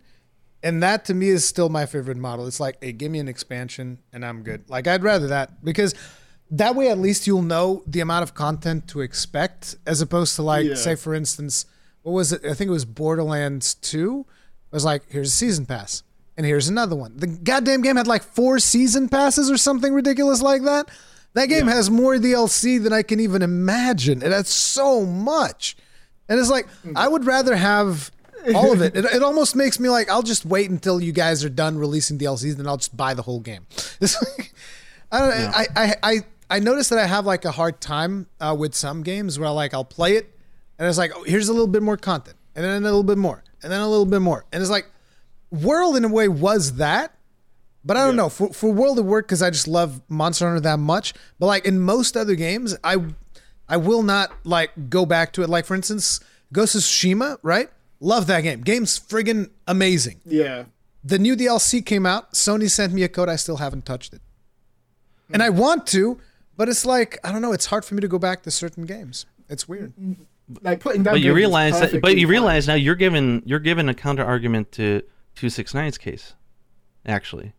[0.63, 2.47] And that to me is still my favorite model.
[2.47, 4.71] It's like, hey, give me an expansion and I'm good.
[4.71, 5.95] Like I'd rather that because
[6.51, 10.43] that way at least you'll know the amount of content to expect as opposed to
[10.43, 10.75] like, Yeah.
[10.75, 11.67] say for instance,
[12.05, 12.45] what was it?
[12.45, 14.25] I think it was Borderlands 2.
[14.29, 16.03] I was like, here's a season pass.
[16.37, 17.17] And here's another one.
[17.17, 20.91] The goddamn game had like four season passes or something ridiculous like that.
[21.33, 24.23] That game has more DLC than I can even imagine.
[24.23, 25.77] It has so much.
[26.29, 28.11] And it's like, I would rather have
[28.55, 28.95] all of it.
[28.97, 29.05] it.
[29.07, 32.57] It almost makes me like, I'll just wait until you guys are done releasing DLCs,
[32.57, 33.67] then I'll just buy the whole game.
[34.01, 34.53] Like,
[35.13, 35.51] I don't know.
[35.55, 36.21] I, I, I,
[36.51, 39.73] I noticed that I have like a hard time uh, with some games where like
[39.73, 40.34] I'll play it
[40.79, 43.19] and it's like, oh, here's a little bit more content and then a little bit
[43.19, 44.45] more and then a little bit more.
[44.53, 44.87] And it's like,
[45.51, 47.15] World in a way was that,
[47.85, 48.29] but I don't know.
[48.29, 51.15] For for World of Work, because I just love Monster Hunter that much.
[51.39, 52.97] But like in most other games, I
[53.69, 55.49] I will not like go back to it.
[55.49, 56.19] Like for instance,
[56.53, 57.71] Ghost of Tsushima, right?
[58.01, 58.63] Love that game.
[58.63, 60.21] Game's friggin' amazing.
[60.25, 60.65] yeah.
[61.07, 62.33] The new DLC came out.
[62.33, 63.29] Sony sent me a code.
[63.29, 64.23] I still haven't touched it,
[65.31, 65.47] and hmm.
[65.47, 66.19] I want to,
[66.57, 67.53] but it's like I don't know.
[67.53, 69.27] It's hard for me to go back to certain games.
[69.51, 69.93] It's weird.
[69.97, 70.23] Mm-hmm.
[70.63, 71.81] Like putting down But you realize that.
[71.93, 72.31] But perfectly you fine.
[72.33, 75.03] realize now you're given you're given a counter argument to
[75.35, 76.35] two six nine's case,
[77.07, 77.53] actually.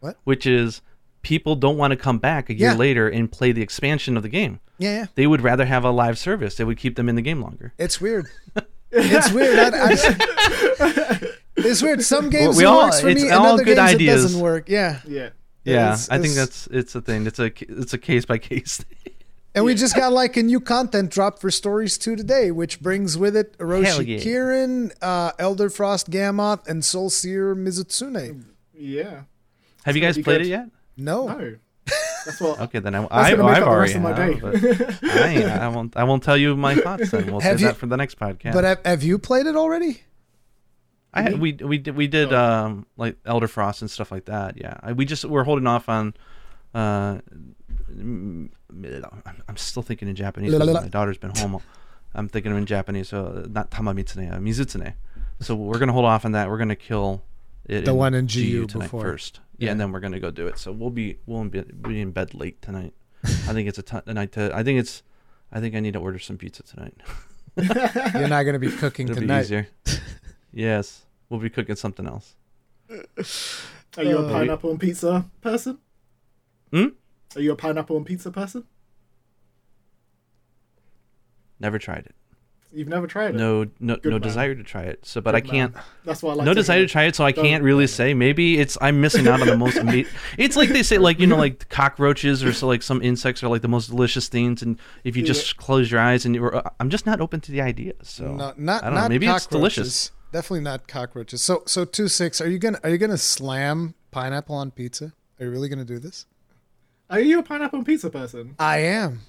[0.00, 0.16] What?
[0.24, 0.80] Which is
[1.22, 2.76] people don't want to come back a year Yeah.
[2.76, 4.60] later and play the expansion of the game.
[4.78, 5.06] Yeah, yeah.
[5.16, 6.54] They would rather have a live service.
[6.56, 7.72] that would keep them in the game longer.
[7.78, 8.26] It's weird.
[8.90, 9.58] It's weird.
[9.58, 11.18] I, I,
[11.58, 12.00] it's weird.
[12.02, 14.20] Some games we all- works for it's me, and all other good games ideas.
[14.20, 14.68] it doesn't work.
[14.70, 15.00] Yeah.
[15.06, 15.28] Yeah.
[15.64, 17.26] Yeah, It's- I think that's it's a thing.
[17.26, 18.82] It's a it's a case by case.
[19.54, 23.16] And we just got like a new content drop for Stories 2 today, which brings
[23.18, 24.18] with it Hell Orochi yeah.
[24.18, 28.44] Kirin, uh, Elder Frost Gammoth, and Soulseer Mizutsune.
[28.74, 29.22] Yeah.
[29.84, 30.46] Have you guys be played good.
[30.46, 30.68] it yet?
[30.96, 31.26] No.
[31.28, 31.56] No.
[32.26, 32.60] That's what.
[32.60, 35.50] Okay, then I, I, I've already of my have, day.
[35.50, 35.96] I, I won't.
[35.96, 37.10] I won't tell you my thoughts.
[37.10, 38.52] Then we'll Have save you- that for the next podcast.
[38.52, 40.02] But have, have you played it already?
[41.14, 44.58] I had, we we did we did um like Elder Frost and stuff like that.
[44.58, 46.12] Yeah, I, we just we're holding off on.
[46.74, 47.20] Uh,
[47.90, 50.52] I'm- I'm still thinking in Japanese.
[50.52, 50.80] La, la, because la.
[50.82, 51.60] My daughter's been home.
[52.14, 54.94] I'm thinking in Japanese, so not Tamamitsune, uh, Mizutsune.
[55.40, 56.48] So we're gonna hold off on that.
[56.48, 57.22] We're gonna kill
[57.66, 59.02] it The one in GU tonight before.
[59.02, 59.40] first.
[59.58, 59.72] Yeah, Yeah.
[59.72, 60.58] and then we're gonna go do it.
[60.58, 62.92] So we'll be we'll be, be in bed late tonight.
[63.24, 64.50] I think it's a, t- a night to.
[64.54, 65.02] I think it's.
[65.52, 66.94] I think I need to order some pizza tonight.
[67.56, 69.66] You're not going to be cooking It'll be easier.
[70.52, 72.36] yes, we'll be cooking something else.
[73.96, 75.78] Are you a Uh, pineapple on pizza person?
[76.72, 76.88] Hmm?
[77.36, 78.64] Are you a pineapple on pizza person?
[81.60, 82.14] Never tried it.
[82.70, 83.38] You've never tried it.
[83.38, 84.20] No, no, Good no man.
[84.20, 85.04] desire to try it.
[85.06, 85.74] So, but Good I can't.
[85.74, 85.82] man.
[86.04, 86.44] That's why I like.
[86.44, 86.86] no to desire hear.
[86.86, 88.12] to try it, so I Don't- can't really say.
[88.12, 89.78] Maybe it's I'm missing out on the most.
[89.78, 90.04] Ama-
[90.38, 93.48] it's like they say, like you know, like cockroaches or so, like some insects are
[93.48, 96.70] like the most delicious things, and if you just close your eyes and you're, uh,
[96.78, 97.94] I'm just not open to the idea.
[98.02, 99.08] So No, not I don't not know.
[99.08, 99.50] Maybe it's cockroaches.
[99.76, 100.12] delicious.
[100.30, 101.40] Definitely not cockroaches.
[101.40, 102.38] So so two six.
[102.42, 105.14] Are you gonna are you gonna slam pineapple on pizza?
[105.40, 106.26] Are you really gonna do this?
[107.10, 108.54] Are you a pineapple on pizza person?
[108.58, 109.20] I am.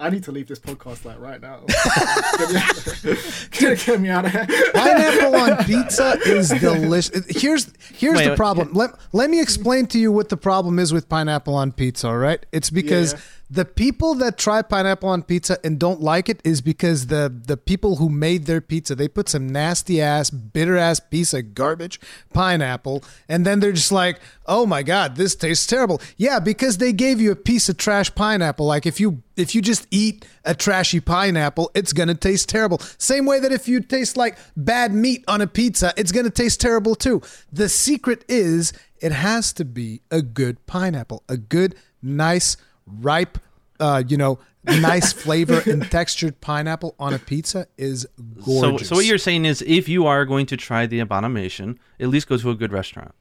[0.00, 1.60] I need to leave this podcast like right now.
[2.38, 4.46] get, me out, get, get me out of here.
[4.74, 7.24] Pineapple on pizza is delicious.
[7.28, 8.36] Here's here's Wait, the wait.
[8.36, 8.72] problem.
[8.72, 12.08] Let let me explain to you what the problem is with pineapple on pizza.
[12.08, 13.18] All right, it's because Yeah.
[13.52, 17.56] The people that try pineapple on pizza and don't like it is because the the
[17.56, 22.00] people who made their pizza they put some nasty ass bitter ass piece of garbage
[22.32, 26.00] pineapple and then they're just like oh my god this tastes terrible.
[26.16, 28.64] Yeah because they gave you a piece of trash pineapple.
[28.64, 32.78] Like if you if you just eat a trashy pineapple it's gonna taste terrible.
[32.96, 36.58] Same way that if you taste like bad meat on a pizza it's gonna taste
[36.58, 37.20] terrible too.
[37.52, 43.38] The secret is it has to be a good pineapple a good nice ripe
[43.80, 48.06] uh, you know nice flavor and textured pineapple on a pizza is
[48.44, 51.78] So, gorgeous so what you're saying is, if you are going to try the abomination,
[51.98, 53.12] at least go to a good restaurant.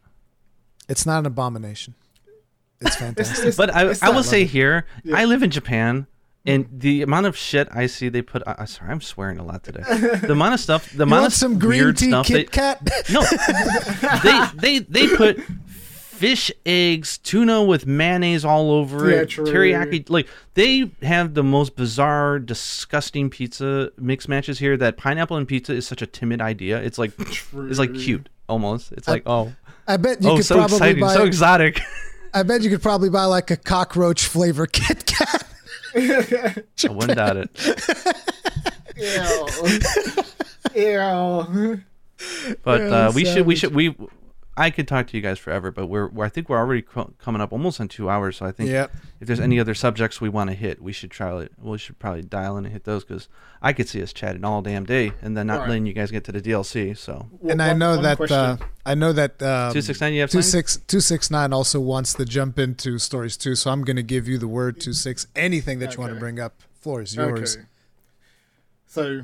[0.87, 1.95] it's not an abomination
[2.79, 5.17] it's fantastic It's- But I, I will not- say here, Yeah.
[5.17, 6.07] I live in Japan,
[6.45, 8.41] and the amount of shit I see they put.
[8.47, 9.83] I, sorry, I'm swearing a lot today.
[10.27, 12.25] The amount of stuff, the you amount want of some green weird tea stuff.
[12.25, 12.81] Kit they, Kat?
[13.11, 13.21] no,
[14.23, 15.39] they they they put
[16.21, 19.45] fish eggs, tuna with mayonnaise all over Yeah, it, true.
[19.45, 20.07] teriyaki.
[20.07, 24.77] Like they have the most bizarre, disgusting pizza mix matches here.
[24.77, 26.79] That pineapple and pizza is such a timid idea.
[26.79, 28.91] It's like it's like cute almost.
[28.91, 29.53] It's like oh
[29.87, 31.13] I bet you oh could so probably exciting, buy.
[31.15, 31.81] so exotic.
[32.35, 35.47] I bet you could probably buy like a cockroach flavor Kit Kat.
[35.95, 37.49] I wouldn't doubt it.
[40.75, 40.81] Ew.
[40.81, 41.81] Ew.
[42.63, 43.95] But uh, we should we should we.
[44.57, 47.13] I could talk to you guys forever, but we're, we're I think we're already co-
[47.19, 48.35] coming up almost on two hours.
[48.37, 48.91] So I think Yep.
[49.21, 51.53] if there's any other subjects we want to hit, we should try it.
[51.57, 53.29] We should probably dial in and hit those because
[53.61, 55.69] I could see us chatting all damn day and then not Alright.
[55.69, 56.97] letting you guys get to the DLC.
[56.97, 58.37] So and I know one that question.
[58.37, 60.43] uh, I know that um, two six nine, you have two time?
[60.43, 63.55] six two six nine also wants to jump into stories too.
[63.55, 65.27] So I'm going to give you the word two six.
[65.35, 67.55] Anything that you want to bring up, floor is yours.
[67.55, 67.65] Okay.
[68.85, 69.21] So,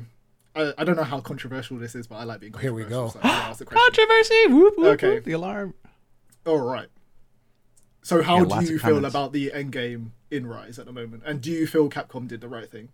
[0.56, 3.08] I, I don't know how controversial this is, but I like being Here we go.
[3.08, 3.64] So ask.
[3.64, 4.46] Controversy!
[4.48, 5.14] Whoop, whoop, Okay.
[5.14, 5.74] whoop, the alarm.
[6.46, 6.88] All right.
[8.02, 9.08] So, how Yeah, do you feel comments.
[9.14, 11.22] about the end game in Rise at the moment?
[11.26, 12.88] And do you feel Capcom did the right thing?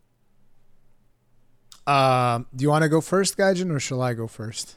[1.86, 4.76] Um, do you want to go first, Gaijin, or shall I go first?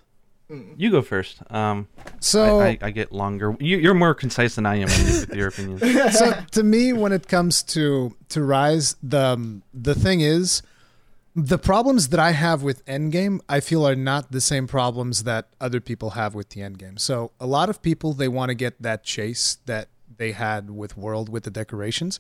[0.78, 1.40] You go first.
[1.50, 1.90] Um,
[2.22, 3.58] So I, I, I get longer.
[3.60, 5.82] You, you're more concise than I am with your opinions.
[6.18, 10.62] so to me when it comes to to rise the um, the thing is
[11.38, 15.48] the problems that i have with endgame i feel are not the same problems that
[15.62, 17.00] other people have with the endgame.
[17.00, 20.98] So a lot of people they want to get that chase that they had with
[20.98, 22.20] world with the decorations.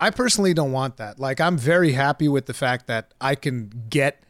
[0.00, 1.20] I personally don't want that.
[1.20, 4.24] Like i'm very happy with the fact that i can get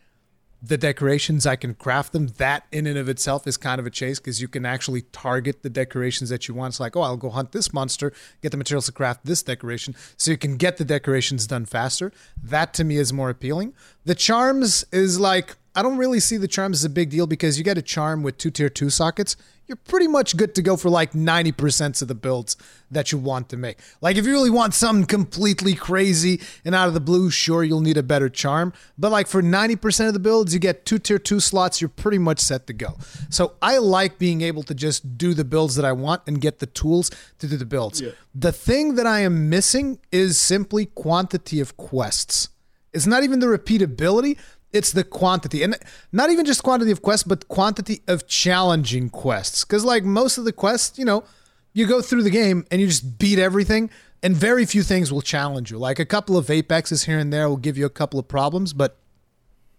[0.62, 2.28] the decorations i can craft them.
[2.38, 5.62] That in and of itself is kind of a chase because you can actually target
[5.62, 6.72] the decorations that you want.
[6.72, 8.12] It's like oh i'll go hunt this monster
[8.42, 12.12] get the materials to craft this decoration so you can get the decorations done faster.
[12.42, 13.74] That to me is more appealing.
[14.04, 17.58] The charms is like i don't really see the charms as a big deal because
[17.58, 19.36] you get a charm with two tier 2 sockets
[19.66, 22.56] you're pretty much good to go for like 90% of the builds
[22.90, 23.78] that you want to make.
[24.00, 27.80] Like if you really want something completely crazy and out of the blue, sure you'll
[27.80, 31.18] need a better charm, but like for 90% of the builds you get two tier
[31.18, 32.98] 2 slots, you're pretty much set to go.
[33.30, 36.58] So I like being able to just do the builds that I want and get
[36.58, 38.00] the tools to do the builds.
[38.00, 38.10] Yeah.
[38.34, 42.48] The thing that I am missing is simply quantity of quests.
[42.92, 44.36] It's not even the repeatability,
[44.72, 45.62] it's the quantity.
[45.62, 45.76] And
[46.12, 49.64] not even just quantity of quests, but quantity of challenging quests.
[49.64, 51.24] Because, like, most of the quests, you know,
[51.72, 53.90] you go through the game and you just beat everything,
[54.22, 55.78] and very few things will challenge you.
[55.78, 58.72] Like a couple of apexes here and there will give you a couple of problems,
[58.72, 58.96] but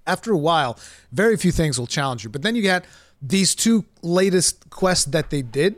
[0.05, 0.77] after a while,
[1.11, 2.29] very few things will challenge you.
[2.29, 2.85] But then you get
[3.21, 5.75] these two latest quests that they did,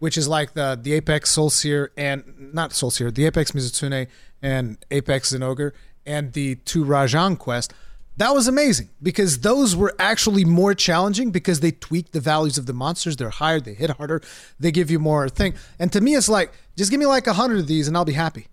[0.00, 4.08] which is like the the Apex Soulseer and not Soulseer, the Apex Mizutsune
[4.42, 5.72] and Apex Zinogre
[6.04, 7.72] and the two Rajang quest.
[8.20, 12.66] That was amazing because those were actually more challenging because they tweak the values of
[12.66, 13.16] the monsters.
[13.16, 14.20] They're higher, they hit harder,
[14.58, 15.54] they give you more thing.
[15.78, 18.04] And to me, it's like just give me like a hundred of these and I'll
[18.04, 18.48] be happy.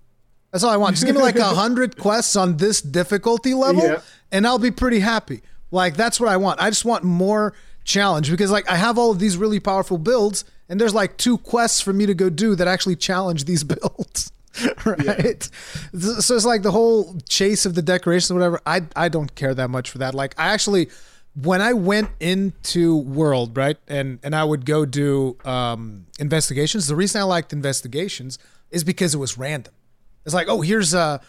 [0.54, 0.96] That's all I want.
[0.96, 4.00] Just give me like a hundred quests on this difficulty level, Yeah.
[4.32, 5.42] and I'll be pretty happy.
[5.70, 6.62] Like that's what I want.
[6.62, 7.54] I just want more
[7.84, 11.38] challenge because like I have all of these really powerful builds, and there's like two
[11.38, 14.32] quests for me to go do that actually challenge these builds.
[14.86, 15.44] right?
[15.98, 18.62] So it's like the whole chase of the decorations or whatever.
[18.66, 20.14] I i don't care that much for that.
[20.14, 20.90] Like i actually
[21.42, 26.96] when i went into world right and and i would go do um investigations the
[26.96, 28.40] reason i liked investigations
[28.72, 29.74] is because it was random.
[30.26, 31.20] It's like oh here's uh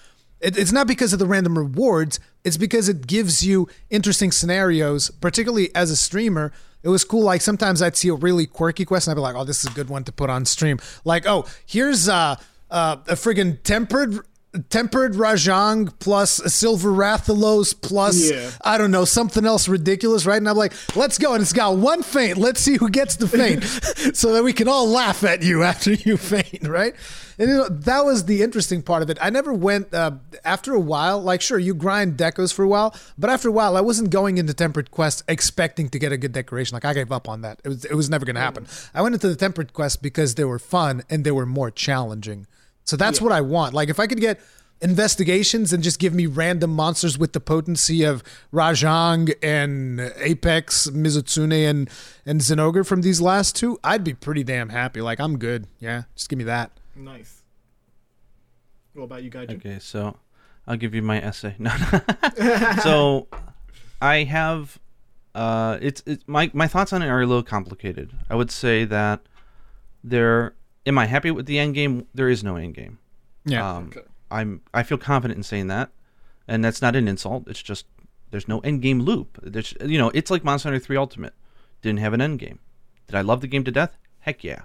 [0.40, 2.20] it, it's not because of the random rewards.
[2.44, 6.52] It's because it gives you interesting scenarios particularly as a streamer.
[6.82, 7.22] It was cool.
[7.22, 9.70] Like sometimes i'd see a really quirky quest and i'd be like oh this is
[9.70, 10.78] a good one to put on stream.
[11.04, 12.36] Like oh here's uh
[12.70, 14.20] uh, a friggin' tempered
[14.70, 18.50] tempered Rajang plus a silver Rathalos plus Yeah.
[18.64, 20.38] I don't know something else ridiculous, right?
[20.38, 23.28] And I'm like, let's go, and it's got one faint Let's see who gets the
[23.28, 23.62] faint
[24.16, 26.94] so that we can all laugh at you after you faint right?
[27.38, 29.18] And you know, that was the interesting part of it.
[29.20, 30.12] I never went uh,
[30.44, 31.22] after a while.
[31.22, 34.38] Like, sure, you grind decos for a while, but after a while, I wasn't going
[34.38, 36.74] into tempered quest expecting to get a good decoration.
[36.74, 37.60] Like, I gave up on that.
[37.64, 38.66] It was it was never going to happen.
[38.92, 42.48] I went into the tempered quest because they were fun and they were more challenging.
[42.88, 43.74] So that's what I want.
[43.74, 44.40] Like if I could get
[44.80, 51.68] investigations and just give me random monsters with the potency of Rajang and Apex, Mizutsune
[51.68, 51.90] and
[52.24, 55.02] and Zinogre from these last two, I'd be pretty damn happy.
[55.02, 55.66] Like I'm good.
[55.78, 56.70] Yeah, just give me that.
[56.96, 57.42] Nice.
[58.94, 59.56] What about you, Gaijin?
[59.56, 60.16] Okay, so
[60.66, 61.56] I'll give you my essay.
[61.58, 61.70] No,
[62.82, 63.28] so
[64.00, 64.78] I have
[65.34, 68.14] uh, it's it's my my thoughts on it are a little complicated.
[68.30, 69.20] I would say that
[70.02, 70.54] there.
[70.86, 72.06] Am I happy with the end game?
[72.14, 72.98] There is no end game.
[73.44, 73.76] Yeah.
[73.76, 74.06] Um, Okay.
[74.30, 75.90] I'm I feel confident in saying that,
[76.46, 77.48] and that's not an insult.
[77.48, 77.86] It's just
[78.30, 79.38] there's no end game loop.
[79.42, 81.32] There's you know it's like Monster Hunter 3 Ultimate
[81.80, 82.58] didn't have an end game.
[83.06, 83.96] Did I love the game to death?
[84.20, 84.62] Heck yeah.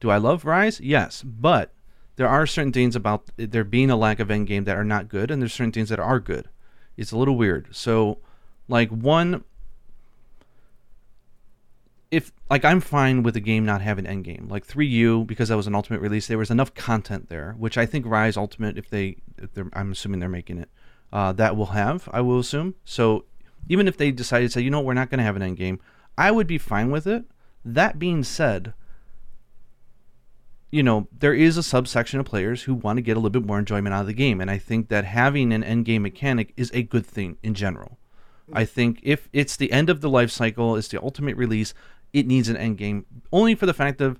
[0.00, 0.80] Do I love Rise?
[0.80, 1.72] Yes, but
[2.16, 5.08] there are certain things about there being a lack of end game that are not
[5.08, 6.48] good, and there's certain things that are good.
[6.96, 7.68] It's a little weird.
[7.72, 8.18] So,
[8.68, 9.44] like one,
[12.10, 14.48] if like I'm fine with the game not having end game.
[14.50, 17.86] Like 3U because that was an ultimate release, there was enough content there, which I
[17.86, 20.70] think Rise Ultimate, if they, if they're, I'm assuming they're making it,
[21.12, 22.08] uh, that will have.
[22.12, 22.74] I will assume.
[22.84, 23.24] So
[23.68, 25.56] even if they decided to say, you know, we're not going to have an end
[25.56, 25.80] game,
[26.16, 27.24] I would be fine with it.
[27.64, 28.72] That being said,
[30.70, 33.46] you know, there is a subsection of players who want to get a little bit
[33.46, 36.52] more enjoyment out of the game, and I think that having an end game mechanic
[36.56, 37.98] is a good thing in general.
[38.52, 41.74] I think if it's the end of the life cycle, it's the ultimate release,
[42.12, 44.18] it needs an end game only for the fact of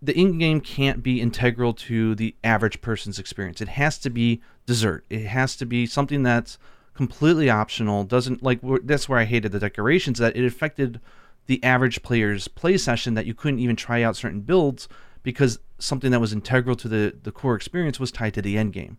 [0.00, 3.60] the in game can't be integral to the average person's experience.
[3.60, 5.04] It has to be dessert.
[5.10, 6.58] It has to be something that's
[6.94, 8.04] completely optional.
[8.04, 11.00] Doesn't like that's where I hated the decorations that it affected
[11.46, 14.88] the average player's play session that you couldn't even try out certain builds
[15.22, 18.72] because something that was integral to the the core experience was tied to the end
[18.72, 18.98] game.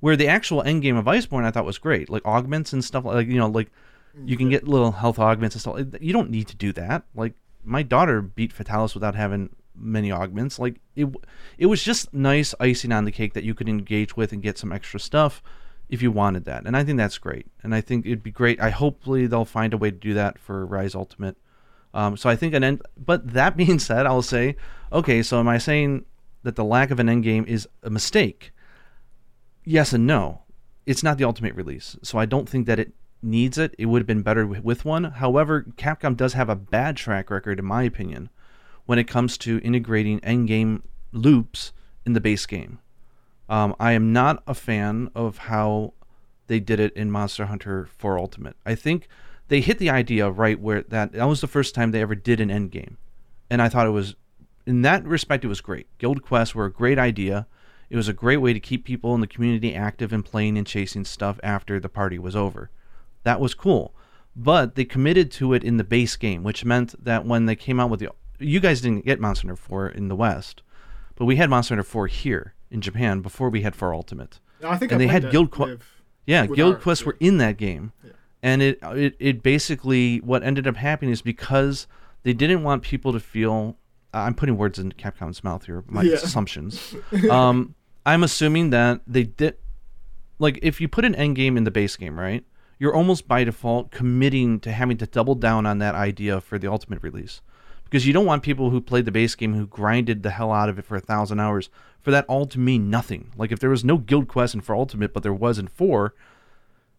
[0.00, 3.04] Where the actual end game of Iceborne I thought was great, like augments and stuff
[3.04, 3.70] like you know like
[4.24, 6.02] you can get little health augments and stuff.
[6.02, 7.04] You don't need to do that.
[7.14, 7.34] Like
[7.64, 10.58] my daughter beat Fatalis without having many augments.
[10.58, 11.06] Like it,
[11.58, 14.58] it was just nice icing on the cake that you could engage with and get
[14.58, 15.42] some extra stuff
[15.88, 16.66] if you wanted that.
[16.66, 17.46] And I think that's great.
[17.62, 18.60] And I think it'd be great.
[18.60, 21.36] I hopefully they'll find a way to do that for Rise Ultimate.
[21.92, 22.82] Um, so I think an end.
[22.96, 24.56] But that being said, I'll say,
[24.92, 25.22] okay.
[25.22, 26.04] So am I saying
[26.42, 28.52] that the lack of an end game is a mistake?
[29.64, 30.42] Yes and no.
[30.86, 32.92] It's not the ultimate release, so I don't think that it
[33.22, 33.74] needs it.
[33.78, 35.04] It would have been better with one.
[35.04, 38.30] However, Capcom does have a bad track record, in my opinion,
[38.86, 40.82] when it comes to integrating endgame
[41.12, 41.72] loops
[42.06, 42.78] in the base game.
[43.48, 45.94] Um, I am not a fan of how
[46.46, 48.56] they did it in Monster Hunter 4 Ultimate.
[48.64, 49.08] I think
[49.48, 52.40] they hit the idea right where that that was the first time they ever did
[52.40, 52.96] an end game,
[53.50, 54.14] and I thought it was
[54.66, 55.86] in that respect it was great.
[55.98, 57.46] Guild quests were a great idea.
[57.88, 60.66] It was a great way to keep people in the community active and playing and
[60.66, 62.70] chasing stuff after the party was over.
[63.24, 63.94] That was cool.
[64.36, 67.80] But they committed to it in the base game, which meant that when they came
[67.80, 70.62] out with the you guys didn't get Monster Hunter 4 in the West,
[71.16, 74.40] but we had Monster Hunter 4 here in Japan before we had 4 Ultimate.
[74.64, 75.82] I think and I they had guild que- with-
[76.26, 77.06] Yeah, guild Art, quests yeah.
[77.08, 77.92] were in that game,
[78.42, 81.86] and it, it it basically what ended up happening is because
[82.22, 83.76] they didn't want people to feel
[84.14, 86.14] I'm putting words in Capcom's mouth here, my Yeah.
[86.14, 86.94] assumptions.
[87.30, 87.74] um,
[88.06, 89.56] I'm assuming that they did,
[90.38, 92.44] like, if you put an end game in the base game, right?
[92.80, 96.72] You're almost by default committing to having to double down on that idea for the
[96.72, 97.42] ultimate release,
[97.84, 100.70] because you don't want people who played the base game who grinded the hell out
[100.70, 101.68] of it for a thousand hours
[102.00, 103.32] for that all to mean nothing.
[103.36, 106.14] Like, if there was no guild quest in for ultimate, but there was in four,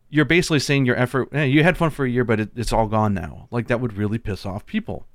[0.07, 2.71] you're basically saying your effort, eh, you had fun for a year, but it, it's
[2.71, 3.47] all gone now.
[3.49, 5.07] Like, that would really piss off people.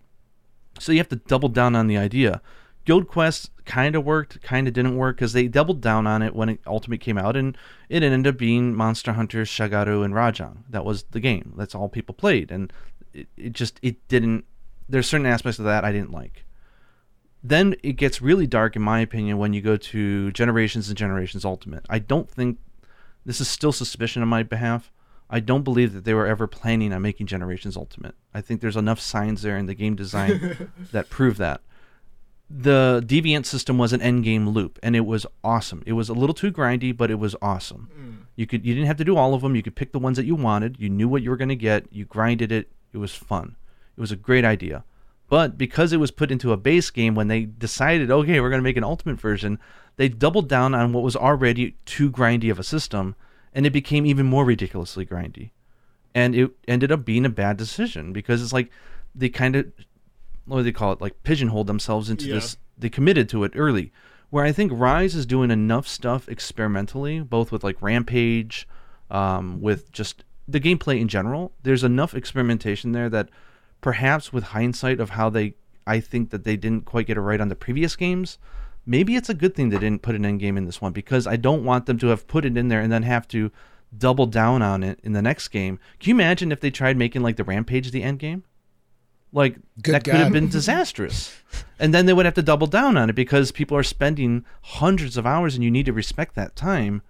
[0.80, 2.42] So you have to double down on the idea.
[2.86, 6.34] Guild Quest kind of worked, kind of didn't work because they doubled down on it
[6.34, 7.58] when it Ultimate came out, and
[7.88, 10.58] it ended up being Monster Hunter, Shagaru, and Rajang.
[10.70, 11.52] That was the game.
[11.56, 12.72] That's all people played, and
[13.12, 14.44] it, it just it didn't.
[14.88, 16.44] There's certain aspects of that I didn't like.
[17.42, 21.44] Then it gets really dark, in my opinion, when you go to Generations and Generations
[21.44, 21.84] Ultimate.
[21.90, 22.58] I don't think
[23.24, 24.92] this is still suspicion on my behalf.
[25.28, 28.14] I don't believe that they were ever planning on making Generations Ultimate.
[28.32, 31.62] I think there's enough signs there in the game design that prove that.
[32.48, 35.82] The Deviant system was an end game loop, and it was awesome.
[35.84, 37.90] It was a little too grindy, but it was awesome.
[37.98, 38.26] Mm.
[38.36, 39.56] You could you didn't have to do all of them.
[39.56, 40.76] You could pick the ones that you wanted.
[40.78, 41.86] You knew what you were going to get.
[41.90, 42.70] You grinded it.
[42.92, 43.56] It was fun.
[43.96, 44.84] It was a great idea.
[45.28, 48.60] But because it was put into a base game when they decided, okay, we're going
[48.60, 49.58] to make an ultimate version,
[49.96, 53.16] they doubled down on what was already too grindy of a system,
[53.52, 55.50] and it became even more ridiculously grindy.
[56.14, 58.70] And it ended up being a bad decision because it's like
[59.14, 59.72] they kind of,
[60.46, 62.34] what do they call it, like pigeonholed themselves into Yeah.
[62.34, 62.56] this.
[62.78, 63.92] They committed to it early.
[64.30, 68.66] Where I think Rise is doing enough stuff experimentally, both with like Rampage,
[69.10, 71.52] um, with just the gameplay in general.
[71.62, 73.28] There's enough experimentation there that
[73.80, 75.54] perhaps with hindsight of how they
[75.86, 78.38] I think that they didn't quite get it right on the previous games,
[78.84, 81.26] maybe it's a good thing they didn't put an end game in this one because
[81.28, 83.52] I don't want them to have put it in there and then have to
[83.96, 85.78] double down on it in the next game.
[86.00, 88.42] Can you imagine if they tried making like the Rampage the end game?
[89.36, 91.36] Like Good that could have been disastrous.
[91.78, 95.18] and then they would have to double down on it because people are spending hundreds
[95.18, 97.02] of hours and you need to respect that time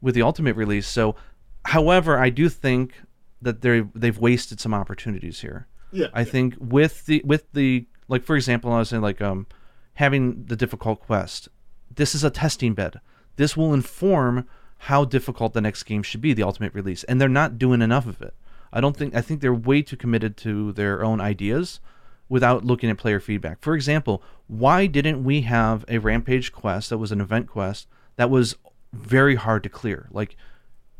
[0.00, 0.86] with the ultimate release.
[0.86, 1.16] So
[1.64, 2.94] however, I do think
[3.42, 5.66] that they they've wasted some opportunities here.
[5.90, 6.06] Yeah.
[6.14, 9.46] I think with the with the like for example, I was saying like um
[9.94, 11.48] having the difficult quest.
[11.92, 13.00] This is a testing bed.
[13.34, 14.46] This will inform
[14.78, 18.06] how difficult the next game should be, the ultimate release, and they're not doing enough
[18.06, 18.34] of it.
[18.74, 21.80] I don't think I think they're way too committed to their own ideas
[22.28, 23.60] without looking at player feedback.
[23.62, 27.86] For example, why didn't we have a rampage quest that was an event quest
[28.16, 28.56] that was
[28.92, 30.08] very hard to clear?
[30.10, 30.36] Like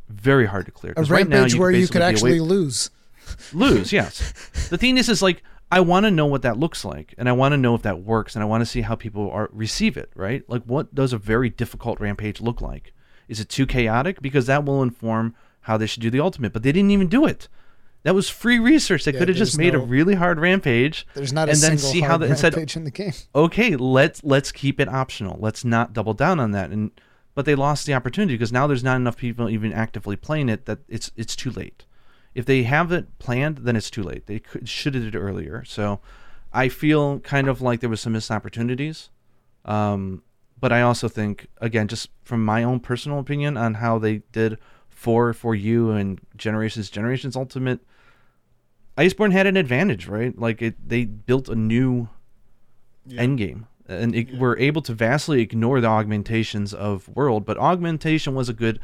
[0.09, 0.93] very hard to clear.
[0.93, 2.91] A 'Cause right now rampage you where you could actually away- lose.
[3.53, 4.33] lose yes
[4.69, 5.43] the thing is is like
[5.73, 8.01] i want to know what that looks like and i want to know if that
[8.03, 11.15] works and i want to see how people are receive it right like what does
[11.15, 12.93] a very difficult rampage look like
[13.27, 16.63] is it too chaotic because that will inform how they should do the ultimate but
[16.63, 17.49] they didn't even do it
[18.05, 21.33] that was free research they Yeah, could have just made a really hard rampage There's
[21.33, 23.13] not a and then single see how the, and said rampage in the game.
[23.35, 25.37] okay, let's let's keep it optional.
[25.41, 26.71] Let's not double down on that.
[26.71, 26.93] And
[27.35, 30.67] but they lost the opportunity because now there's not enough people even actively playing it
[30.67, 31.85] that it's it's too late.
[32.35, 34.27] If they have it planned, then it's too late.
[34.27, 35.65] They could, should have did it earlier.
[35.65, 36.01] So
[36.53, 39.11] I feel kind of like there was some missed opportunities.
[39.65, 40.23] Um,
[40.61, 44.59] but I also think again, just from my own personal opinion on how they did
[44.89, 47.81] for for you and Generations Generations Ultimate.
[48.97, 50.39] Iceborne had an advantage, right?
[50.39, 52.09] Like it, they built a new
[53.17, 58.35] end game and it, we're able to vastly ignore the augmentations of world but augmentation
[58.35, 58.81] was a good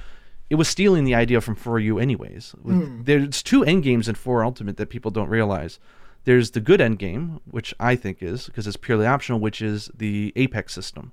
[0.49, 2.57] it was stealing the idea from 4U anyways.
[2.61, 3.03] With- hmm.
[3.05, 5.79] there's two end games in 4 ultimate that people don't realize.
[6.25, 9.91] There's the good end game which i think is because it's purely optional which is
[9.95, 11.13] the apex system.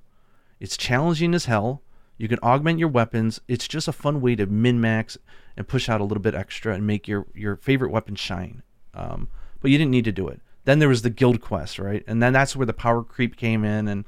[0.60, 1.82] It's challenging as hell.
[2.16, 3.40] You can augment your weapons.
[3.46, 5.16] It's just a fun way to min max
[5.56, 8.62] and push out a little bit extra and make your your favorite weapon shine
[8.98, 9.28] um,
[9.60, 12.04] but you didn't need to do it then there was the guild quest, right?
[12.06, 14.04] And then that's where the power creep came in and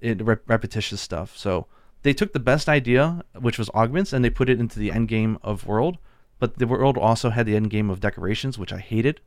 [0.00, 1.36] it rep- repetitious stuff.
[1.36, 1.68] So
[2.02, 5.06] they took the best idea, which was augments, and they put it into the end
[5.06, 5.98] game of world.
[6.40, 9.20] But the world also had the end game of decorations, which I hated.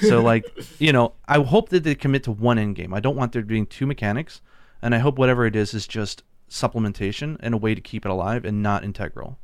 [0.00, 2.94] So like, you know, I hope that they commit to one end game.
[2.94, 4.40] I don't want there being two mechanics,
[4.80, 8.10] and I hope whatever it is is just supplementation and a way to keep it
[8.10, 9.38] alive and not integral.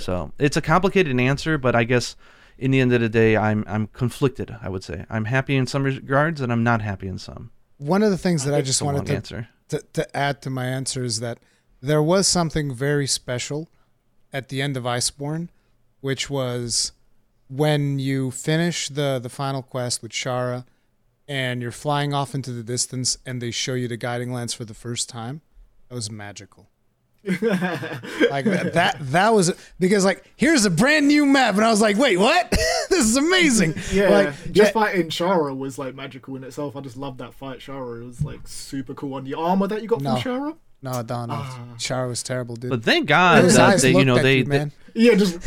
[0.00, 2.16] So it's a complicated answer, but I guess
[2.58, 4.56] in the end of the day, I'm I'm conflicted.
[4.60, 7.50] I would say I'm happy in some regards, and I'm not happy in some.
[7.78, 9.48] One of the things that I just wanted to, answer.
[9.68, 11.38] to to add to my answer is that
[11.80, 13.68] there was something very special
[14.32, 15.48] at the end of Iceborne,
[16.00, 16.92] which was
[17.48, 20.64] when you finish the the final quest with Shara,
[21.28, 24.64] and you're flying off into the distance, and they show you the guiding lands for
[24.64, 25.42] the first time.
[25.88, 26.68] That was magical.
[27.24, 31.80] like that, that that was because like here's a brand new map and I was
[31.80, 32.50] like wait what
[32.90, 33.74] this is amazing.
[33.92, 36.76] Yeah, like just yeah, fighting Shara was like magical in itself.
[36.76, 37.58] I just loved that fight.
[37.58, 39.14] Shara it was like super cool.
[39.14, 40.16] On the armor that you got No.
[40.16, 41.74] from Shara, no, Don, Ah.
[41.76, 42.70] Shara was terrible, dude.
[42.70, 44.72] But thank God His that eyes they, you know they, you, they man.
[44.94, 45.38] yeah, just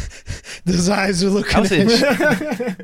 [0.66, 1.56] His eyes are looking.
[1.56, 2.76] I would say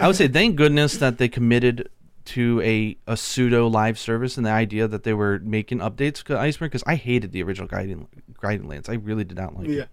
[0.00, 1.88] I would say thank goodness that they committed
[2.26, 6.34] to a, a pseudo live service and the idea that they were making updates to
[6.34, 8.08] Iceborne because I hated the original Guiding
[8.40, 8.88] Guiding Lands.
[8.88, 9.82] I really did not like yeah.
[9.82, 9.88] it.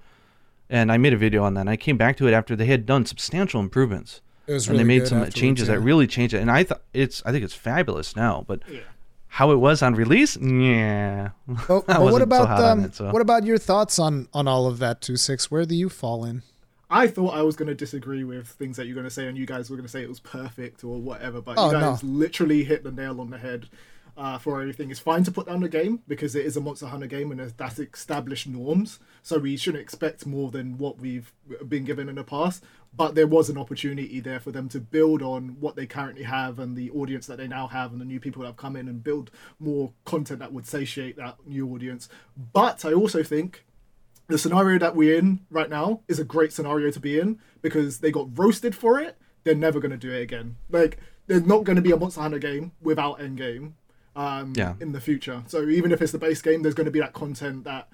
[0.69, 1.61] And I made a video on that.
[1.61, 4.21] And I came back to it after they had done substantial improvements.
[4.47, 5.75] It was and they made some changes yeah.
[5.75, 6.39] that really changed it.
[6.39, 8.43] And I thought it's I think it's fabulous now.
[8.47, 8.81] But Yeah.
[9.27, 11.29] how it was on release, yeah.
[11.47, 13.11] But what so about on um, it, so.
[13.11, 15.01] what about your thoughts on on all of that?
[15.01, 15.51] Two six.
[15.51, 16.43] Where do you fall in?
[16.89, 19.37] I thought I was going to disagree with things that you're going to say, and
[19.37, 21.41] you guys were going to say it was perfect or whatever.
[21.41, 22.09] But Oh, you guys no.
[22.09, 23.67] literally hit the nail on the head
[24.15, 24.89] uh, for everything.
[24.89, 27.39] It's fine to put down the game because it is a Monster Hunter game and
[27.57, 28.99] that's established norms.
[29.21, 31.31] So we shouldn't expect more than what we've
[31.67, 32.63] been given in the past.
[32.95, 36.57] But there was an opportunity there for them to build on what they currently have
[36.57, 38.87] and the audience that they now have and the new people that have come in
[38.87, 42.09] and build more content that would satiate that new audience.
[42.53, 43.65] But I also think
[44.27, 47.99] the scenario that we're in right now is a great scenario to be in because
[47.99, 49.17] they got roasted for it.
[49.43, 50.57] They're never going to do it again.
[50.69, 50.97] Like,
[51.27, 53.73] there's not going to be a Monster Hunter game without Endgame
[54.15, 54.73] um, Yeah.
[54.81, 55.43] in the future.
[55.47, 57.87] So even if it's the base game, there's going to be that content that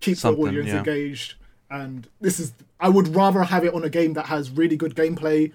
[0.00, 0.78] keeps Something, the audience yeah.
[0.78, 1.34] engaged.
[1.70, 4.94] And this is, I would rather have it on a game that has really good
[4.94, 5.52] gameplay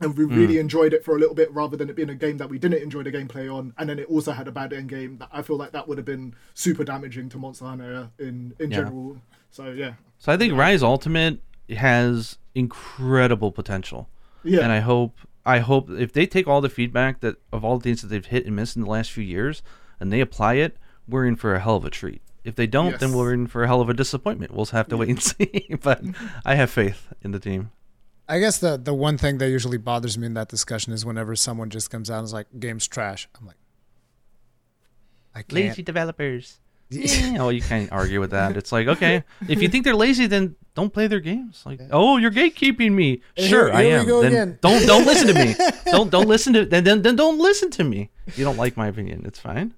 [0.00, 0.34] and we Hmm.
[0.36, 2.58] really enjoyed it for a little bit rather than it being a game that we
[2.58, 5.28] didn't enjoy the gameplay on and then it also had a bad end game that
[5.32, 8.78] I feel like that would have been super damaging to Monster Hunter in, in Yeah.
[8.78, 9.20] general.
[9.52, 9.94] So yeah.
[10.18, 14.08] So I think Rise Ultimate has incredible potential.
[14.44, 14.62] Yeah.
[14.62, 17.82] and I hope I hope if they take all the feedback that of all the
[17.84, 19.62] things that they've hit and missed in the last few years
[20.00, 20.76] and they apply it,
[21.06, 22.22] we're in for a hell of a treat.
[22.44, 24.52] If they don't, then we're in for a hell of a disappointment.
[24.52, 25.76] We'll have to wait and see.
[25.80, 26.02] but
[26.44, 27.70] I have faith in the team.
[28.28, 31.36] I guess the the one thing that usually bothers me in that discussion is whenever
[31.36, 33.56] someone just comes out and is like, "Game's trash." I'm like,
[35.34, 35.84] I can't.
[35.84, 36.58] developers.
[36.92, 38.56] Yeah, oh, you can't argue with that.
[38.56, 41.62] It's like, okay, if you think they're lazy, then don't play their games.
[41.66, 43.22] Like, oh, you're gatekeeping me.
[43.36, 44.06] Sure, here- I here we am.
[44.06, 44.58] go Then again.
[44.60, 45.54] don't don't listen to me.
[45.92, 48.10] Don't don't listen to then then, then don't listen to me.
[48.36, 49.24] You don't like my opinion.
[49.26, 49.74] It's fine.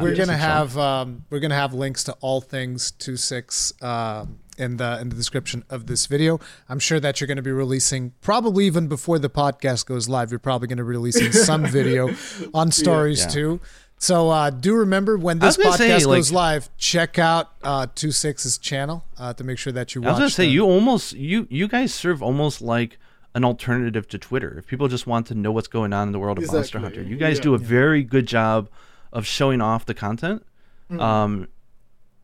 [0.00, 4.76] we're gonna have um, we're gonna have links to all things two six um, in
[4.76, 6.38] the in the description of this video.
[6.68, 10.30] I'm sure that you're going to be releasing probably even before the podcast goes live.
[10.30, 12.10] You're probably going to be releasing some video
[12.54, 13.28] on stories Yeah.
[13.28, 13.60] too.
[14.02, 18.10] So uh, do remember when this podcast say, goes like- live, check out uh, two
[18.12, 20.12] six's channel uh, to make sure that you I watch.
[20.14, 22.98] was gonna say the- you almost you you guys serve almost like
[23.34, 24.56] an alternative to Twitter.
[24.58, 27.02] If people just want to know what's going on in the world of Monster Hunter,
[27.02, 27.42] you guys yeah.
[27.42, 28.68] do a very good job
[29.12, 30.44] of showing off the content.
[30.90, 31.00] Mm-hmm.
[31.00, 31.48] Um,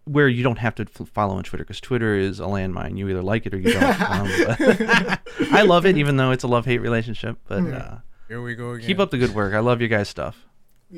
[0.07, 2.97] where you don't have to f- follow on Twitter because Twitter is a landmine.
[2.97, 3.83] You either like it or you don't.
[4.11, 4.29] um,
[5.53, 7.39] I love it, even though it's a love hate relationship.
[7.49, 7.81] But Mm.
[7.81, 7.97] uh,
[8.29, 8.87] Here we go again.
[8.87, 9.53] keep up the good work.
[9.53, 10.45] I love you guys' stuff.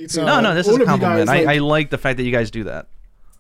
[0.09, 1.27] So- No, no, this is a compliment.
[1.27, 2.89] guys, I, I like- like the fact that you guys do that.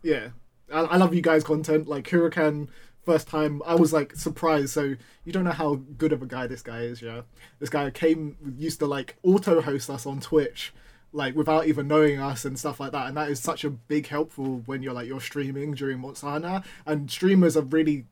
[0.02, 0.28] yeah,
[0.72, 1.88] I, I love you guys' content.
[1.88, 2.68] Like Hurricane,
[3.04, 4.70] first time I was like surprised.
[4.70, 4.94] So
[5.24, 7.00] you don't know how good of a guy this guy is.
[7.02, 7.22] Yeah,
[7.58, 10.72] this guy came used to like auto host us on Twitch,
[11.12, 13.06] like without even knowing us and stuff like that.
[13.08, 17.10] And that is such a big helpful when you're like you're streaming during Monster And
[17.10, 18.06] streamers are really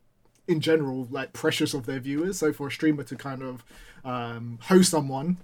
[0.48, 2.38] in general like precious of their viewers.
[2.38, 3.64] So for a streamer to kind of
[4.04, 5.38] um, host someone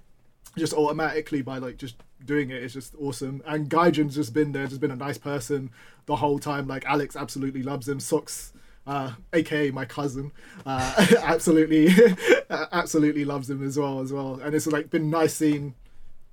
[0.57, 1.95] just automatically by like just
[2.25, 3.41] doing it is just awesome.
[3.45, 5.71] And Gaijin's just been there, just been a nice person
[6.05, 6.67] the whole time.
[6.67, 7.99] Like Alex absolutely loves him.
[7.99, 8.53] Socks,
[8.85, 10.31] uh, aka my cousin,
[10.65, 11.89] uh, absolutely,
[12.49, 14.39] absolutely loves him as well as well.
[14.41, 15.75] And it's like been nice seeing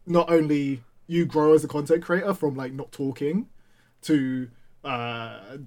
[0.07, 3.49] not only you grow as a content creator from like not talking
[4.02, 4.49] to
[4.83, 5.59] uh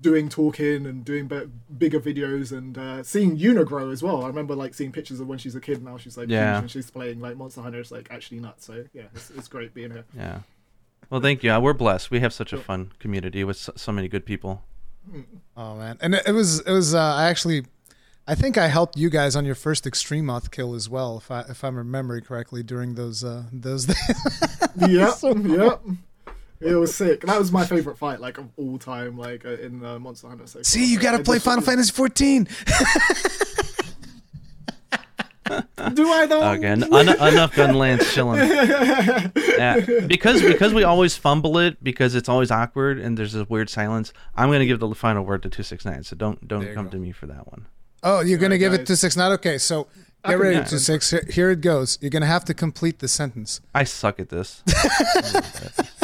[0.00, 4.24] doing talking and doing be- bigger videos and uh seeing Yuna grow as well.
[4.24, 6.58] I remember like seeing pictures of when she's a kid now she's like Yeah.
[6.58, 8.66] and she's playing like Monster Hunter it's like actually nuts.
[8.66, 10.04] So yeah, it's, it's great being here.
[10.16, 10.40] Yeah.
[11.10, 11.50] Well, thank you.
[11.52, 12.10] Uh, We're blessed.
[12.10, 14.62] We have such a fun community with so, so many good people.
[15.56, 17.64] Oh man, and it, it was it was uh, I actually,
[18.28, 21.30] I think I helped you guys on your first extreme moth kill as well, if
[21.30, 23.96] I if I'm remembering correctly during those uh those days.
[24.88, 25.80] yep, yep.
[26.60, 27.22] It was sick.
[27.22, 30.46] That was my favorite fight, like of all time, like uh, in uh, Monster Hunter.
[30.46, 32.46] So See, you got to play Final Fantasy 14.
[35.94, 36.48] Do I though?
[36.52, 38.38] Again, en- enough gun lance chilling.
[39.60, 43.68] Yeah, because because we always fumble it because it's always awkward and there's this weird
[43.68, 44.12] silence.
[44.34, 46.02] I'm gonna give the final word to two six nine.
[46.02, 46.92] So don't don't come go.
[46.92, 47.66] to me for that one.
[48.02, 48.86] Oh, you're gonna Alright, give it guys.
[48.86, 49.16] to six.
[49.18, 49.58] Not okay.
[49.58, 49.86] So
[50.26, 51.10] get ready do to six.
[51.10, 51.98] Here, here it goes.
[52.00, 53.60] You're gonna have to complete the sentence.
[53.74, 54.62] I suck at this.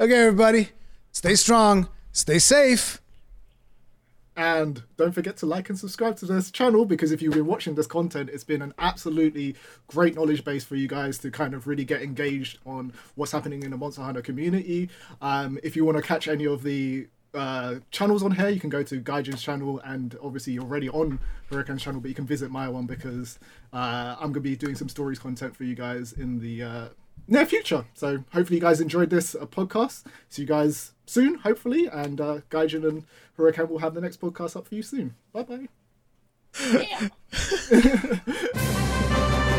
[0.00, 0.70] Okay, everybody,
[1.12, 3.00] stay strong, stay safe.
[4.36, 7.76] And don't forget to like and subscribe to this channel because if you've been watching
[7.76, 9.54] this content, it's been an absolutely
[9.86, 13.62] great knowledge base for you guys to kind of really get engaged on what's happening
[13.62, 14.90] in the Monster Hunter community.
[15.22, 18.70] Um, if you want to catch any of the uh, channels on here, you can
[18.70, 21.20] go to Gaijin's channel, and obviously you're already on
[21.50, 23.38] Hurricane's channel, but you can visit my one because
[23.72, 26.88] uh, I'm going to be doing some stories content for you guys in the uh,
[27.26, 27.86] near future.
[27.94, 30.04] So hopefully you guys enjoyed this uh, podcast.
[30.28, 33.04] See you guys soon, hopefully, and uh, Gaijin and
[33.36, 35.14] Hurricane will have the next podcast up for you soon.
[35.32, 35.68] Bye bye.
[36.72, 37.08] Yeah.